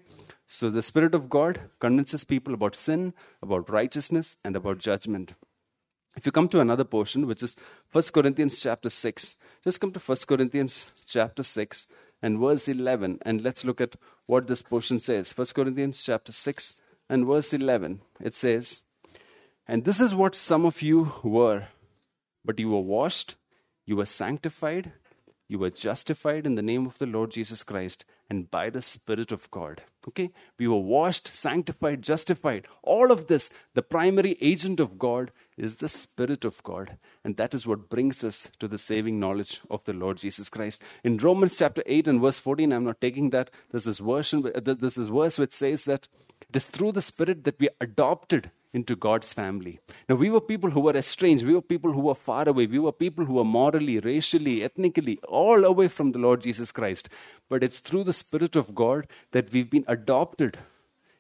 So 0.48 0.70
the 0.70 0.82
Spirit 0.82 1.14
of 1.14 1.30
God 1.30 1.62
convinces 1.80 2.24
people 2.24 2.54
about 2.54 2.76
sin, 2.76 3.14
about 3.42 3.70
righteousness, 3.70 4.38
and 4.44 4.56
about 4.56 4.78
judgment. 4.78 5.34
If 6.16 6.26
you 6.26 6.32
come 6.32 6.50
to 6.50 6.60
another 6.60 6.84
portion, 6.84 7.26
which 7.26 7.42
is 7.42 7.56
1 7.92 8.04
Corinthians 8.14 8.60
chapter 8.60 8.90
6, 8.90 9.36
just 9.64 9.82
come 9.82 9.92
to 9.92 10.00
1 10.00 10.18
Corinthians 10.28 10.92
chapter 11.08 11.44
6 11.44 11.88
and 12.24 12.40
verse 12.40 12.68
11 12.68 13.20
and 13.24 13.44
let's 13.44 13.66
look 13.66 13.82
at 13.82 13.96
what 14.26 14.48
this 14.48 14.64
portion 14.64 15.00
says 15.00 15.38
1 15.38 15.48
corinthians 15.54 16.02
chapter 16.02 16.32
6 16.32 16.76
and 17.10 17.28
verse 17.28 17.54
11 17.54 18.02
it 18.20 18.34
says 18.34 18.82
and 19.68 19.86
this 19.86 20.00
is 20.00 20.16
what 20.16 20.34
some 20.34 20.66
of 20.66 20.82
you 20.82 21.12
were 21.24 21.68
but 22.44 22.58
you 22.58 22.70
were 22.70 22.88
washed 22.96 23.36
you 23.86 23.98
were 23.98 24.12
sanctified 24.18 24.94
you 25.54 25.60
were 25.60 25.70
justified 25.70 26.48
in 26.48 26.56
the 26.56 26.62
name 26.62 26.88
of 26.88 26.98
the 26.98 27.06
Lord 27.06 27.32
Jesus 27.32 27.64
Christ 27.64 28.06
and 28.30 28.50
by 28.50 28.72
the 28.72 28.82
Spirit 28.82 29.32
of 29.32 29.52
God. 29.52 29.84
Okay? 30.08 30.32
We 30.58 30.68
were 30.68 30.80
washed, 30.80 31.28
sanctified, 31.28 32.02
justified. 32.02 32.66
All 32.82 33.12
of 33.12 33.28
this, 33.28 33.52
the 33.76 33.84
primary 33.84 34.38
agent 34.42 34.80
of 34.80 34.98
God 34.98 35.32
is 35.58 35.78
the 35.78 35.90
Spirit 35.90 36.46
of 36.46 36.64
God. 36.64 36.98
And 37.24 37.38
that 37.38 37.54
is 37.54 37.68
what 37.68 37.90
brings 37.90 38.24
us 38.24 38.50
to 38.60 38.68
the 38.68 38.78
saving 38.78 39.20
knowledge 39.20 39.62
of 39.70 39.84
the 39.86 39.94
Lord 39.94 40.18
Jesus 40.18 40.50
Christ. 40.50 40.82
In 41.04 41.18
Romans 41.18 41.58
chapter 41.58 41.84
8 41.86 42.08
and 42.08 42.22
verse 42.22 42.40
14, 42.40 42.72
I'm 42.72 42.86
not 42.86 43.02
taking 43.02 43.30
that. 43.32 43.50
There's 43.72 43.86
this, 43.86 44.00
version, 44.00 44.42
there's 44.56 44.78
this 44.80 44.98
verse 44.98 45.38
which 45.38 45.54
says 45.54 45.86
that 45.86 46.08
it 46.50 46.56
is 46.56 46.66
through 46.66 46.94
the 46.94 47.02
Spirit 47.02 47.44
that 47.44 47.60
we 47.60 47.70
are 47.70 47.76
adopted 47.82 48.52
into 48.74 48.96
God's 48.96 49.32
family. 49.34 49.80
Now, 50.10 50.16
we 50.16 50.32
were 50.32 50.42
people 50.42 50.72
who 50.72 50.80
were 50.80 50.98
estranged. 50.98 51.46
We 51.46 51.54
were 51.54 51.62
people 51.62 51.94
who 51.94 52.02
were 52.02 52.16
far 52.16 52.50
away. 52.50 52.66
We 52.66 52.80
were 52.80 52.92
people 52.92 53.26
who 53.26 53.34
were 53.34 53.46
morally, 53.46 54.00
racially, 54.00 54.64
ethnically, 54.64 55.20
all 55.28 55.64
away 55.64 55.88
from 55.88 56.12
the 56.12 56.20
Lord 56.20 56.42
Jesus 56.42 56.72
Christ. 56.72 57.08
But 57.50 57.64
it's 57.64 57.80
through 57.80 58.06
the 58.06 58.14
Spirit 58.14 58.56
of 58.56 58.74
God 58.74 59.08
that 59.32 59.54
we've 59.54 59.70
been 59.70 59.86
adopted 59.88 60.58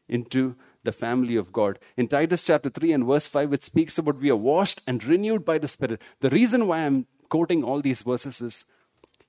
into 0.10 0.56
the 0.84 0.91
family 0.91 1.36
of 1.36 1.52
God. 1.52 1.80
In 1.98 2.08
Titus 2.08 2.43
chapter 2.43 2.69
3 2.69 2.91
and 2.91 3.06
verse 3.06 3.28
5, 3.28 3.54
it 3.54 3.63
speaks 3.63 3.98
about 3.98 4.19
we 4.19 4.30
are 4.30 4.36
washed 4.36 4.82
and 4.86 5.04
renewed 5.04 5.46
by 5.46 5.58
the 5.58 5.67
Spirit. 5.67 6.02
The 6.19 6.30
reason 6.30 6.67
why 6.67 6.80
I'm 6.80 7.08
quoting 7.30 7.63
all 7.63 7.82
these 7.82 8.02
verses 8.02 8.41
is 8.41 8.65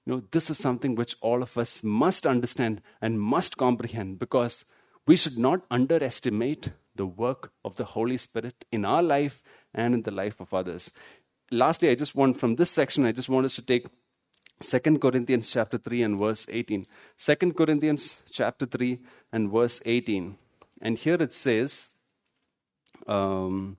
you 0.05 0.13
know, 0.13 0.23
this 0.33 0.51
is 0.51 0.59
something 0.59 0.95
which 0.95 1.17
all 1.21 1.43
of 1.43 1.57
us 1.57 1.83
must 1.83 2.27
understand 2.27 2.83
and 3.01 3.21
must 3.21 3.57
comprehend 3.57 4.19
because 4.19 4.67
we 5.07 5.17
should 5.17 5.39
not 5.39 5.63
underestimate 5.71 6.71
the 6.95 7.07
work 7.07 7.53
of 7.65 7.77
the 7.77 7.85
Holy 7.85 8.17
Spirit 8.17 8.65
in 8.71 8.85
our 8.85 9.03
life 9.03 9.43
and 9.75 9.95
in 9.95 10.03
the 10.03 10.11
life 10.11 10.41
of 10.41 10.53
others. 10.53 10.91
Lastly, 11.51 11.91
I 11.91 11.95
just 11.95 12.15
want 12.15 12.39
from 12.39 12.57
this 12.57 12.71
section, 12.71 13.07
I 13.07 13.13
just 13.13 13.29
want 13.29 13.47
us 13.47 13.57
to 13.57 13.63
take 13.63 13.87
2 14.61 14.99
Corinthians 14.99 15.51
chapter 15.51 15.79
3 15.79 16.03
and 16.03 16.19
verse 16.19 16.47
18. 16.49 16.87
2 17.19 17.53
Corinthians 17.53 18.23
chapter 18.31 18.67
3 18.67 18.99
and 19.33 19.51
verse 19.51 19.83
18. 19.85 20.37
And 20.81 20.99
here 20.99 21.17
it 21.21 21.33
says, 21.33 21.89
um, 23.07 23.79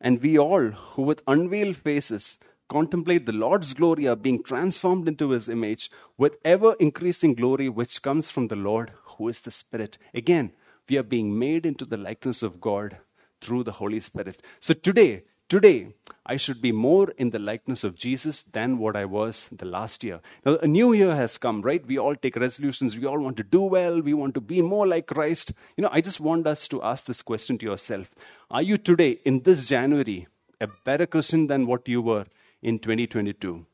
and 0.00 0.20
we 0.20 0.38
all 0.38 0.70
who 0.70 1.02
with 1.02 1.22
unveiled 1.26 1.76
faces 1.76 2.38
contemplate 2.68 3.26
the 3.26 3.32
Lord's 3.32 3.74
glory 3.74 4.06
are 4.06 4.16
being 4.16 4.42
transformed 4.42 5.06
into 5.06 5.30
his 5.30 5.48
image 5.48 5.90
with 6.18 6.36
ever 6.44 6.74
increasing 6.80 7.34
glory 7.34 7.68
which 7.68 8.02
comes 8.02 8.30
from 8.30 8.48
the 8.48 8.56
Lord 8.56 8.92
who 9.04 9.28
is 9.28 9.40
the 9.40 9.50
Spirit. 9.50 9.98
Again, 10.12 10.52
we 10.88 10.98
are 10.98 11.02
being 11.02 11.38
made 11.38 11.64
into 11.64 11.84
the 11.84 11.96
likeness 11.96 12.42
of 12.42 12.60
God 12.60 12.98
through 13.40 13.64
the 13.64 13.72
Holy 13.72 14.00
Spirit. 14.00 14.42
So 14.60 14.74
today, 14.74 15.24
today, 15.48 15.94
I 16.26 16.36
should 16.36 16.62
be 16.62 16.72
more 16.72 17.10
in 17.18 17.30
the 17.30 17.38
likeness 17.38 17.84
of 17.84 17.94
Jesus 17.94 18.42
than 18.42 18.78
what 18.78 18.96
I 18.96 19.04
was 19.04 19.48
the 19.52 19.66
last 19.66 20.02
year. 20.02 20.20
Now, 20.44 20.56
a 20.56 20.66
new 20.66 20.92
year 20.92 21.14
has 21.14 21.36
come, 21.36 21.60
right? 21.62 21.86
We 21.86 21.98
all 21.98 22.16
take 22.16 22.36
resolutions. 22.36 22.96
We 22.96 23.06
all 23.06 23.18
want 23.18 23.36
to 23.36 23.42
do 23.42 23.60
well. 23.60 24.00
We 24.00 24.14
want 24.14 24.34
to 24.34 24.40
be 24.40 24.62
more 24.62 24.86
like 24.86 25.06
Christ. 25.06 25.52
You 25.76 25.82
know, 25.82 25.90
I 25.92 26.00
just 26.00 26.20
want 26.20 26.46
us 26.46 26.66
to 26.68 26.82
ask 26.82 27.04
this 27.06 27.22
question 27.22 27.58
to 27.58 27.66
yourself 27.66 28.10
Are 28.50 28.62
you 28.62 28.78
today, 28.78 29.18
in 29.24 29.40
this 29.40 29.68
January, 29.68 30.26
a 30.60 30.68
better 30.84 31.06
Christian 31.06 31.46
than 31.46 31.66
what 31.66 31.88
you 31.88 32.00
were 32.02 32.26
in 32.62 32.78
2022? 32.78 33.66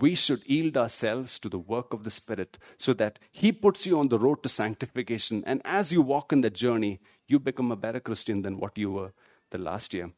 we 0.00 0.14
should 0.14 0.48
yield 0.48 0.76
ourselves 0.76 1.38
to 1.38 1.48
the 1.48 1.58
work 1.58 1.92
of 1.92 2.04
the 2.04 2.10
Spirit 2.10 2.58
so 2.78 2.92
that 2.94 3.18
He 3.30 3.52
puts 3.52 3.86
you 3.86 3.98
on 3.98 4.08
the 4.08 4.18
road 4.18 4.42
to 4.42 4.48
sanctification. 4.48 5.44
And 5.46 5.60
as 5.64 5.92
you 5.92 6.02
walk 6.02 6.32
in 6.32 6.40
that 6.40 6.54
journey, 6.54 7.00
you 7.26 7.38
become 7.38 7.70
a 7.70 7.76
better 7.76 8.00
Christian 8.00 8.42
than 8.42 8.58
what 8.58 8.76
you 8.78 8.90
were 8.92 9.12
the 9.54 9.64
last 9.70 9.94
year. 9.94 10.10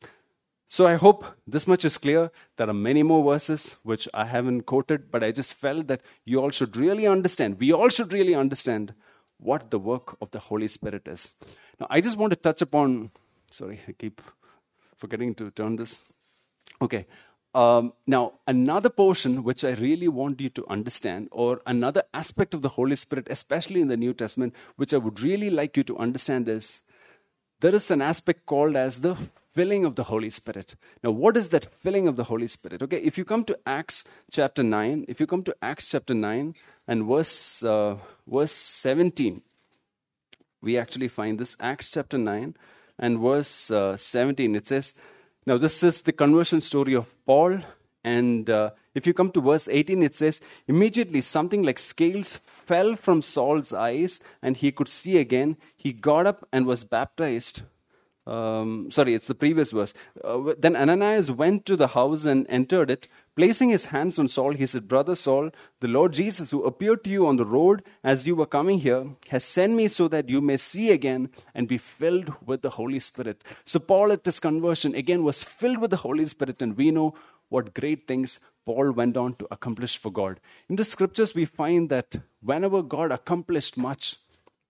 So 0.69 0.87
I 0.87 0.95
hope 0.95 1.25
this 1.47 1.67
much 1.73 1.85
is 1.85 1.97
clear. 1.99 2.31
There 2.57 2.69
are 2.69 2.81
many 2.89 3.03
more 3.03 3.23
verses 3.33 3.77
which 3.83 4.09
I 4.13 4.25
haven't 4.25 4.63
quoted, 4.63 5.11
but 5.13 5.23
I 5.23 5.31
just 5.31 5.53
felt 5.55 5.87
that 5.87 6.01
you 6.25 6.41
all 6.41 6.51
should 6.51 6.77
really 6.77 7.07
understand, 7.07 7.61
we 7.61 7.73
all 7.73 7.89
should 7.89 8.13
really 8.13 8.35
understand 8.35 8.95
what 9.39 9.71
the 9.71 9.79
work 9.79 10.17
of 10.21 10.31
the 10.31 10.39
Holy 10.39 10.69
Spirit 10.69 11.07
is. 11.07 11.35
Now, 11.79 11.87
I 11.91 12.01
just 12.01 12.17
want 12.17 12.31
to 12.31 12.37
touch 12.37 12.63
upon, 12.63 13.11
sorry, 13.51 13.81
I 13.87 13.93
keep 13.93 14.21
forgetting 14.97 15.35
to 15.35 15.51
turn 15.51 15.77
this. 15.77 16.01
Okay, 16.81 17.07
um, 17.55 17.93
now, 18.07 18.33
another 18.47 18.89
portion 18.89 19.45
which 19.45 19.63
I 19.63 19.73
really 19.73 20.09
want 20.09 20.41
you 20.41 20.49
to 20.51 20.67
understand, 20.69 21.29
or 21.31 21.61
another 21.67 22.03
aspect 22.13 22.55
of 22.55 22.63
the 22.63 22.71
Holy 22.71 22.97
Spirit, 22.97 23.29
especially 23.31 23.81
in 23.83 23.89
the 23.89 23.97
New 23.97 24.15
Testament, 24.15 24.55
which 24.77 24.95
I 24.95 24.99
would 24.99 25.21
really 25.21 25.51
like 25.51 25.77
you 25.77 25.85
to 25.85 25.99
understand 25.99 26.49
is 26.49 26.81
there 27.61 27.75
is 27.75 27.91
an 27.91 28.03
aspect 28.03 28.47
called 28.47 28.77
as 28.77 29.01
the 29.01 29.17
filling 29.55 29.85
of 29.85 29.97
the 29.97 30.05
Holy 30.05 30.31
Spirit. 30.31 30.75
Now, 31.03 31.11
what 31.11 31.37
is 31.37 31.49
that 31.49 31.73
filling 31.83 32.07
of 32.07 32.17
the 32.17 32.25
Holy 32.25 32.47
Spirit? 32.47 32.83
Okay, 32.83 32.99
if 32.99 33.17
you 33.17 33.25
come 33.25 33.45
to 33.45 33.59
Acts 33.67 34.05
chapter 34.31 34.63
9, 34.63 35.07
if 35.09 35.19
you 35.19 35.27
come 35.27 35.43
to 35.45 35.57
Acts 35.63 35.89
chapter 35.91 36.15
9 36.15 36.55
and 36.87 37.05
verse, 37.05 37.63
uh, 37.63 37.97
verse 38.27 38.53
17, 38.53 39.41
we 40.61 40.77
actually 40.77 41.09
find 41.09 41.39
this 41.39 41.57
Acts 41.59 41.91
chapter 41.91 42.19
9 42.19 42.55
and 42.99 43.19
verse 43.19 43.71
uh, 43.71 43.97
17. 43.97 44.55
It 44.55 44.67
says, 44.67 44.95
now, 45.47 45.57
this 45.57 45.85
is 45.85 46.01
the 46.01 46.13
conversion 46.13 46.61
story 46.61 46.95
of 46.95 47.07
Paul. 47.25 47.61
And 48.03 48.51
uh, 48.51 48.71
if 48.97 49.07
you 49.07 49.15
come 49.15 49.31
to 49.31 49.41
verse 49.41 49.69
18, 49.69 50.03
it 50.03 50.15
says, 50.15 50.41
Immediately 50.67 51.21
something 51.21 51.63
like 51.63 51.79
scales 51.79 52.41
fell 52.67 52.97
from 52.97 53.23
Saul's 53.23 53.73
eyes, 53.73 54.21
and 54.43 54.57
he 54.57 54.73
could 54.73 54.89
see 54.89 55.19
again. 55.19 55.57
He 55.77 55.93
got 55.93 56.27
up 56.27 56.47
and 56.53 56.67
was 56.67 56.85
baptized. 56.85 57.63
um, 58.27 58.91
sorry, 58.91 59.15
it's 59.15 59.29
the 59.29 59.35
previous 59.35 59.71
verse. 59.71 59.95
Uh, 60.23 60.55
then 60.59 60.75
Ananias 60.75 61.31
went 61.31 61.65
to 61.67 61.77
the 61.77 61.89
house 61.89 62.25
and 62.25 62.47
entered 62.49 62.91
it. 62.91 63.07
Placing 63.37 63.69
his 63.69 63.87
hands 63.87 64.19
on 64.19 64.29
Saul, 64.29 64.53
he 64.55 64.67
said, 64.67 64.89
Brother 64.89 65.15
Saul, 65.15 65.51
the 65.81 65.89
Lord 65.89 66.15
Jesus, 66.15 66.51
who 66.51 66.65
appeared 66.65 67.05
to 67.05 67.11
you 67.11 67.27
on 67.27 67.37
the 67.37 67.45
road 67.45 67.85
as 68.03 68.27
you 68.27 68.35
were 68.35 68.47
coming 68.47 68.81
here, 68.81 69.05
has 69.29 69.45
sent 69.45 69.75
me 69.75 69.89
so 69.89 70.09
that 70.09 70.29
you 70.29 70.41
may 70.41 70.57
see 70.57 70.91
again 70.91 71.29
and 71.55 71.69
be 71.69 71.79
filled 71.79 72.33
with 72.45 72.63
the 72.63 72.71
Holy 72.71 72.99
Spirit. 72.99 73.45
So, 73.65 73.79
Paul 73.79 74.11
at 74.11 74.25
his 74.25 74.41
conversion 74.41 74.95
again 74.95 75.23
was 75.23 75.45
filled 75.45 75.79
with 75.83 75.91
the 75.91 75.99
Holy 75.99 76.27
Spirit, 76.27 76.63
and 76.63 76.77
we 76.77 76.91
know 76.91 77.15
what 77.49 77.75
great 77.75 78.07
things 78.07 78.41
Paul 78.65 78.91
went 78.91 79.17
on 79.17 79.35
to 79.35 79.47
accomplish 79.51 79.97
for 79.97 80.11
God. 80.11 80.41
In 80.69 80.77
the 80.77 80.85
scriptures, 80.85 81.35
we 81.35 81.45
find 81.45 81.89
that 81.91 82.17
whenever 82.41 82.83
God 82.83 83.13
accomplished 83.13 83.77
much, 83.77 84.17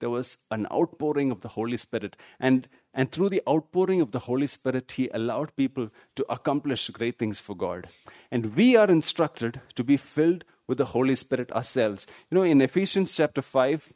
there 0.00 0.10
was 0.10 0.36
an 0.50 0.66
outpouring 0.70 1.30
of 1.30 1.40
the 1.40 1.48
Holy 1.48 1.78
Spirit. 1.78 2.16
And, 2.38 2.68
and 2.92 3.10
through 3.10 3.30
the 3.30 3.42
outpouring 3.48 4.02
of 4.02 4.12
the 4.12 4.20
Holy 4.20 4.46
Spirit, 4.46 4.92
He 4.92 5.08
allowed 5.08 5.56
people 5.56 5.90
to 6.16 6.26
accomplish 6.30 6.90
great 6.90 7.18
things 7.18 7.38
for 7.38 7.56
God. 7.56 7.88
And 8.30 8.54
we 8.54 8.76
are 8.76 8.88
instructed 8.88 9.62
to 9.74 9.82
be 9.82 9.96
filled 9.96 10.44
with 10.66 10.78
the 10.78 10.86
Holy 10.86 11.14
Spirit 11.14 11.50
ourselves. 11.52 12.06
You 12.30 12.36
know, 12.36 12.44
in 12.44 12.60
Ephesians 12.60 13.14
chapter 13.14 13.40
5 13.40 13.92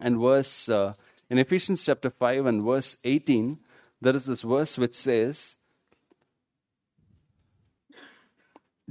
and 0.00 0.18
verse, 0.18 0.68
uh, 0.68 0.92
in 1.30 1.38
Ephesians 1.38 1.84
chapter 1.84 2.10
5 2.10 2.44
and 2.44 2.62
verse 2.62 2.96
18, 3.04 3.58
there 4.02 4.14
is 4.14 4.26
this 4.26 4.42
verse 4.42 4.76
which 4.76 4.94
says, 4.94 5.56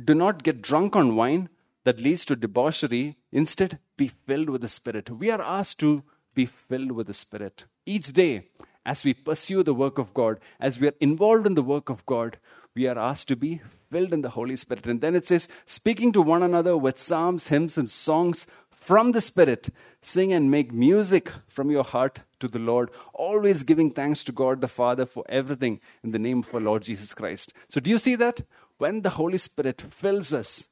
Do 0.01 0.13
not 0.13 0.43
get 0.43 0.61
drunk 0.61 0.95
on 0.95 1.15
wine 1.15 1.49
that 1.85 1.99
leads 1.99 2.25
to 2.25 2.35
debauchery. 2.35 3.17
Instead, 3.31 3.79
be 3.95 4.09
filled 4.09 4.49
with 4.49 4.61
the 4.61 4.69
Spirit. 4.69 5.09
We 5.09 5.29
are 5.29 5.41
asked 5.41 5.79
to 5.79 6.03
be 6.33 6.45
filled 6.45 6.91
with 6.91 7.07
the 7.07 7.13
Spirit. 7.13 7.65
Each 7.85 8.11
day, 8.11 8.49
as 8.85 9.03
we 9.03 9.13
pursue 9.13 9.63
the 9.63 9.73
work 9.73 9.97
of 9.97 10.13
God, 10.13 10.39
as 10.59 10.79
we 10.79 10.87
are 10.87 10.95
involved 10.99 11.47
in 11.47 11.55
the 11.55 11.63
work 11.63 11.89
of 11.89 12.05
God, 12.05 12.37
we 12.75 12.87
are 12.87 12.99
asked 12.99 13.29
to 13.29 13.35
be 13.35 13.61
filled 13.89 14.11
in 14.11 14.21
the 14.21 14.31
Holy 14.31 14.57
Spirit. 14.57 14.85
And 14.85 14.99
then 14.99 15.15
it 15.15 15.25
says, 15.25 15.47
speaking 15.65 16.11
to 16.11 16.21
one 16.21 16.43
another 16.43 16.75
with 16.75 16.99
psalms, 16.99 17.47
hymns, 17.47 17.77
and 17.77 17.89
songs 17.89 18.45
from 18.69 19.13
the 19.13 19.21
Spirit, 19.21 19.69
sing 20.01 20.33
and 20.33 20.51
make 20.51 20.71
music 20.71 21.31
from 21.47 21.71
your 21.71 21.83
heart 21.83 22.19
to 22.39 22.47
the 22.47 22.59
Lord, 22.59 22.91
always 23.13 23.63
giving 23.63 23.89
thanks 23.89 24.23
to 24.25 24.31
God 24.31 24.61
the 24.61 24.67
Father 24.67 25.05
for 25.05 25.23
everything 25.27 25.79
in 26.03 26.11
the 26.11 26.19
name 26.19 26.39
of 26.39 26.53
our 26.53 26.61
Lord 26.61 26.83
Jesus 26.83 27.13
Christ. 27.13 27.53
So, 27.69 27.79
do 27.79 27.89
you 27.89 27.97
see 27.97 28.15
that? 28.15 28.41
When 28.77 29.01
the 29.01 29.11
Holy 29.11 29.37
Spirit 29.37 29.81
fills 29.81 30.33
us, 30.33 30.69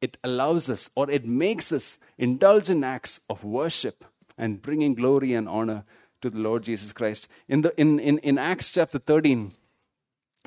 it 0.00 0.18
allows 0.22 0.68
us 0.68 0.90
or 0.94 1.10
it 1.10 1.24
makes 1.24 1.72
us 1.72 1.98
indulge 2.18 2.68
in 2.68 2.84
acts 2.84 3.20
of 3.30 3.44
worship 3.44 4.04
and 4.36 4.60
bringing 4.60 4.94
glory 4.94 5.32
and 5.34 5.48
honor 5.48 5.84
to 6.20 6.30
the 6.30 6.38
Lord 6.38 6.64
Jesus 6.64 6.92
Christ. 6.92 7.28
In, 7.48 7.62
the, 7.62 7.78
in, 7.80 7.98
in, 7.98 8.18
in 8.18 8.38
Acts 8.38 8.72
chapter 8.72 8.98
13, 8.98 9.52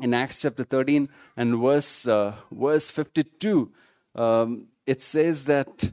in 0.02 0.14
Acts 0.14 0.42
chapter 0.42 0.64
13 0.64 1.08
and 1.38 1.58
verse, 1.60 2.08
uh, 2.08 2.36
verse 2.52 2.92
52, 2.92 3.72
um, 4.16 4.68
it 4.86 5.02
says 5.02 5.46
that 5.46 5.92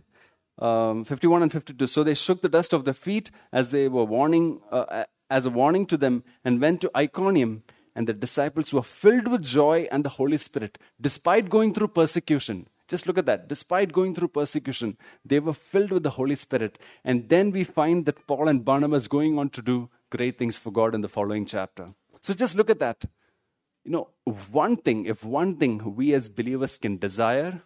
um, 0.59 1.05
51 1.05 1.43
and 1.43 1.53
52. 1.53 1.87
So 1.87 2.05
they 2.05 2.15
shook 2.15 2.43
the 2.43 2.49
dust 2.49 2.73
of 2.73 2.85
their 2.85 2.95
feet 2.95 3.31
as 3.53 3.71
they 3.71 3.89
were 3.89 4.05
warning, 4.05 4.61
uh, 4.71 5.05
as 5.31 5.47
a 5.47 5.51
warning 5.51 5.87
to 5.87 5.97
them, 5.97 6.25
and 6.45 6.61
went 6.61 6.81
to 6.83 6.91
Iconium. 6.97 7.63
And 7.95 8.07
the 8.07 8.13
disciples 8.15 8.73
were 8.73 8.83
filled 8.83 9.29
with 9.29 9.43
joy 9.43 9.89
and 9.93 10.05
the 10.05 10.11
Holy 10.11 10.39
Spirit, 10.39 10.79
despite 11.01 11.51
going 11.51 11.75
through 11.75 11.89
persecution. 11.89 12.69
Just 12.89 13.07
look 13.07 13.19
at 13.19 13.27
that. 13.27 13.49
Despite 13.49 13.93
going 13.93 14.15
through 14.15 14.29
persecution, 14.29 14.97
they 15.25 15.41
were 15.41 15.55
filled 15.55 15.93
with 15.93 16.03
the 16.03 16.11
Holy 16.11 16.35
Spirit. 16.35 16.79
And 17.05 17.29
then 17.29 17.51
we 17.51 17.65
find 17.65 18.07
that 18.07 18.27
Paul 18.27 18.49
and 18.49 18.65
Barnabas 18.65 19.09
going 19.09 19.39
on 19.39 19.51
to 19.51 19.63
do 19.63 19.89
great 20.11 20.39
things 20.39 20.57
for 20.57 20.71
God 20.71 20.95
in 20.95 21.01
the 21.01 21.09
following 21.09 21.47
chapter. 21.47 21.95
So 22.23 22.35
just 22.35 22.55
look 22.55 22.71
at 22.71 22.81
that. 22.81 23.05
You 23.85 23.93
know, 23.93 24.09
one 24.51 24.77
thing, 24.77 25.07
if 25.07 25.25
one 25.25 25.57
thing 25.57 25.97
we 25.97 26.15
as 26.15 26.29
believers 26.29 26.79
can 26.79 26.99
desire, 26.99 27.63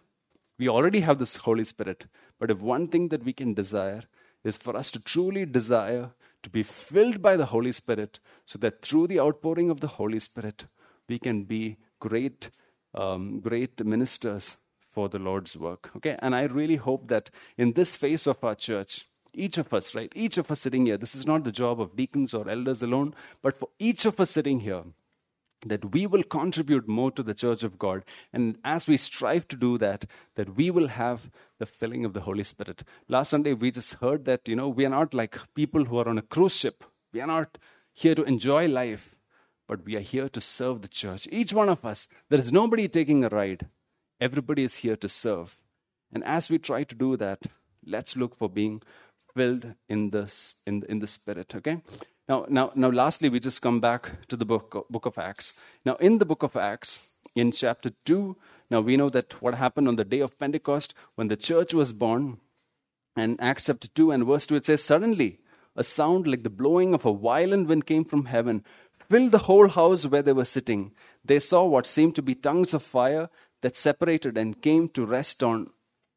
we 0.57 0.67
already 0.67 1.01
have 1.01 1.19
this 1.19 1.37
Holy 1.37 1.63
Spirit. 1.63 2.05
But 2.39 2.49
if 2.49 2.61
one 2.61 2.87
thing 2.87 3.09
that 3.09 3.23
we 3.23 3.33
can 3.33 3.53
desire 3.53 4.03
is 4.43 4.57
for 4.57 4.75
us 4.75 4.91
to 4.91 4.99
truly 4.99 5.45
desire 5.45 6.11
to 6.47 6.51
be 6.51 6.63
filled 6.63 7.21
by 7.21 7.35
the 7.35 7.47
Holy 7.47 7.73
Spirit, 7.73 8.21
so 8.45 8.57
that 8.59 8.81
through 8.81 9.05
the 9.07 9.19
outpouring 9.19 9.69
of 9.69 9.81
the 9.81 9.87
Holy 9.99 10.19
Spirit, 10.19 10.65
we 11.09 11.19
can 11.19 11.43
be 11.43 11.75
great, 11.99 12.49
um, 12.93 13.41
great 13.41 13.85
ministers 13.85 14.55
for 14.89 15.09
the 15.09 15.19
Lord's 15.19 15.57
work. 15.57 15.91
Okay, 15.97 16.15
and 16.19 16.33
I 16.33 16.43
really 16.43 16.77
hope 16.77 17.09
that 17.09 17.29
in 17.57 17.73
this 17.73 17.97
phase 17.97 18.27
of 18.27 18.41
our 18.45 18.55
church, 18.55 19.09
each 19.33 19.57
of 19.57 19.73
us, 19.73 19.93
right, 19.93 20.11
each 20.15 20.37
of 20.37 20.49
us 20.49 20.61
sitting 20.61 20.85
here, 20.85 20.97
this 20.97 21.15
is 21.15 21.27
not 21.27 21.43
the 21.43 21.51
job 21.51 21.81
of 21.81 21.97
deacons 21.97 22.33
or 22.33 22.49
elders 22.49 22.81
alone, 22.81 23.13
but 23.41 23.59
for 23.59 23.67
each 23.77 24.05
of 24.05 24.17
us 24.21 24.31
sitting 24.31 24.61
here, 24.61 24.83
that 25.65 25.93
we 25.93 26.05
will 26.05 26.23
contribute 26.23 26.87
more 26.87 27.11
to 27.11 27.23
the 27.23 27.33
church 27.33 27.63
of 27.63 27.79
God. 27.79 28.03
And 28.31 28.57
as 28.63 28.87
we 28.87 28.97
strive 28.97 29.47
to 29.49 29.55
do 29.55 29.77
that, 29.79 30.05
that 30.35 30.55
we 30.55 30.69
will 30.69 30.87
have 30.87 31.29
the 31.59 31.65
filling 31.65 32.05
of 32.05 32.13
the 32.13 32.21
Holy 32.21 32.43
Spirit. 32.43 32.83
Last 33.07 33.29
Sunday, 33.29 33.53
we 33.53 33.71
just 33.71 33.95
heard 33.95 34.25
that, 34.25 34.47
you 34.47 34.55
know, 34.55 34.69
we 34.69 34.85
are 34.85 34.89
not 34.89 35.13
like 35.13 35.39
people 35.55 35.85
who 35.85 35.97
are 35.97 36.07
on 36.07 36.17
a 36.17 36.21
cruise 36.21 36.55
ship. 36.55 36.83
We 37.11 37.21
are 37.21 37.27
not 37.27 37.57
here 37.93 38.13
to 38.13 38.23
enjoy 38.23 38.67
life, 38.67 39.15
but 39.67 39.83
we 39.83 39.95
are 39.95 40.01
here 40.01 40.29
to 40.29 40.41
serve 40.41 40.81
the 40.81 40.87
church. 40.87 41.27
Each 41.31 41.53
one 41.53 41.69
of 41.69 41.83
us, 41.83 42.07
there 42.29 42.39
is 42.39 42.51
nobody 42.51 42.87
taking 42.87 43.23
a 43.23 43.29
ride. 43.29 43.67
Everybody 44.21 44.63
is 44.63 44.75
here 44.75 44.95
to 44.97 45.09
serve. 45.09 45.57
And 46.13 46.23
as 46.23 46.49
we 46.49 46.59
try 46.59 46.83
to 46.83 46.95
do 46.95 47.17
that, 47.17 47.39
let's 47.85 48.15
look 48.15 48.37
for 48.37 48.49
being 48.49 48.81
filled 49.35 49.73
in 49.89 50.11
the, 50.11 50.31
in, 50.65 50.83
in 50.87 50.99
the 50.99 51.07
Spirit, 51.07 51.53
okay? 51.55 51.81
Now, 52.27 52.45
now, 52.49 52.71
now, 52.75 52.89
lastly, 52.89 53.29
we 53.29 53.39
just 53.39 53.61
come 53.61 53.79
back 53.79 54.27
to 54.27 54.35
the 54.35 54.43
book, 54.43 54.85
book 54.89 55.05
of 55.05 55.17
Acts. 55.17 55.53
Now, 55.85 55.95
in 55.95 56.17
the 56.17 56.25
book 56.25 56.43
of 56.43 56.57
Acts, 56.57 57.07
in 57.35 57.53
chapter 57.53 57.91
2, 58.03 58.35
now 58.69 58.81
we 58.81 58.97
know 58.97 59.09
that 59.09 59.41
what 59.41 59.55
happened 59.55 59.87
on 59.87 59.95
the 59.95 60.03
day 60.03 60.19
of 60.19 60.37
Pentecost 60.37 60.93
when 61.15 61.29
the 61.29 61.37
church 61.37 61.73
was 61.73 61.93
born. 61.93 62.39
And 63.15 63.39
Acts 63.39 63.67
chapter 63.67 63.87
2 63.87 64.11
and 64.11 64.25
verse 64.25 64.45
2, 64.45 64.57
it 64.57 64.65
says, 64.65 64.83
Suddenly, 64.83 65.39
a 65.77 65.85
sound 65.85 66.27
like 66.27 66.43
the 66.43 66.49
blowing 66.49 66.93
of 66.93 67.05
a 67.05 67.13
violent 67.13 67.69
wind 67.69 67.85
came 67.85 68.03
from 68.03 68.25
heaven, 68.25 68.65
filled 69.09 69.31
the 69.31 69.45
whole 69.49 69.69
house 69.69 70.05
where 70.05 70.21
they 70.21 70.33
were 70.33 70.43
sitting. 70.43 70.91
They 71.23 71.39
saw 71.39 71.65
what 71.65 71.87
seemed 71.87 72.15
to 72.15 72.21
be 72.21 72.35
tongues 72.35 72.73
of 72.73 72.83
fire 72.83 73.29
that 73.61 73.77
separated 73.77 74.37
and 74.37 74.61
came 74.61 74.89
to 74.89 75.05
rest 75.05 75.43
on 75.43 75.69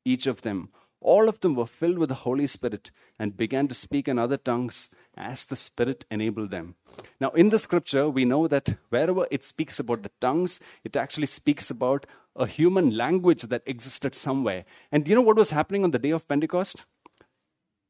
each 0.05 0.27
of 0.27 0.43
them. 0.43 0.71
All 1.01 1.29
of 1.29 1.41
them 1.41 1.55
were 1.55 1.67
filled 1.67 1.99
with 1.99 2.09
the 2.09 2.15
Holy 2.27 2.47
Spirit 2.47 2.91
and 3.19 3.37
began 3.37 3.69
to 3.69 3.75
speak 3.75 4.09
in 4.09 4.19
other 4.19 4.37
tongues 4.37 4.89
as 5.21 5.45
the 5.45 5.57
Spirit 5.57 6.05
enabled 6.11 6.51
them. 6.51 6.75
Now, 7.21 7.31
in 7.31 7.51
the 7.51 7.59
scripture, 7.59 8.09
we 8.09 8.25
know 8.25 8.49
that 8.49 8.77
wherever 8.89 9.27
it 9.31 9.45
speaks 9.45 9.79
about 9.79 10.03
the 10.03 10.11
tongues, 10.21 10.61
it 10.83 10.97
actually 10.97 11.27
speaks 11.27 11.71
about 11.71 12.07
a 12.35 12.47
human 12.47 12.97
language 12.97 13.43
that 13.43 13.63
existed 13.67 14.15
somewhere. 14.15 14.65
And 14.91 15.07
you 15.07 15.15
know 15.15 15.21
what 15.21 15.37
was 15.37 15.51
happening 15.51 15.85
on 15.85 15.91
the 15.91 15.99
day 15.99 16.11
of 16.11 16.27
Pentecost? 16.27 16.85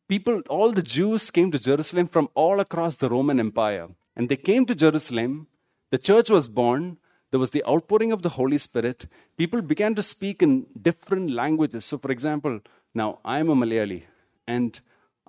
People, 0.09 0.43
all 0.49 0.73
the 0.73 0.83
Jews 0.83 1.31
came 1.31 1.51
to 1.53 1.59
Jerusalem 1.59 2.09
from 2.09 2.29
all 2.35 2.59
across 2.59 2.97
the 2.97 3.09
Roman 3.09 3.39
Empire. 3.39 3.89
And 4.17 4.29
they 4.29 4.37
came 4.37 4.67
to 4.67 4.75
Jerusalem, 4.75 5.47
the 5.91 5.99
church 5.99 6.31
was 6.31 6.49
born, 6.49 6.99
there 7.31 7.41
was 7.41 7.51
the 7.51 7.65
outpouring 7.65 8.11
of 8.11 8.23
the 8.23 8.31
Holy 8.31 8.59
Spirit. 8.59 9.07
People 9.37 9.63
began 9.63 9.95
to 9.95 10.03
speak 10.03 10.43
in 10.43 10.67
different 10.81 11.31
languages. 11.31 11.85
So, 11.85 11.97
for 11.99 12.11
example, 12.11 12.61
now 12.93 13.21
I'm 13.25 13.49
a 13.49 13.55
Malayali, 13.55 14.03
and 14.49 14.81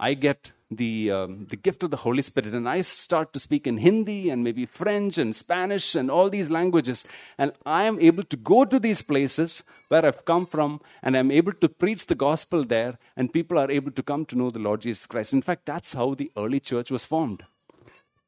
I 0.01 0.15
get 0.15 0.51
the, 0.71 1.11
um, 1.11 1.45
the 1.51 1.55
gift 1.55 1.83
of 1.83 1.91
the 1.91 1.97
Holy 1.97 2.23
Spirit, 2.23 2.55
and 2.55 2.67
I 2.67 2.81
start 2.81 3.33
to 3.33 3.39
speak 3.39 3.67
in 3.67 3.77
Hindi 3.77 4.31
and 4.31 4.43
maybe 4.43 4.65
French 4.65 5.19
and 5.19 5.35
Spanish 5.35 5.93
and 5.93 6.09
all 6.09 6.27
these 6.27 6.49
languages, 6.49 7.05
and 7.37 7.51
I 7.67 7.83
am 7.83 7.99
able 7.99 8.23
to 8.23 8.35
go 8.35 8.65
to 8.65 8.79
these 8.79 9.03
places 9.03 9.63
where 9.89 10.03
I've 10.03 10.25
come 10.25 10.47
from, 10.47 10.81
and 11.03 11.15
I'm 11.15 11.29
able 11.29 11.53
to 11.53 11.69
preach 11.69 12.07
the 12.07 12.15
gospel 12.15 12.63
there, 12.63 12.97
and 13.15 13.31
people 13.31 13.59
are 13.59 13.69
able 13.69 13.91
to 13.91 14.01
come 14.01 14.25
to 14.25 14.35
know 14.35 14.49
the 14.49 14.59
Lord 14.59 14.81
Jesus 14.81 15.05
Christ. 15.05 15.33
In 15.33 15.43
fact, 15.43 15.67
that's 15.67 15.93
how 15.93 16.15
the 16.15 16.31
early 16.35 16.59
church 16.59 16.89
was 16.89 17.05
formed. 17.05 17.43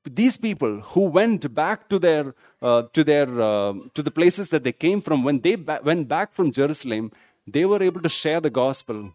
These 0.06 0.38
people 0.38 0.82
who 0.82 1.06
went 1.06 1.56
back 1.56 1.90
to 1.90 1.98
their 1.98 2.36
uh, 2.62 2.84
to 2.92 3.04
their 3.06 3.42
uh, 3.42 3.74
to 3.96 4.04
the 4.04 4.12
places 4.12 4.50
that 4.50 4.66
they 4.66 4.74
came 4.74 5.00
from, 5.02 5.24
when 5.24 5.40
they 5.40 5.56
ba- 5.56 5.80
went 5.82 6.10
back 6.10 6.34
from 6.34 6.52
Jerusalem, 6.52 7.14
they 7.48 7.66
were 7.66 7.82
able 7.82 8.02
to 8.02 8.10
share 8.10 8.42
the 8.42 8.50
gospel 8.50 9.14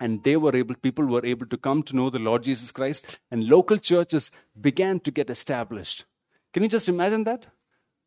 and 0.00 0.24
they 0.24 0.36
were 0.36 0.56
able 0.56 0.74
people 0.74 1.04
were 1.04 1.24
able 1.24 1.46
to 1.46 1.56
come 1.56 1.82
to 1.82 1.94
know 1.94 2.08
the 2.10 2.18
lord 2.18 2.42
jesus 2.42 2.72
christ 2.72 3.18
and 3.30 3.44
local 3.44 3.76
churches 3.76 4.30
began 4.60 5.00
to 5.00 5.10
get 5.10 5.30
established. 5.30 6.04
Can 6.52 6.62
you 6.62 6.68
just 6.68 6.88
imagine 6.88 7.24
that? 7.24 7.46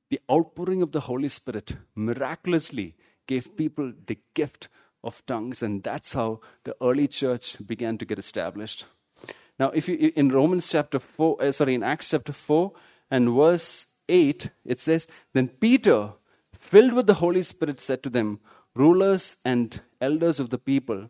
The 0.09 0.19
outpouring 0.31 0.81
of 0.81 0.91
the 0.91 1.01
holy 1.01 1.29
spirit 1.29 1.77
miraculously 1.95 2.95
gave 3.27 3.55
people 3.55 3.93
the 4.05 4.19
gift 4.33 4.67
of 5.03 5.25
tongues 5.25 5.63
and 5.63 5.83
that's 5.83 6.13
how 6.13 6.41
the 6.63 6.75
early 6.81 7.07
church 7.07 7.57
began 7.65 7.97
to 7.97 8.05
get 8.05 8.19
established. 8.19 8.85
Now 9.59 9.69
if 9.69 9.87
you 9.87 10.11
in 10.15 10.29
romans 10.29 10.69
chapter 10.69 10.99
4 10.99 11.41
uh, 11.41 11.51
sorry 11.51 11.75
in 11.75 11.83
acts 11.83 12.09
chapter 12.09 12.33
4 12.33 12.71
and 13.09 13.29
verse 13.29 13.87
8 14.09 14.49
it 14.65 14.79
says 14.79 15.07
then 15.33 15.47
peter 15.47 16.13
filled 16.53 16.93
with 16.93 17.07
the 17.07 17.15
holy 17.15 17.43
spirit 17.43 17.79
said 17.79 18.01
to 18.03 18.09
them 18.09 18.39
rulers 18.75 19.37
and 19.45 19.81
elders 20.01 20.39
of 20.39 20.49
the 20.49 20.57
people 20.57 21.09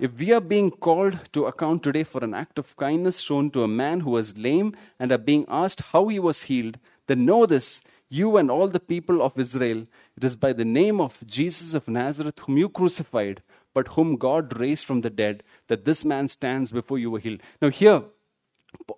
if 0.00 0.18
we 0.18 0.32
are 0.32 0.40
being 0.40 0.70
called 0.70 1.18
to 1.32 1.46
account 1.46 1.82
today 1.82 2.02
for 2.02 2.24
an 2.24 2.34
act 2.34 2.58
of 2.58 2.76
kindness 2.76 3.20
shown 3.20 3.50
to 3.50 3.62
a 3.62 3.68
man 3.68 4.00
who 4.00 4.10
was 4.10 4.36
lame 4.36 4.74
and 4.98 5.12
are 5.12 5.18
being 5.18 5.44
asked 5.48 5.80
how 5.92 6.08
he 6.08 6.18
was 6.18 6.42
healed, 6.42 6.78
Then 7.06 7.24
know 7.24 7.46
this, 7.46 7.82
you 8.08 8.36
and 8.36 8.50
all 8.50 8.68
the 8.68 8.80
people 8.80 9.22
of 9.22 9.38
Israel, 9.38 9.84
it 10.16 10.24
is 10.24 10.36
by 10.36 10.52
the 10.52 10.64
name 10.64 11.00
of 11.00 11.24
Jesus 11.26 11.74
of 11.74 11.88
Nazareth, 11.88 12.38
whom 12.40 12.58
you 12.58 12.68
crucified, 12.68 13.42
but 13.72 13.88
whom 13.88 14.16
God 14.16 14.58
raised 14.58 14.84
from 14.84 15.00
the 15.02 15.10
dead, 15.10 15.42
that 15.68 15.84
this 15.84 16.04
man 16.04 16.28
stands 16.28 16.72
before 16.72 16.98
you 16.98 17.14
a 17.16 17.20
healed. 17.20 17.40
Now, 17.62 17.70
here, 17.70 18.02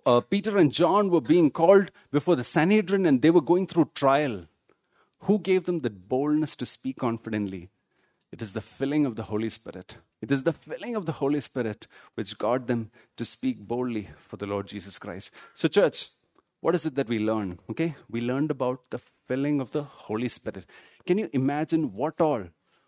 uh, 0.05 0.21
Peter 0.21 0.57
and 0.57 0.71
John 0.71 1.09
were 1.09 1.21
being 1.21 1.51
called 1.51 1.91
before 2.11 2.35
the 2.35 2.43
Sanhedrin 2.43 3.05
and 3.05 3.21
they 3.21 3.29
were 3.29 3.41
going 3.41 3.67
through 3.67 3.91
trial. 3.93 4.47
Who 5.21 5.39
gave 5.39 5.65
them 5.65 5.81
the 5.81 5.89
boldness 5.89 6.55
to 6.57 6.65
speak 6.65 6.97
confidently? 6.97 7.69
It 8.31 8.41
is 8.41 8.53
the 8.53 8.61
filling 8.61 9.05
of 9.05 9.15
the 9.15 9.23
Holy 9.23 9.49
Spirit. 9.49 9.95
It 10.21 10.31
is 10.31 10.43
the 10.43 10.53
filling 10.53 10.95
of 10.95 11.05
the 11.05 11.13
Holy 11.13 11.39
Spirit 11.39 11.87
which 12.15 12.37
got 12.37 12.67
them 12.67 12.91
to 13.15 13.23
speak 13.23 13.59
boldly 13.59 14.09
for 14.27 14.35
the 14.35 14.45
Lord 14.45 14.67
Jesus 14.67 14.99
Christ. 14.99 15.31
So, 15.53 15.67
church, 15.67 16.09
what 16.59 16.75
is 16.75 16.85
it 16.85 16.95
that 16.95 17.07
we 17.07 17.19
learn? 17.19 17.59
Okay, 17.69 17.95
we 18.09 18.19
learned 18.19 18.51
about 18.51 18.81
the 18.89 18.99
filling 19.27 19.61
of 19.61 19.71
the 19.71 19.83
Holy 19.83 20.27
Spirit. 20.27 20.65
Can 21.05 21.17
you 21.17 21.29
imagine 21.31 21.93
what 21.93 22.19
all, 22.19 22.43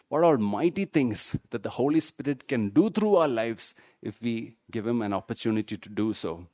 what 0.10 0.24
all 0.24 0.38
mighty 0.38 0.86
things 0.86 1.38
that 1.52 1.64
the 1.64 1.70
Holy 1.70 2.02
Spirit 2.02 2.48
can 2.48 2.70
do 2.70 2.90
through 2.90 3.16
our 3.16 3.28
lives 3.28 3.76
if 4.02 4.22
we 4.22 4.56
give 4.72 4.86
Him 4.86 5.02
an 5.02 5.14
opportunity 5.14 5.78
to 5.78 5.90
do 5.90 6.14
so? 6.14 6.48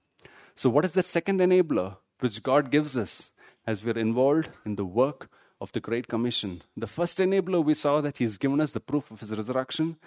So, 0.55 0.69
what 0.69 0.85
is 0.85 0.91
the 0.93 1.03
second 1.03 1.39
enabler 1.39 1.97
which 2.19 2.43
God 2.43 2.69
gives 2.69 2.95
us 2.95 3.31
as 3.65 3.83
we're 3.83 3.97
involved 3.97 4.49
in 4.63 4.75
the 4.75 4.85
work 4.85 5.29
of 5.61 5.71
the 5.71 5.79
Great 5.79 6.07
Commission? 6.07 6.61
The 6.75 6.87
first 6.87 7.17
enabler, 7.17 7.63
we 7.63 7.73
saw 7.73 8.01
that 8.01 8.17
He's 8.17 8.37
given 8.37 8.61
us 8.61 8.71
the 8.71 8.79
proof 8.79 9.09
of 9.11 9.19
His 9.19 9.31
resurrection. 9.31 9.97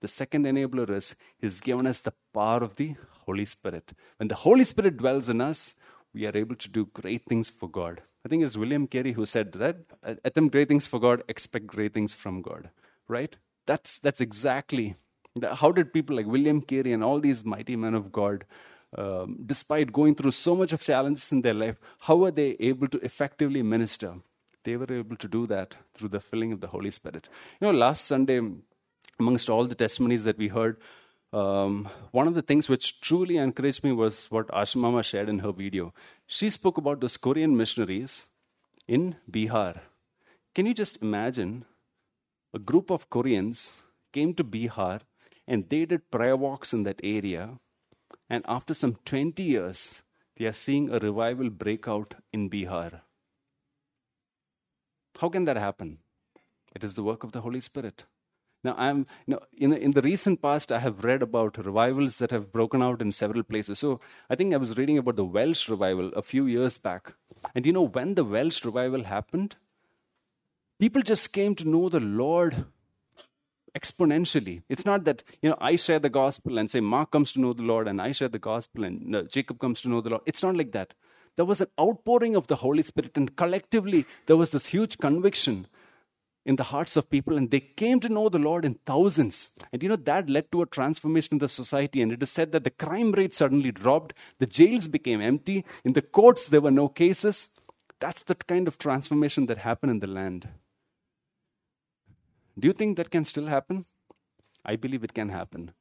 The 0.00 0.08
second 0.08 0.44
enabler 0.44 0.90
is 0.90 1.14
He's 1.38 1.60
given 1.60 1.86
us 1.86 2.00
the 2.00 2.12
power 2.34 2.58
of 2.58 2.76
the 2.76 2.96
Holy 3.24 3.44
Spirit. 3.44 3.92
When 4.18 4.28
the 4.28 4.34
Holy 4.34 4.64
Spirit 4.64 4.96
dwells 4.96 5.28
in 5.28 5.40
us, 5.40 5.74
we 6.14 6.26
are 6.26 6.36
able 6.36 6.56
to 6.56 6.68
do 6.68 6.86
great 6.86 7.24
things 7.26 7.50
for 7.50 7.68
God. 7.68 8.00
I 8.24 8.28
think 8.28 8.42
it's 8.42 8.56
William 8.56 8.86
Carey 8.86 9.12
who 9.12 9.26
said 9.26 9.52
that 9.52 9.76
attempt 10.02 10.52
great 10.52 10.68
things 10.68 10.86
for 10.86 10.98
God, 10.98 11.22
expect 11.28 11.66
great 11.66 11.94
things 11.94 12.14
from 12.14 12.42
God. 12.42 12.70
Right? 13.06 13.36
That's 13.66 13.98
that's 13.98 14.20
exactly 14.20 14.96
how 15.54 15.72
did 15.72 15.92
people 15.92 16.16
like 16.16 16.26
William 16.26 16.60
Carey 16.60 16.92
and 16.92 17.04
all 17.04 17.20
these 17.20 17.44
mighty 17.44 17.76
men 17.76 17.94
of 17.94 18.12
God, 18.12 18.44
um, 18.96 19.38
despite 19.44 19.92
going 19.92 20.14
through 20.14 20.30
so 20.30 20.54
much 20.56 20.72
of 20.72 20.80
challenges 20.80 21.32
in 21.32 21.42
their 21.42 21.54
life, 21.54 21.76
how 22.00 22.16
were 22.16 22.30
they 22.30 22.56
able 22.60 22.88
to 22.88 22.98
effectively 23.04 23.62
minister? 23.62 24.14
They 24.66 24.76
were 24.76 24.92
able 24.92 25.16
to 25.16 25.28
do 25.28 25.46
that 25.46 25.76
through 25.94 26.08
the 26.08 26.20
filling 26.20 26.52
of 26.52 26.60
the 26.60 26.66
Holy 26.66 26.90
Spirit. 26.90 27.28
You 27.60 27.68
know, 27.68 27.78
last 27.78 28.04
Sunday, 28.04 28.40
amongst 29.20 29.48
all 29.48 29.64
the 29.64 29.76
testimonies 29.76 30.24
that 30.24 30.38
we 30.38 30.48
heard, 30.48 30.78
um, 31.32 31.88
one 32.10 32.26
of 32.26 32.34
the 32.34 32.42
things 32.42 32.68
which 32.68 33.00
truly 33.00 33.36
encouraged 33.36 33.84
me 33.84 33.92
was 33.92 34.26
what 34.28 34.48
Ashmama 34.48 35.04
shared 35.04 35.28
in 35.28 35.38
her 35.38 35.52
video. 35.52 35.94
She 36.26 36.50
spoke 36.50 36.78
about 36.78 37.00
those 37.00 37.16
Korean 37.16 37.56
missionaries 37.56 38.26
in 38.88 39.14
Bihar. 39.30 39.82
Can 40.52 40.66
you 40.66 40.74
just 40.74 41.00
imagine 41.00 41.64
a 42.52 42.58
group 42.58 42.90
of 42.90 43.08
Koreans 43.08 43.74
came 44.12 44.34
to 44.34 44.42
Bihar 44.42 45.00
and 45.46 45.68
they 45.68 45.84
did 45.84 46.10
prayer 46.10 46.36
walks 46.36 46.72
in 46.72 46.82
that 46.82 47.00
area, 47.04 47.60
and 48.28 48.44
after 48.48 48.74
some 48.74 48.96
20 49.04 49.42
years, 49.44 50.02
they 50.36 50.46
are 50.46 50.52
seeing 50.52 50.90
a 50.90 50.98
revival 50.98 51.50
break 51.50 51.86
out 51.86 52.14
in 52.32 52.50
Bihar. 52.50 53.02
How 55.18 55.28
can 55.28 55.44
that 55.46 55.56
happen? 55.56 55.98
It 56.74 56.84
is 56.84 56.94
the 56.94 57.02
work 57.02 57.24
of 57.24 57.32
the 57.32 57.40
Holy 57.40 57.60
Spirit. 57.60 58.04
Now, 58.62 58.74
I'm, 58.76 59.06
you 59.26 59.34
know, 59.34 59.40
in, 59.56 59.70
the, 59.70 59.78
in 59.78 59.90
the 59.92 60.02
recent 60.02 60.42
past, 60.42 60.72
I 60.72 60.80
have 60.80 61.04
read 61.04 61.22
about 61.22 61.64
revivals 61.64 62.16
that 62.18 62.32
have 62.32 62.52
broken 62.52 62.82
out 62.82 63.00
in 63.00 63.12
several 63.12 63.42
places. 63.42 63.78
So 63.78 64.00
I 64.28 64.34
think 64.34 64.52
I 64.52 64.56
was 64.56 64.76
reading 64.76 64.98
about 64.98 65.16
the 65.16 65.24
Welsh 65.24 65.68
revival 65.68 66.08
a 66.14 66.22
few 66.22 66.46
years 66.46 66.76
back. 66.76 67.12
And 67.54 67.64
you 67.64 67.72
know, 67.72 67.86
when 67.86 68.14
the 68.14 68.24
Welsh 68.24 68.64
revival 68.64 69.04
happened, 69.04 69.56
people 70.80 71.02
just 71.02 71.32
came 71.32 71.54
to 71.54 71.68
know 71.68 71.88
the 71.88 72.00
Lord 72.00 72.64
exponentially. 73.76 74.62
It's 74.68 74.84
not 74.84 75.04
that, 75.04 75.22
you 75.42 75.50
know, 75.50 75.58
I 75.60 75.76
share 75.76 75.98
the 75.98 76.08
gospel 76.08 76.58
and 76.58 76.70
say 76.70 76.80
Mark 76.80 77.10
comes 77.12 77.32
to 77.32 77.40
know 77.40 77.52
the 77.52 77.62
Lord 77.62 77.86
and 77.86 78.00
I 78.00 78.12
share 78.12 78.28
the 78.28 78.38
gospel 78.38 78.84
and 78.84 79.06
no, 79.06 79.22
Jacob 79.22 79.60
comes 79.60 79.80
to 79.82 79.88
know 79.88 80.00
the 80.00 80.10
Lord. 80.10 80.22
It's 80.26 80.42
not 80.42 80.56
like 80.56 80.72
that. 80.72 80.94
There 81.36 81.44
was 81.44 81.60
an 81.60 81.68
outpouring 81.78 82.34
of 82.34 82.46
the 82.46 82.56
Holy 82.56 82.82
Spirit, 82.82 83.16
and 83.16 83.36
collectively, 83.36 84.06
there 84.26 84.36
was 84.36 84.50
this 84.50 84.66
huge 84.66 84.98
conviction 84.98 85.66
in 86.46 86.56
the 86.56 86.62
hearts 86.62 86.96
of 86.96 87.10
people 87.10 87.36
and 87.36 87.50
they 87.50 87.58
came 87.58 87.98
to 87.98 88.08
know 88.08 88.28
the 88.28 88.38
Lord 88.38 88.64
in 88.64 88.74
thousands. 88.86 89.50
And 89.72 89.82
you 89.82 89.88
know, 89.88 89.96
that 89.96 90.30
led 90.30 90.52
to 90.52 90.62
a 90.62 90.66
transformation 90.66 91.34
in 91.34 91.38
the 91.38 91.48
society. 91.48 92.00
And 92.00 92.12
it 92.12 92.22
is 92.22 92.30
said 92.30 92.52
that 92.52 92.62
the 92.62 92.70
crime 92.70 93.10
rate 93.10 93.34
suddenly 93.34 93.72
dropped, 93.72 94.14
the 94.38 94.46
jails 94.46 94.86
became 94.86 95.20
empty, 95.20 95.64
in 95.84 95.94
the 95.94 96.02
courts, 96.02 96.46
there 96.46 96.60
were 96.60 96.70
no 96.70 96.88
cases. 96.88 97.48
That's 97.98 98.22
the 98.22 98.36
kind 98.36 98.68
of 98.68 98.78
transformation 98.78 99.46
that 99.46 99.58
happened 99.58 99.90
in 99.90 99.98
the 99.98 100.06
land. 100.06 100.48
Do 102.58 102.68
you 102.68 102.72
think 102.72 102.96
that 102.96 103.10
can 103.10 103.24
still 103.24 103.46
happen? 103.46 103.84
I 104.64 104.76
believe 104.76 105.02
it 105.02 105.14
can 105.14 105.30
happen. 105.30 105.72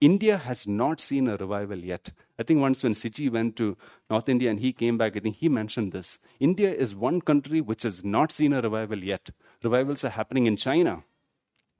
India 0.00 0.36
has 0.36 0.66
not 0.66 1.00
seen 1.00 1.26
a 1.26 1.36
revival 1.36 1.78
yet. 1.78 2.10
I 2.38 2.42
think 2.42 2.60
once 2.60 2.82
when 2.82 2.92
Siji 2.92 3.30
went 3.30 3.56
to 3.56 3.78
North 4.10 4.28
India 4.28 4.50
and 4.50 4.60
he 4.60 4.72
came 4.72 4.98
back, 4.98 5.16
I 5.16 5.20
think 5.20 5.36
he 5.36 5.48
mentioned 5.48 5.92
this. 5.92 6.18
India 6.38 6.72
is 6.72 6.94
one 6.94 7.22
country 7.22 7.62
which 7.62 7.82
has 7.82 8.04
not 8.04 8.30
seen 8.30 8.52
a 8.52 8.60
revival 8.60 9.02
yet. 9.02 9.30
Revivals 9.62 10.04
are 10.04 10.10
happening 10.10 10.44
in 10.46 10.56
China. 10.56 11.02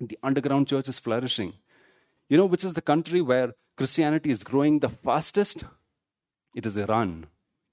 The 0.01 0.19
underground 0.23 0.69
church 0.69 0.89
is 0.89 0.99
flourishing. 0.99 1.55
You 2.29 2.39
know 2.39 2.47
which 2.47 2.65
is 2.65 2.75
the 2.75 2.83
country 2.83 3.21
where 3.21 3.55
Christianity 3.77 4.31
is 4.31 4.43
growing 4.43 4.79
the 4.79 4.89
fastest? 4.89 5.65
It 6.55 6.65
is 6.65 6.77
Iran. 6.77 7.27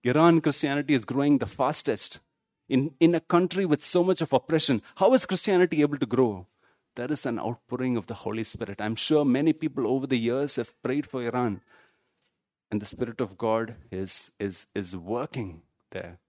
Iran 0.03 0.41
Christianity 0.41 0.93
is 0.93 1.05
growing 1.05 1.37
the 1.37 1.47
fastest. 1.47 2.19
In, 2.67 2.93
in 2.99 3.15
a 3.15 3.21
country 3.21 3.65
with 3.65 3.83
so 3.83 4.03
much 4.03 4.21
of 4.21 4.33
oppression, 4.33 4.81
how 4.95 5.13
is 5.13 5.25
Christianity 5.25 5.81
able 5.81 5.97
to 5.97 6.05
grow? 6.05 6.47
There 6.95 7.11
is 7.11 7.25
an 7.25 7.39
outpouring 7.39 7.97
of 7.97 8.07
the 8.07 8.13
Holy 8.13 8.43
Spirit. 8.43 8.79
I'm 8.79 8.95
sure 8.95 9.25
many 9.25 9.53
people 9.53 9.87
over 9.87 10.05
the 10.05 10.17
years 10.17 10.57
have 10.57 10.81
prayed 10.83 11.05
for 11.05 11.23
Iran, 11.23 11.61
and 12.69 12.81
the 12.81 12.85
Spirit 12.85 13.19
of 13.21 13.37
God 13.37 13.75
is, 13.91 14.31
is, 14.39 14.67
is 14.75 14.95
working 14.95 15.61
there. 15.91 16.19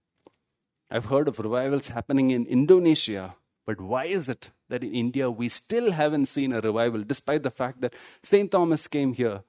I've 0.89 1.05
heard 1.05 1.27
of 1.27 1.39
revivals 1.39 1.89
happening 1.89 2.31
in 2.31 2.45
Indonesia, 2.45 3.35
but 3.65 3.81
why 3.81 4.05
is 4.05 4.29
it 4.29 4.51
that 4.69 4.83
in 4.83 4.93
India 4.93 5.29
we 5.29 5.49
still 5.49 5.91
haven't 5.91 6.27
seen 6.27 6.53
a 6.53 6.61
revival, 6.61 7.03
despite 7.03 7.43
the 7.43 7.51
fact 7.51 7.81
that 7.81 7.93
St. 8.21 8.51
Thomas 8.51 8.87
came 8.87 9.13
here 9.13 9.41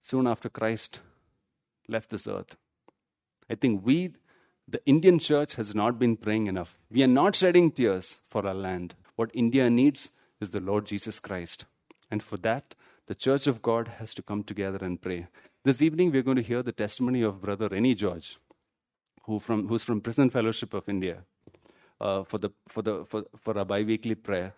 soon 0.00 0.26
after 0.26 0.48
Christ 0.48 1.00
left 1.88 2.10
this 2.10 2.26
earth? 2.26 2.56
I 3.48 3.54
think 3.54 3.84
we, 3.84 4.14
the 4.66 4.84
Indian 4.86 5.18
church, 5.18 5.56
has 5.56 5.74
not 5.74 5.98
been 5.98 6.16
praying 6.16 6.46
enough. 6.46 6.78
We 6.90 7.02
are 7.02 7.08
not 7.08 7.36
shedding 7.36 7.70
tears 7.70 8.18
for 8.28 8.46
our 8.46 8.54
land. 8.54 8.94
What 9.16 9.30
India 9.34 9.68
needs 9.68 10.08
is 10.40 10.50
the 10.50 10.60
Lord 10.60 10.86
Jesus 10.86 11.18
Christ. 11.18 11.64
And 12.10 12.22
for 12.22 12.36
that, 12.38 12.74
the 13.06 13.14
Church 13.14 13.46
of 13.46 13.62
God 13.62 13.88
has 13.98 14.14
to 14.14 14.22
come 14.22 14.42
together 14.42 14.78
and 14.84 15.00
pray. 15.00 15.26
This 15.64 15.80
evening, 15.80 16.10
we're 16.10 16.22
going 16.22 16.36
to 16.36 16.42
hear 16.42 16.62
the 16.62 16.72
testimony 16.72 17.22
of 17.22 17.40
Brother 17.40 17.68
Rennie 17.68 17.94
George, 17.94 18.38
who 19.24 19.38
from, 19.38 19.68
who's 19.68 19.84
from 19.84 20.00
Prison 20.00 20.30
Fellowship 20.30 20.74
of 20.74 20.88
India, 20.88 21.24
uh, 22.00 22.24
for, 22.24 22.38
the, 22.38 22.50
for, 22.68 22.82
the, 22.82 23.04
for, 23.04 23.24
for 23.38 23.58
a 23.58 23.64
bi 23.64 23.82
weekly 23.82 24.14
prayer. 24.14 24.54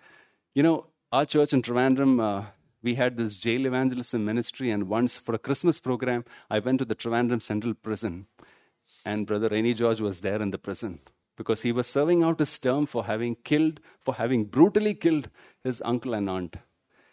You 0.55 0.62
know, 0.62 0.87
our 1.12 1.24
church 1.24 1.53
in 1.53 1.62
Trivandrum, 1.62 2.20
uh, 2.20 2.47
we 2.83 2.95
had 2.95 3.16
this 3.16 3.37
jail 3.37 3.66
evangelism 3.66 4.24
ministry, 4.24 4.70
and 4.70 4.89
once 4.89 5.16
for 5.16 5.35
a 5.35 5.39
Christmas 5.39 5.79
program, 5.79 6.24
I 6.51 6.59
went 6.59 6.79
to 6.81 6.85
the 6.85 6.95
Trivandrum 6.95 7.43
Central 7.43 7.74
Prison, 7.74 8.27
and 9.05 9.27
Brother 9.27 9.49
Rennie 9.49 9.74
George 9.74 10.01
was 10.01 10.20
there 10.20 10.41
in 10.41 10.51
the 10.51 10.59
prison 10.59 11.01
because 11.37 11.62
he 11.62 11.72
was 11.72 11.87
serving 11.87 12.22
out 12.22 12.39
his 12.39 12.59
term 12.59 12.87
for 12.87 13.05
having 13.05 13.37
killed, 13.37 13.80
for 14.01 14.14
having 14.14 14.45
brutally 14.45 14.95
killed 14.95 15.28
his 15.62 15.82
uncle 15.84 16.14
and 16.14 16.28
aunt. 16.28 16.57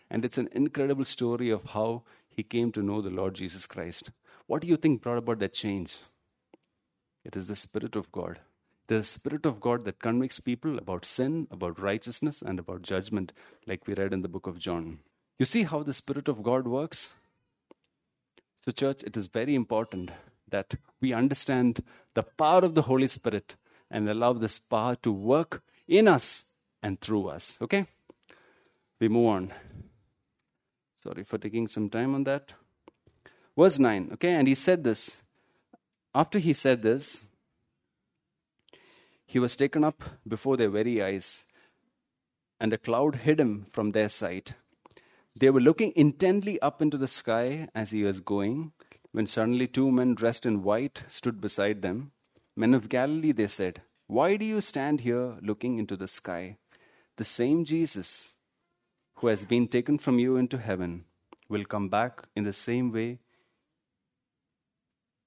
And 0.09 0.23
it's 0.23 0.37
an 0.37 0.49
incredible 0.51 1.05
story 1.05 1.49
of 1.49 1.71
how 1.71 2.03
he 2.29 2.43
came 2.43 2.71
to 2.71 2.81
know 2.81 3.01
the 3.01 3.09
Lord 3.09 3.35
Jesus 3.35 3.65
Christ. 3.65 4.11
What 4.47 4.61
do 4.61 4.67
you 4.67 4.77
think 4.77 5.01
brought 5.01 5.17
about 5.17 5.39
that 5.39 5.53
change? 5.53 5.97
It 7.23 7.35
is 7.35 7.47
the 7.47 7.55
Spirit 7.55 7.95
of 7.95 8.11
God. 8.11 8.39
The 8.87 9.03
Spirit 9.03 9.45
of 9.45 9.61
God 9.61 9.85
that 9.85 9.99
convicts 9.99 10.39
people 10.39 10.77
about 10.77 11.05
sin, 11.05 11.47
about 11.49 11.79
righteousness, 11.79 12.41
and 12.41 12.59
about 12.59 12.81
judgment, 12.81 13.31
like 13.65 13.87
we 13.87 13.93
read 13.93 14.13
in 14.13 14.21
the 14.21 14.27
book 14.27 14.45
of 14.45 14.59
John. 14.59 14.99
You 15.39 15.45
see 15.45 15.63
how 15.63 15.83
the 15.83 15.93
Spirit 15.93 16.27
of 16.27 16.43
God 16.43 16.67
works? 16.67 17.09
So, 18.65 18.71
church, 18.71 19.03
it 19.03 19.17
is 19.17 19.27
very 19.27 19.55
important 19.55 20.11
that 20.49 20.75
we 21.01 21.13
understand 21.13 21.83
the 22.13 22.23
power 22.23 22.59
of 22.59 22.75
the 22.75 22.83
Holy 22.83 23.07
Spirit 23.07 23.55
and 23.93 24.09
allow 24.09 24.33
this 24.33 24.59
power 24.59 24.95
to 24.97 25.11
work 25.11 25.61
in 25.87 26.07
us 26.07 26.45
and 26.81 26.99
through 26.99 27.27
us. 27.27 27.57
Okay? 27.61 27.85
We 28.99 29.07
move 29.07 29.27
on. 29.27 29.53
Sorry 31.03 31.23
for 31.23 31.37
taking 31.37 31.67
some 31.67 31.89
time 31.89 32.15
on 32.15 32.23
that. 32.23 32.53
Verse 33.55 33.77
9, 33.77 34.09
okay? 34.13 34.33
And 34.33 34.47
he 34.47 34.55
said 34.55 34.83
this. 34.83 35.17
After 36.15 36.39
he 36.39 36.53
said 36.53 36.81
this, 36.81 37.23
he 39.25 39.39
was 39.39 39.55
taken 39.55 39.83
up 39.83 40.03
before 40.27 40.57
their 40.57 40.69
very 40.69 41.01
eyes, 41.03 41.45
and 42.59 42.73
a 42.73 42.77
cloud 42.77 43.17
hid 43.17 43.39
him 43.39 43.67
from 43.71 43.91
their 43.91 44.09
sight. 44.09 44.53
They 45.35 45.49
were 45.49 45.59
looking 45.59 45.93
intently 45.95 46.59
up 46.61 46.81
into 46.81 46.97
the 46.97 47.07
sky 47.07 47.67
as 47.75 47.91
he 47.91 48.03
was 48.03 48.21
going, 48.21 48.71
when 49.11 49.27
suddenly 49.27 49.67
two 49.67 49.91
men 49.91 50.15
dressed 50.15 50.45
in 50.45 50.63
white 50.63 51.03
stood 51.09 51.41
beside 51.41 51.81
them. 51.81 52.11
Men 52.55 52.73
of 52.73 52.89
Galilee, 52.89 53.31
they 53.31 53.47
said, 53.47 53.81
Why 54.07 54.35
do 54.35 54.45
you 54.45 54.61
stand 54.61 55.01
here 55.01 55.37
looking 55.41 55.79
into 55.79 55.95
the 55.95 56.07
sky? 56.07 56.57
The 57.17 57.23
same 57.23 57.65
Jesus 57.65 58.33
who 59.15 59.27
has 59.27 59.45
been 59.45 59.67
taken 59.67 59.97
from 59.97 60.19
you 60.19 60.35
into 60.35 60.57
heaven 60.57 61.05
will 61.49 61.65
come 61.65 61.89
back 61.89 62.23
in 62.35 62.43
the 62.43 62.53
same 62.53 62.91
way 62.91 63.19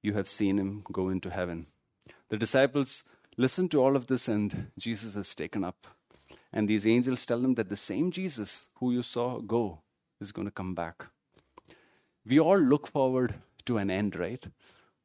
you 0.02 0.14
have 0.14 0.28
seen 0.28 0.58
him 0.58 0.84
go 0.92 1.08
into 1.08 1.30
heaven. 1.30 1.66
The 2.28 2.36
disciples 2.36 3.04
listen 3.36 3.68
to 3.70 3.82
all 3.82 3.96
of 3.96 4.06
this, 4.06 4.28
and 4.28 4.70
Jesus 4.78 5.16
is 5.16 5.34
taken 5.34 5.64
up. 5.64 5.86
And 6.52 6.68
these 6.68 6.86
angels 6.86 7.26
tell 7.26 7.40
them 7.40 7.54
that 7.54 7.68
the 7.68 7.76
same 7.76 8.10
Jesus 8.10 8.66
who 8.76 8.92
you 8.92 9.02
saw 9.02 9.40
go 9.40 9.80
is 10.20 10.32
going 10.32 10.46
to 10.46 10.52
come 10.52 10.74
back. 10.74 11.06
We 12.24 12.38
all 12.38 12.58
look 12.58 12.86
forward 12.86 13.34
to 13.66 13.78
an 13.78 13.90
end, 13.90 14.16
right? 14.16 14.44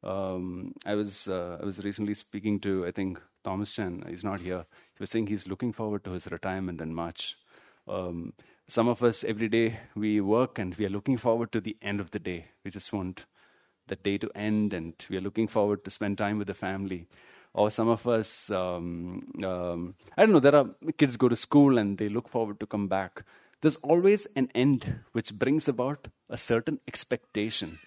Um, 0.02 0.74
I 0.84 0.94
was 0.94 1.28
uh, 1.28 1.58
I 1.60 1.64
was 1.64 1.78
recently 1.84 2.14
speaking 2.14 2.58
to 2.60 2.86
I 2.86 2.90
think 2.90 3.20
Thomas 3.44 3.72
Chan. 3.72 4.04
He's 4.08 4.24
not 4.24 4.40
here. 4.40 4.64
He 4.94 5.00
was 5.00 5.10
saying 5.10 5.28
he's 5.28 5.46
looking 5.46 5.72
forward 5.72 6.04
to 6.04 6.12
his 6.12 6.26
retirement 6.26 6.80
in 6.80 6.94
March. 6.94 7.36
Um, 7.86 8.32
some 8.66 8.88
of 8.88 9.02
us 9.02 9.24
every 9.24 9.48
day 9.48 9.80
we 9.94 10.20
work 10.20 10.58
and 10.58 10.74
we 10.76 10.86
are 10.86 10.90
looking 10.90 11.18
forward 11.18 11.52
to 11.52 11.60
the 11.60 11.76
end 11.82 12.00
of 12.00 12.10
the 12.10 12.18
day. 12.18 12.46
We 12.64 12.70
just 12.70 12.92
want 12.92 13.24
the 13.88 13.96
day 13.96 14.18
to 14.18 14.30
end, 14.34 14.72
and 14.72 14.94
we 15.10 15.16
are 15.16 15.20
looking 15.20 15.48
forward 15.48 15.84
to 15.84 15.90
spend 15.90 16.18
time 16.18 16.38
with 16.38 16.46
the 16.46 16.54
family. 16.54 17.06
Or 17.54 17.70
some 17.70 17.88
of 17.88 18.06
us, 18.08 18.50
um, 18.50 19.30
um, 19.44 19.94
I 20.16 20.24
don't 20.24 20.32
know. 20.32 20.40
There 20.40 20.54
are 20.54 20.70
kids 20.96 21.16
go 21.18 21.28
to 21.28 21.36
school 21.36 21.76
and 21.76 21.98
they 21.98 22.08
look 22.08 22.28
forward 22.28 22.58
to 22.60 22.66
come 22.66 22.88
back. 22.88 23.24
There's 23.60 23.76
always 23.76 24.26
an 24.34 24.50
end 24.54 25.00
which 25.12 25.34
brings 25.34 25.68
about 25.68 26.08
a 26.30 26.38
certain 26.38 26.80
expectation. 26.88 27.78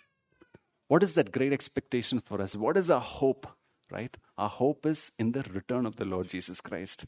What 0.87 1.03
is 1.03 1.13
that 1.13 1.31
great 1.31 1.51
expectation 1.51 2.21
for 2.21 2.41
us? 2.41 2.55
What 2.55 2.77
is 2.77 2.89
our 2.89 3.01
hope, 3.01 3.47
right? 3.91 4.15
Our 4.37 4.49
hope 4.49 4.85
is 4.85 5.11
in 5.17 5.31
the 5.31 5.43
return 5.53 5.85
of 5.85 5.95
the 5.95 6.05
Lord 6.05 6.29
Jesus 6.29 6.61
Christ. 6.61 7.05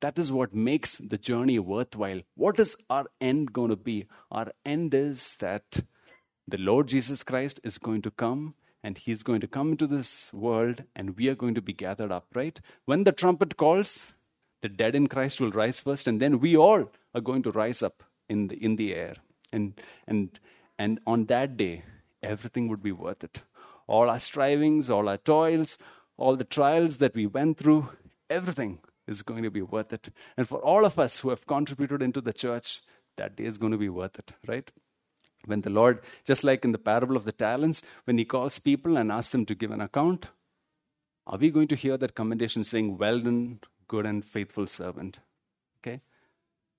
That 0.00 0.18
is 0.18 0.32
what 0.32 0.54
makes 0.54 0.96
the 0.96 1.18
journey 1.18 1.58
worthwhile. 1.58 2.22
What 2.34 2.58
is 2.58 2.76
our 2.88 3.06
end 3.20 3.52
going 3.52 3.68
to 3.68 3.76
be? 3.76 4.06
Our 4.30 4.52
end 4.64 4.94
is 4.94 5.36
that 5.40 5.84
the 6.48 6.58
Lord 6.58 6.88
Jesus 6.88 7.22
Christ 7.22 7.60
is 7.62 7.78
going 7.78 8.02
to 8.02 8.10
come 8.10 8.54
and 8.82 8.96
he's 8.96 9.22
going 9.22 9.42
to 9.42 9.46
come 9.46 9.72
into 9.72 9.86
this 9.86 10.32
world 10.32 10.84
and 10.96 11.16
we 11.16 11.28
are 11.28 11.34
going 11.34 11.54
to 11.54 11.62
be 11.62 11.74
gathered 11.74 12.10
up, 12.10 12.26
right? 12.34 12.58
When 12.86 13.04
the 13.04 13.12
trumpet 13.12 13.56
calls, 13.58 14.12
the 14.62 14.68
dead 14.68 14.94
in 14.94 15.06
Christ 15.06 15.40
will 15.40 15.50
rise 15.50 15.80
first 15.80 16.08
and 16.08 16.20
then 16.20 16.40
we 16.40 16.56
all 16.56 16.90
are 17.14 17.20
going 17.20 17.42
to 17.42 17.52
rise 17.52 17.82
up 17.82 18.02
in 18.28 18.48
the, 18.48 18.56
in 18.56 18.76
the 18.76 18.94
air. 18.94 19.16
And, 19.52 19.74
and, 20.06 20.40
and 20.78 20.98
on 21.06 21.26
that 21.26 21.58
day, 21.58 21.84
everything 22.22 22.68
would 22.68 22.82
be 22.82 22.92
worth 22.92 23.24
it. 23.24 23.42
All 23.86 24.08
our 24.08 24.20
strivings, 24.20 24.88
all 24.88 25.08
our 25.08 25.16
toils, 25.16 25.78
all 26.16 26.36
the 26.36 26.44
trials 26.44 26.98
that 26.98 27.14
we 27.14 27.26
went 27.26 27.58
through, 27.58 27.88
everything 28.28 28.78
is 29.06 29.22
going 29.22 29.42
to 29.42 29.50
be 29.50 29.62
worth 29.62 29.92
it. 29.92 30.10
And 30.36 30.48
for 30.48 30.60
all 30.60 30.84
of 30.84 30.98
us 30.98 31.20
who 31.20 31.30
have 31.30 31.46
contributed 31.46 32.02
into 32.02 32.20
the 32.20 32.32
church, 32.32 32.82
that 33.16 33.36
day 33.36 33.44
is 33.44 33.58
going 33.58 33.72
to 33.72 33.78
be 33.78 33.88
worth 33.88 34.18
it, 34.18 34.32
right? 34.46 34.70
When 35.46 35.62
the 35.62 35.70
Lord, 35.70 36.00
just 36.24 36.44
like 36.44 36.64
in 36.64 36.72
the 36.72 36.78
parable 36.78 37.16
of 37.16 37.24
the 37.24 37.32
talents, 37.32 37.82
when 38.04 38.18
He 38.18 38.24
calls 38.24 38.58
people 38.58 38.96
and 38.96 39.10
asks 39.10 39.32
them 39.32 39.46
to 39.46 39.54
give 39.54 39.70
an 39.70 39.80
account, 39.80 40.26
are 41.26 41.38
we 41.38 41.50
going 41.50 41.68
to 41.68 41.76
hear 41.76 41.96
that 41.96 42.14
commendation 42.14 42.64
saying, 42.64 42.98
Well 42.98 43.20
done, 43.20 43.60
good 43.88 44.06
and 44.06 44.24
faithful 44.24 44.66
servant? 44.66 45.18
Okay? 45.78 46.00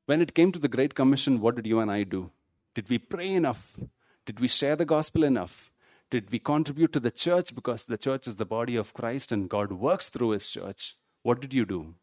When 0.06 0.22
it 0.22 0.36
came 0.36 0.52
to 0.52 0.60
the 0.60 0.68
Great 0.68 0.94
Commission, 0.96 1.42
what 1.42 1.56
did 1.56 1.66
you 1.66 1.80
and 1.80 1.92
I 1.92 2.04
do? 2.04 2.32
Did 2.76 2.90
we 2.90 2.98
pray 2.98 3.34
enough? 3.34 3.78
Did 4.26 4.40
we 4.40 4.48
share 4.48 4.76
the 4.76 4.86
gospel 4.86 5.24
enough? 5.24 5.72
Did 6.10 6.32
we 6.32 6.40
contribute 6.40 6.94
to 6.94 7.00
the 7.00 7.12
church 7.12 7.56
because 7.56 7.86
the 7.86 7.98
church 7.98 8.28
is 8.28 8.36
the 8.36 8.46
body 8.46 8.76
of 8.76 8.94
Christ 8.94 9.32
and 9.32 9.50
God 9.50 9.72
works 9.72 10.10
through 10.10 10.32
His 10.32 10.50
church? 10.50 10.96
What 11.24 11.40
did 11.40 11.54
you 11.54 11.66
do? 11.66 11.96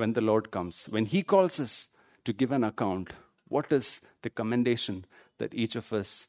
when 0.00 0.14
the 0.14 0.20
Lord 0.20 0.50
comes. 0.50 0.86
When 0.88 1.04
He 1.04 1.22
calls 1.22 1.60
us 1.60 1.88
to 2.24 2.32
give 2.32 2.50
an 2.50 2.64
account, 2.64 3.12
what 3.48 3.70
is 3.70 4.00
the 4.22 4.30
commendation 4.30 5.04
that 5.38 5.54
each 5.54 5.76
of 5.76 5.92
us 5.92 6.26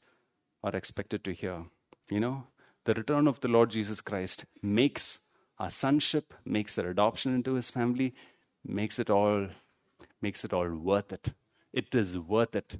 are 0.63 0.75
expected 0.75 1.23
to 1.23 1.33
hear? 1.33 1.63
You 2.09 2.19
know, 2.19 2.47
the 2.83 2.93
return 2.93 3.27
of 3.27 3.39
the 3.39 3.47
Lord 3.47 3.71
Jesus 3.71 4.01
Christ 4.01 4.45
makes 4.61 5.19
our 5.57 5.71
sonship, 5.71 6.33
makes 6.45 6.77
our 6.77 6.89
adoption 6.89 7.33
into 7.33 7.53
His 7.53 7.69
family, 7.69 8.13
makes 8.65 8.99
it 8.99 9.09
all, 9.09 9.47
makes 10.21 10.43
it 10.43 10.53
all 10.53 10.69
worth 10.69 11.13
it. 11.13 11.29
It 11.73 11.95
is 11.95 12.17
worth 12.17 12.55
it. 12.55 12.75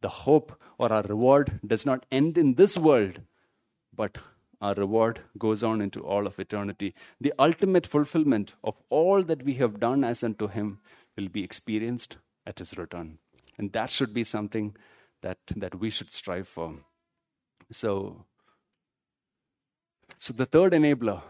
The 0.00 0.08
hope 0.08 0.60
or 0.78 0.92
our 0.92 1.02
reward 1.02 1.60
does 1.66 1.84
not 1.84 2.06
end 2.10 2.38
in 2.38 2.54
this 2.54 2.76
world, 2.76 3.20
but 3.94 4.18
our 4.60 4.74
reward 4.74 5.20
goes 5.38 5.62
on 5.62 5.80
into 5.80 6.00
all 6.00 6.26
of 6.26 6.38
eternity. 6.38 6.94
The 7.20 7.32
ultimate 7.38 7.86
fulfillment 7.86 8.54
of 8.62 8.76
all 8.90 9.22
that 9.24 9.44
we 9.44 9.54
have 9.54 9.80
done 9.80 10.04
as 10.04 10.24
unto 10.24 10.48
Him 10.48 10.80
will 11.16 11.28
be 11.28 11.44
experienced 11.44 12.16
at 12.46 12.58
His 12.58 12.76
return. 12.76 13.18
And 13.56 13.72
that 13.72 13.90
should 13.90 14.14
be 14.14 14.24
something 14.24 14.76
that, 15.22 15.38
that 15.56 15.78
we 15.78 15.90
should 15.90 16.12
strive 16.12 16.48
for. 16.48 16.76
So, 17.70 18.24
so 20.16 20.32
the 20.32 20.46
third 20.46 20.72
enabler 20.72 21.22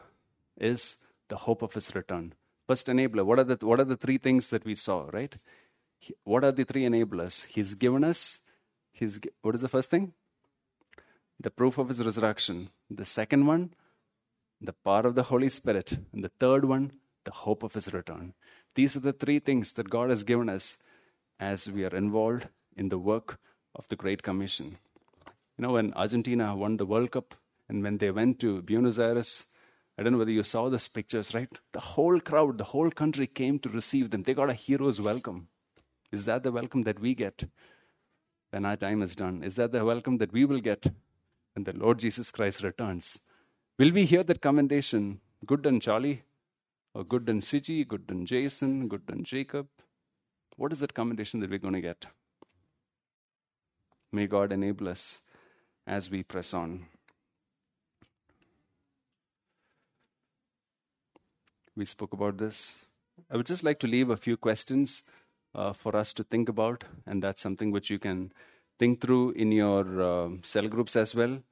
is 0.59 0.97
the 1.29 1.37
hope 1.37 1.63
of 1.63 1.75
His 1.75 1.95
return. 1.95 2.35
First 2.67 2.87
enabler, 2.87 3.25
what 3.25 3.39
are 3.39 3.45
the, 3.45 3.67
what 3.67 3.81
are 3.81 3.85
the 3.85 3.97
three 3.97 4.19
things 4.19 4.49
that 4.49 4.65
we 4.65 4.75
saw, 4.75 5.09
right? 5.11 5.35
What 6.25 6.45
are 6.45 6.53
the 6.53 6.65
three 6.65 6.85
enablers? 6.85 7.45
He's 7.47 7.75
given 7.75 8.05
us, 8.05 8.41
he's, 8.99 9.21
what 9.43 9.55
is 9.55 9.61
the 9.61 9.69
first 9.69 9.91
thing? 9.91 10.13
the 11.41 11.51
proof 11.51 11.79
of 11.79 11.89
his 11.89 12.05
resurrection. 12.05 12.71
The 12.91 13.05
second 13.05 13.47
one, 13.47 13.75
the 14.61 14.73
power 14.73 15.07
of 15.07 15.15
the 15.15 15.25
Holy 15.25 15.49
Spirit. 15.49 15.97
And 16.13 16.25
the 16.25 16.33
third 16.41 16.65
one, 16.65 16.93
the 17.25 17.31
hope 17.31 17.63
of 17.63 17.75
his 17.75 17.93
return. 17.93 18.35
These 18.75 18.97
are 18.97 19.01
the 19.01 19.13
three 19.13 19.39
things 19.39 19.73
that 19.73 19.91
God 19.91 20.11
has 20.11 20.25
given 20.25 20.49
us 20.49 20.79
as 21.39 21.71
we 21.71 21.85
are 21.85 21.95
involved 21.95 22.49
in 22.77 22.89
the 22.89 22.99
work 22.99 23.39
of 23.75 23.87
the 23.89 23.97
Great 23.97 24.23
Commission. 24.23 24.79
You 25.57 25.63
know, 25.63 25.73
when 25.73 25.93
Argentina 25.95 26.57
won 26.57 26.77
the 26.77 26.87
World 26.87 27.13
Cup 27.13 27.35
and 27.69 27.83
when 27.83 27.99
they 27.99 28.11
went 28.11 28.41
to 28.41 28.63
Buenos 28.63 28.99
Aires, 28.99 29.47
I 29.97 30.03
don't 30.03 30.13
know 30.13 30.19
whether 30.19 30.31
you 30.31 30.45
saw 30.45 30.69
those 30.69 30.89
pictures, 30.89 31.35
right? 31.35 31.51
The 31.73 31.81
whole 31.81 32.21
crowd, 32.21 32.59
the 32.59 32.65
whole 32.65 32.91
country 32.91 33.27
came 33.27 33.59
to 33.61 33.69
receive 33.69 34.11
them. 34.11 34.23
They 34.23 34.35
got 34.35 34.51
a 34.51 34.55
hero's 34.55 35.01
welcome. 35.01 35.49
Is 36.11 36.25
that 36.25 36.43
the 36.43 36.53
welcome 36.53 36.83
that 36.83 37.01
we 37.01 37.15
get 37.15 37.45
when 38.51 38.65
our 38.65 38.77
time 38.77 39.03
is 39.03 39.15
done? 39.15 39.43
Is 39.43 39.57
that 39.57 39.73
the 39.73 39.85
welcome 39.85 40.19
that 40.19 40.33
we 40.33 40.45
will 40.45 40.61
get 40.61 40.87
when 41.59 41.65
the 41.65 41.73
Lord 41.73 41.99
Jesus 41.99 42.31
Christ 42.31 42.63
returns. 42.63 43.19
Will 43.79 43.91
we 43.91 44.05
hear 44.05 44.23
that 44.23 44.41
commendation? 44.41 45.21
Good 45.45 45.63
done, 45.63 45.81
Charlie. 45.81 46.23
Or 46.95 47.03
good 47.03 47.27
done, 47.27 47.41
Siji. 47.41 47.87
Good 47.87 48.07
done, 48.07 48.27
Jason. 48.27 48.87
Good 48.87 49.07
done, 49.07 49.25
Jacob. 49.25 49.67
What 50.57 50.73
is 50.73 50.81
that 50.81 50.95
commendation 50.95 51.41
that 51.41 51.51
we're 51.51 51.59
going 51.59 51.75
to 51.75 51.81
get? 51.81 52.07
May 54.13 54.29
God 54.29 54.53
enable 54.53 54.89
us 54.89 55.21
as 55.87 56.09
we 56.11 56.23
press 56.23 56.55
on. 56.55 56.87
We 61.77 61.85
spoke 61.85 62.13
about 62.13 62.39
this. 62.39 62.77
I 63.29 63.37
would 63.37 63.47
just 63.47 63.65
like 63.65 63.81
to 63.81 63.89
leave 63.89 64.11
a 64.11 64.17
few 64.17 64.37
questions 64.37 65.03
uh, 65.55 65.73
for 65.73 65.97
us 65.97 66.13
to 66.15 66.25
think 66.25 66.49
about, 66.49 66.85
and 67.07 67.23
that's 67.23 67.41
something 67.41 67.71
which 67.71 67.91
you 67.91 67.99
can 67.99 68.33
think 68.79 69.01
through 69.01 69.33
in 69.33 69.53
your 69.53 70.01
uh, 70.01 70.29
cell 70.43 70.69
groups 70.69 70.97
as 70.97 71.15
well. 71.15 71.43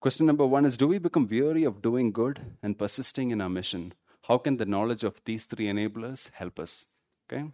Question 0.00 0.26
number 0.26 0.46
one 0.46 0.66
is 0.66 0.76
Do 0.76 0.88
we 0.88 0.98
become 0.98 1.26
weary 1.26 1.64
of 1.64 1.82
doing 1.82 2.12
good 2.12 2.40
and 2.62 2.78
persisting 2.78 3.30
in 3.30 3.40
our 3.40 3.48
mission? 3.48 3.94
How 4.28 4.38
can 4.38 4.56
the 4.56 4.66
knowledge 4.66 5.04
of 5.04 5.20
these 5.24 5.44
three 5.44 5.66
enablers 5.66 6.30
help 6.32 6.58
us? 6.58 6.86
Okay. 7.26 7.50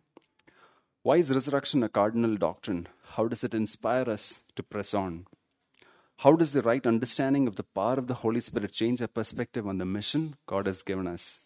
Why 1.03 1.17
is 1.17 1.31
resurrection 1.31 1.83
a 1.83 1.89
cardinal 1.89 2.37
doctrine? 2.37 2.87
How 3.15 3.27
does 3.27 3.43
it 3.43 3.55
inspire 3.55 4.09
us 4.11 4.41
to 4.57 4.63
press 4.63 4.93
on? 4.93 5.27
How 6.19 6.33
does 6.33 6.53
the 6.53 6.61
right 6.61 6.87
understanding 6.87 7.47
of 7.49 7.57
the 7.57 7.63
power 7.63 7.95
of 7.95 8.07
the 8.07 8.21
Holy 8.23 8.41
Spirit 8.41 8.73
change 8.73 9.01
our 9.01 9.09
perspective 9.09 9.67
on 9.67 9.79
the 9.79 9.87
mission 9.87 10.37
God 10.47 10.67
has 10.67 10.83
given 10.83 11.07
us? 11.07 11.41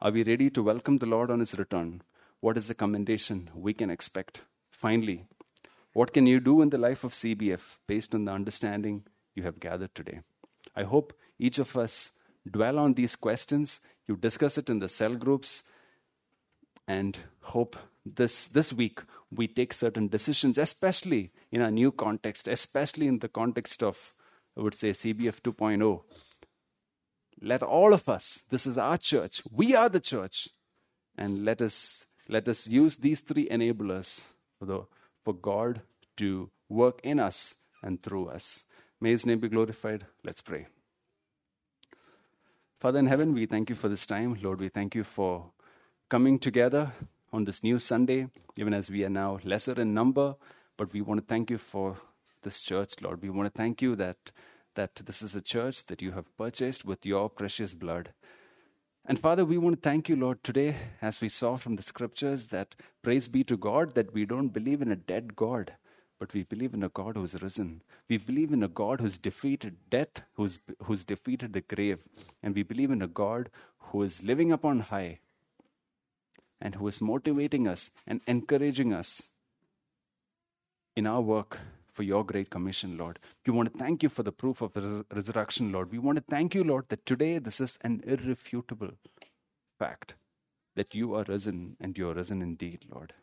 Are 0.00 0.10
we 0.10 0.22
ready 0.22 0.48
to 0.50 0.62
welcome 0.62 0.98
the 0.98 1.06
Lord 1.06 1.30
on 1.30 1.40
his 1.40 1.58
return? 1.58 2.02
What 2.44 2.58
is 2.58 2.68
the 2.68 2.74
commendation 2.74 3.48
we 3.54 3.72
can 3.72 3.88
expect? 3.88 4.42
Finally, 4.70 5.24
what 5.94 6.12
can 6.12 6.26
you 6.26 6.40
do 6.40 6.60
in 6.60 6.68
the 6.68 6.76
life 6.76 7.02
of 7.02 7.14
CBF 7.14 7.78
based 7.86 8.14
on 8.14 8.26
the 8.26 8.32
understanding 8.32 9.04
you 9.34 9.44
have 9.44 9.58
gathered 9.58 9.94
today? 9.94 10.20
I 10.76 10.82
hope 10.82 11.14
each 11.38 11.58
of 11.58 11.74
us 11.74 12.12
dwell 12.46 12.78
on 12.78 12.92
these 12.92 13.16
questions, 13.16 13.80
you 14.06 14.18
discuss 14.18 14.58
it 14.58 14.68
in 14.68 14.78
the 14.78 14.90
cell 14.90 15.14
groups, 15.14 15.62
and 16.86 17.16
hope 17.40 17.78
this, 18.04 18.46
this 18.46 18.74
week 18.74 19.00
we 19.30 19.48
take 19.48 19.72
certain 19.72 20.08
decisions, 20.08 20.58
especially 20.58 21.32
in 21.50 21.62
a 21.62 21.70
new 21.70 21.90
context, 21.90 22.46
especially 22.46 23.06
in 23.06 23.20
the 23.20 23.28
context 23.28 23.82
of, 23.82 24.12
I 24.54 24.60
would 24.60 24.74
say, 24.74 24.90
CBF 24.90 25.40
2.0. 25.40 26.02
Let 27.40 27.62
all 27.62 27.94
of 27.94 28.06
us, 28.06 28.42
this 28.50 28.66
is 28.66 28.76
our 28.76 28.98
church, 28.98 29.40
we 29.50 29.74
are 29.74 29.88
the 29.88 29.98
church, 29.98 30.50
and 31.16 31.46
let 31.46 31.62
us, 31.62 32.04
let 32.28 32.48
us 32.48 32.66
use 32.66 32.96
these 32.96 33.20
three 33.20 33.48
enablers 33.48 34.22
for 34.58 34.66
the 34.66 34.86
for 35.24 35.34
God 35.34 35.80
to 36.16 36.50
work 36.68 37.00
in 37.02 37.18
us 37.18 37.54
and 37.82 38.02
through 38.02 38.28
us. 38.28 38.64
May 39.00 39.10
His 39.10 39.26
name 39.26 39.40
be 39.40 39.48
glorified. 39.48 40.06
Let's 40.22 40.42
pray. 40.42 40.66
Father 42.80 42.98
in 42.98 43.06
heaven, 43.06 43.32
we 43.32 43.46
thank 43.46 43.70
you 43.70 43.76
for 43.76 43.88
this 43.88 44.06
time. 44.06 44.38
Lord, 44.42 44.60
we 44.60 44.68
thank 44.68 44.94
you 44.94 45.04
for 45.04 45.50
coming 46.10 46.38
together 46.38 46.92
on 47.32 47.44
this 47.44 47.62
new 47.62 47.78
Sunday, 47.78 48.28
even 48.56 48.74
as 48.74 48.90
we 48.90 49.04
are 49.04 49.10
now 49.10 49.38
lesser 49.42 49.80
in 49.80 49.94
number. 49.94 50.36
But 50.76 50.92
we 50.92 51.00
want 51.00 51.20
to 51.20 51.26
thank 51.26 51.50
you 51.50 51.58
for 51.58 51.98
this 52.42 52.60
church, 52.60 53.00
Lord. 53.00 53.22
We 53.22 53.30
want 53.30 53.52
to 53.52 53.56
thank 53.56 53.80
you 53.80 53.96
that, 53.96 54.30
that 54.74 54.96
this 54.96 55.22
is 55.22 55.34
a 55.34 55.40
church 55.40 55.86
that 55.86 56.02
you 56.02 56.12
have 56.12 56.36
purchased 56.36 56.84
with 56.84 57.06
your 57.06 57.30
precious 57.30 57.74
blood. 57.74 58.10
And 59.06 59.20
Father, 59.20 59.44
we 59.44 59.58
want 59.58 59.82
to 59.82 59.88
thank 59.88 60.08
you, 60.08 60.16
Lord, 60.16 60.42
today, 60.42 60.76
as 61.02 61.20
we 61.20 61.28
saw 61.28 61.58
from 61.58 61.76
the 61.76 61.82
scriptures, 61.82 62.46
that 62.46 62.74
praise 63.02 63.28
be 63.28 63.44
to 63.44 63.56
God 63.56 63.94
that 63.94 64.14
we 64.14 64.24
don't 64.24 64.48
believe 64.48 64.80
in 64.80 64.90
a 64.90 64.96
dead 64.96 65.36
God, 65.36 65.74
but 66.18 66.32
we 66.32 66.42
believe 66.42 66.72
in 66.72 66.82
a 66.82 66.88
God 66.88 67.16
who's 67.16 67.42
risen. 67.42 67.82
We 68.08 68.16
believe 68.16 68.50
in 68.50 68.62
a 68.62 68.68
God 68.68 69.02
who's 69.02 69.18
defeated 69.18 69.76
death, 69.90 70.22
who's, 70.34 70.58
who's 70.84 71.04
defeated 71.04 71.52
the 71.52 71.60
grave. 71.60 71.98
And 72.42 72.54
we 72.54 72.62
believe 72.62 72.90
in 72.90 73.02
a 73.02 73.06
God 73.06 73.50
who 73.78 74.02
is 74.02 74.22
living 74.22 74.50
upon 74.50 74.80
high 74.80 75.18
and 76.58 76.76
who 76.76 76.88
is 76.88 77.02
motivating 77.02 77.68
us 77.68 77.90
and 78.06 78.22
encouraging 78.26 78.94
us 78.94 79.24
in 80.96 81.06
our 81.06 81.20
work 81.20 81.58
for 81.94 82.02
your 82.02 82.24
great 82.24 82.50
commission, 82.50 82.98
Lord. 82.98 83.18
We 83.46 83.52
want 83.52 83.72
to 83.72 83.78
thank 83.78 84.02
you 84.02 84.08
for 84.08 84.22
the 84.22 84.32
proof 84.32 84.60
of 84.60 84.76
res- 84.76 85.04
resurrection, 85.14 85.72
Lord. 85.72 85.92
We 85.92 85.98
want 85.98 86.16
to 86.16 86.24
thank 86.28 86.54
you, 86.54 86.64
Lord, 86.64 86.86
that 86.88 87.06
today 87.06 87.38
this 87.38 87.60
is 87.60 87.78
an 87.82 88.02
irrefutable 88.06 88.90
fact 89.78 90.14
that 90.76 90.94
you 90.94 91.14
are 91.14 91.24
risen 91.28 91.76
and 91.80 91.96
you 91.96 92.10
are 92.10 92.14
risen 92.14 92.42
indeed, 92.42 92.84
Lord. 92.92 93.14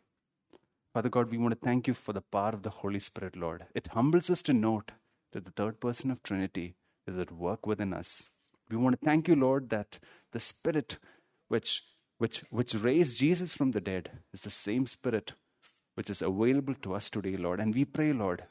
Father 0.93 1.09
God, 1.09 1.32
we 1.32 1.38
want 1.38 1.53
to 1.53 1.65
thank 1.65 1.88
you 1.88 1.93
for 1.93 2.13
the 2.13 2.22
power 2.22 2.49
of 2.49 2.63
the 2.63 2.69
Holy 2.69 2.99
Spirit, 2.99 3.36
Lord. 3.36 3.65
It 3.76 3.88
humbles 3.88 4.30
us 4.30 4.41
to 4.43 4.53
note 4.53 4.91
that 5.34 5.45
the 5.45 5.51
third 5.51 5.80
person 5.80 6.11
of 6.11 6.24
Trinity 6.24 6.76
is 7.07 7.17
at 7.17 7.32
work 7.32 7.65
within 7.65 7.93
us. 7.93 8.30
We 8.69 8.78
want 8.78 8.99
to 8.99 9.05
thank 9.05 9.28
you, 9.28 9.36
Lord, 9.36 9.69
that 9.69 9.99
the 10.32 10.39
Spirit 10.39 10.97
which, 11.49 11.84
which, 12.17 12.39
which 12.49 12.74
raised 12.74 13.17
Jesus 13.17 13.53
from 13.53 13.72
the 13.72 13.82
dead 13.82 14.11
is 14.34 14.41
the 14.41 14.49
same 14.49 14.88
Spirit 14.88 15.34
which 15.95 16.09
is 16.09 16.22
available 16.22 16.76
to 16.82 16.95
us 16.95 17.09
today, 17.09 17.36
Lord. 17.36 17.59
And 17.59 17.76
we 17.76 17.86
pray, 17.86 18.13
Lord, 18.13 18.45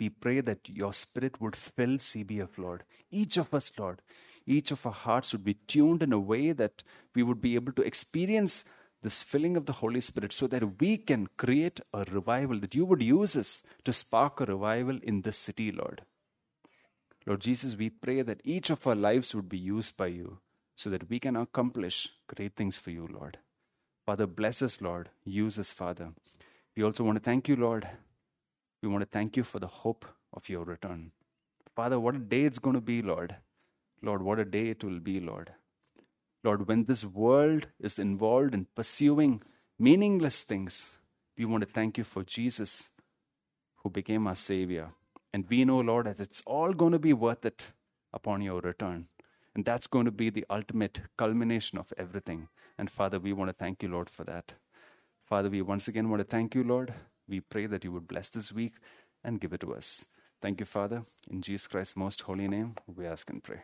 we 0.00 0.08
pray 0.08 0.40
that 0.40 0.68
your 0.68 0.92
Spirit 0.92 1.40
would 1.40 1.54
fill 1.54 1.98
CBF, 1.98 2.58
Lord. 2.58 2.84
Each 3.10 3.36
of 3.36 3.52
us, 3.54 3.70
Lord, 3.78 4.02
each 4.46 4.70
of 4.70 4.84
our 4.86 4.92
hearts 4.92 5.32
would 5.32 5.44
be 5.44 5.54
tuned 5.54 6.02
in 6.02 6.12
a 6.12 6.18
way 6.18 6.52
that 6.52 6.82
we 7.14 7.22
would 7.22 7.40
be 7.40 7.54
able 7.54 7.72
to 7.72 7.82
experience 7.82 8.64
this 9.02 9.22
filling 9.22 9.56
of 9.56 9.66
the 9.66 9.74
Holy 9.74 10.00
Spirit 10.00 10.32
so 10.32 10.46
that 10.46 10.80
we 10.80 10.96
can 10.96 11.28
create 11.36 11.80
a 11.94 12.04
revival, 12.10 12.58
that 12.60 12.74
you 12.74 12.84
would 12.84 13.02
use 13.02 13.36
us 13.36 13.62
to 13.84 13.92
spark 13.92 14.40
a 14.40 14.46
revival 14.46 14.98
in 15.02 15.22
this 15.22 15.38
city, 15.38 15.70
Lord. 15.72 16.02
Lord 17.26 17.40
Jesus, 17.40 17.76
we 17.76 17.90
pray 17.90 18.22
that 18.22 18.40
each 18.44 18.70
of 18.70 18.86
our 18.86 18.94
lives 18.94 19.34
would 19.34 19.48
be 19.48 19.58
used 19.58 19.96
by 19.96 20.06
you 20.06 20.38
so 20.76 20.90
that 20.90 21.08
we 21.08 21.20
can 21.20 21.36
accomplish 21.36 22.08
great 22.26 22.56
things 22.56 22.76
for 22.76 22.90
you, 22.90 23.08
Lord. 23.10 23.38
Father, 24.06 24.26
bless 24.26 24.62
us, 24.62 24.80
Lord. 24.80 25.10
Use 25.24 25.58
us, 25.58 25.70
Father. 25.70 26.12
We 26.76 26.82
also 26.82 27.04
want 27.04 27.16
to 27.16 27.24
thank 27.24 27.48
you, 27.48 27.56
Lord, 27.56 27.86
we 28.82 28.88
want 28.88 29.02
to 29.02 29.08
thank 29.10 29.36
you 29.36 29.44
for 29.44 29.58
the 29.58 29.66
hope 29.66 30.04
of 30.32 30.48
your 30.48 30.64
return. 30.64 31.12
Father, 31.74 32.00
what 32.00 32.14
a 32.14 32.18
day 32.18 32.42
it's 32.44 32.58
going 32.58 32.74
to 32.74 32.80
be, 32.80 33.02
Lord. 33.02 33.36
Lord, 34.02 34.22
what 34.22 34.38
a 34.38 34.44
day 34.44 34.68
it 34.68 34.82
will 34.82 35.00
be, 35.00 35.20
Lord. 35.20 35.52
Lord, 36.42 36.66
when 36.66 36.84
this 36.84 37.04
world 37.04 37.66
is 37.78 37.98
involved 37.98 38.54
in 38.54 38.66
pursuing 38.74 39.42
meaningless 39.78 40.42
things, 40.42 40.92
we 41.36 41.44
want 41.44 41.62
to 41.62 41.70
thank 41.70 41.98
you 41.98 42.04
for 42.04 42.22
Jesus 42.22 42.90
who 43.82 43.90
became 43.90 44.26
our 44.26 44.34
Savior. 44.34 44.90
And 45.32 45.46
we 45.48 45.64
know, 45.64 45.80
Lord, 45.80 46.06
that 46.06 46.20
it's 46.20 46.42
all 46.46 46.72
going 46.72 46.92
to 46.92 46.98
be 46.98 47.12
worth 47.12 47.44
it 47.44 47.66
upon 48.12 48.42
your 48.42 48.60
return. 48.60 49.06
And 49.54 49.64
that's 49.64 49.86
going 49.86 50.06
to 50.06 50.10
be 50.10 50.30
the 50.30 50.46
ultimate 50.48 51.00
culmination 51.18 51.78
of 51.78 51.92
everything. 51.96 52.48
And 52.78 52.90
Father, 52.90 53.18
we 53.18 53.32
want 53.32 53.50
to 53.50 53.54
thank 53.54 53.82
you, 53.82 53.88
Lord, 53.88 54.08
for 54.08 54.24
that. 54.24 54.54
Father, 55.26 55.50
we 55.50 55.62
once 55.62 55.88
again 55.88 56.08
want 56.08 56.20
to 56.20 56.24
thank 56.24 56.54
you, 56.54 56.64
Lord. 56.64 56.94
We 57.30 57.38
pray 57.38 57.66
that 57.66 57.84
you 57.84 57.92
would 57.92 58.08
bless 58.08 58.28
this 58.28 58.52
week 58.52 58.74
and 59.22 59.40
give 59.40 59.52
it 59.52 59.60
to 59.60 59.72
us. 59.72 60.04
Thank 60.42 60.58
you, 60.58 60.66
Father. 60.66 61.04
In 61.30 61.42
Jesus 61.42 61.68
Christ's 61.68 61.96
most 61.96 62.22
holy 62.22 62.48
name, 62.48 62.74
we 62.92 63.06
ask 63.06 63.30
and 63.30 63.40
pray. 63.40 63.60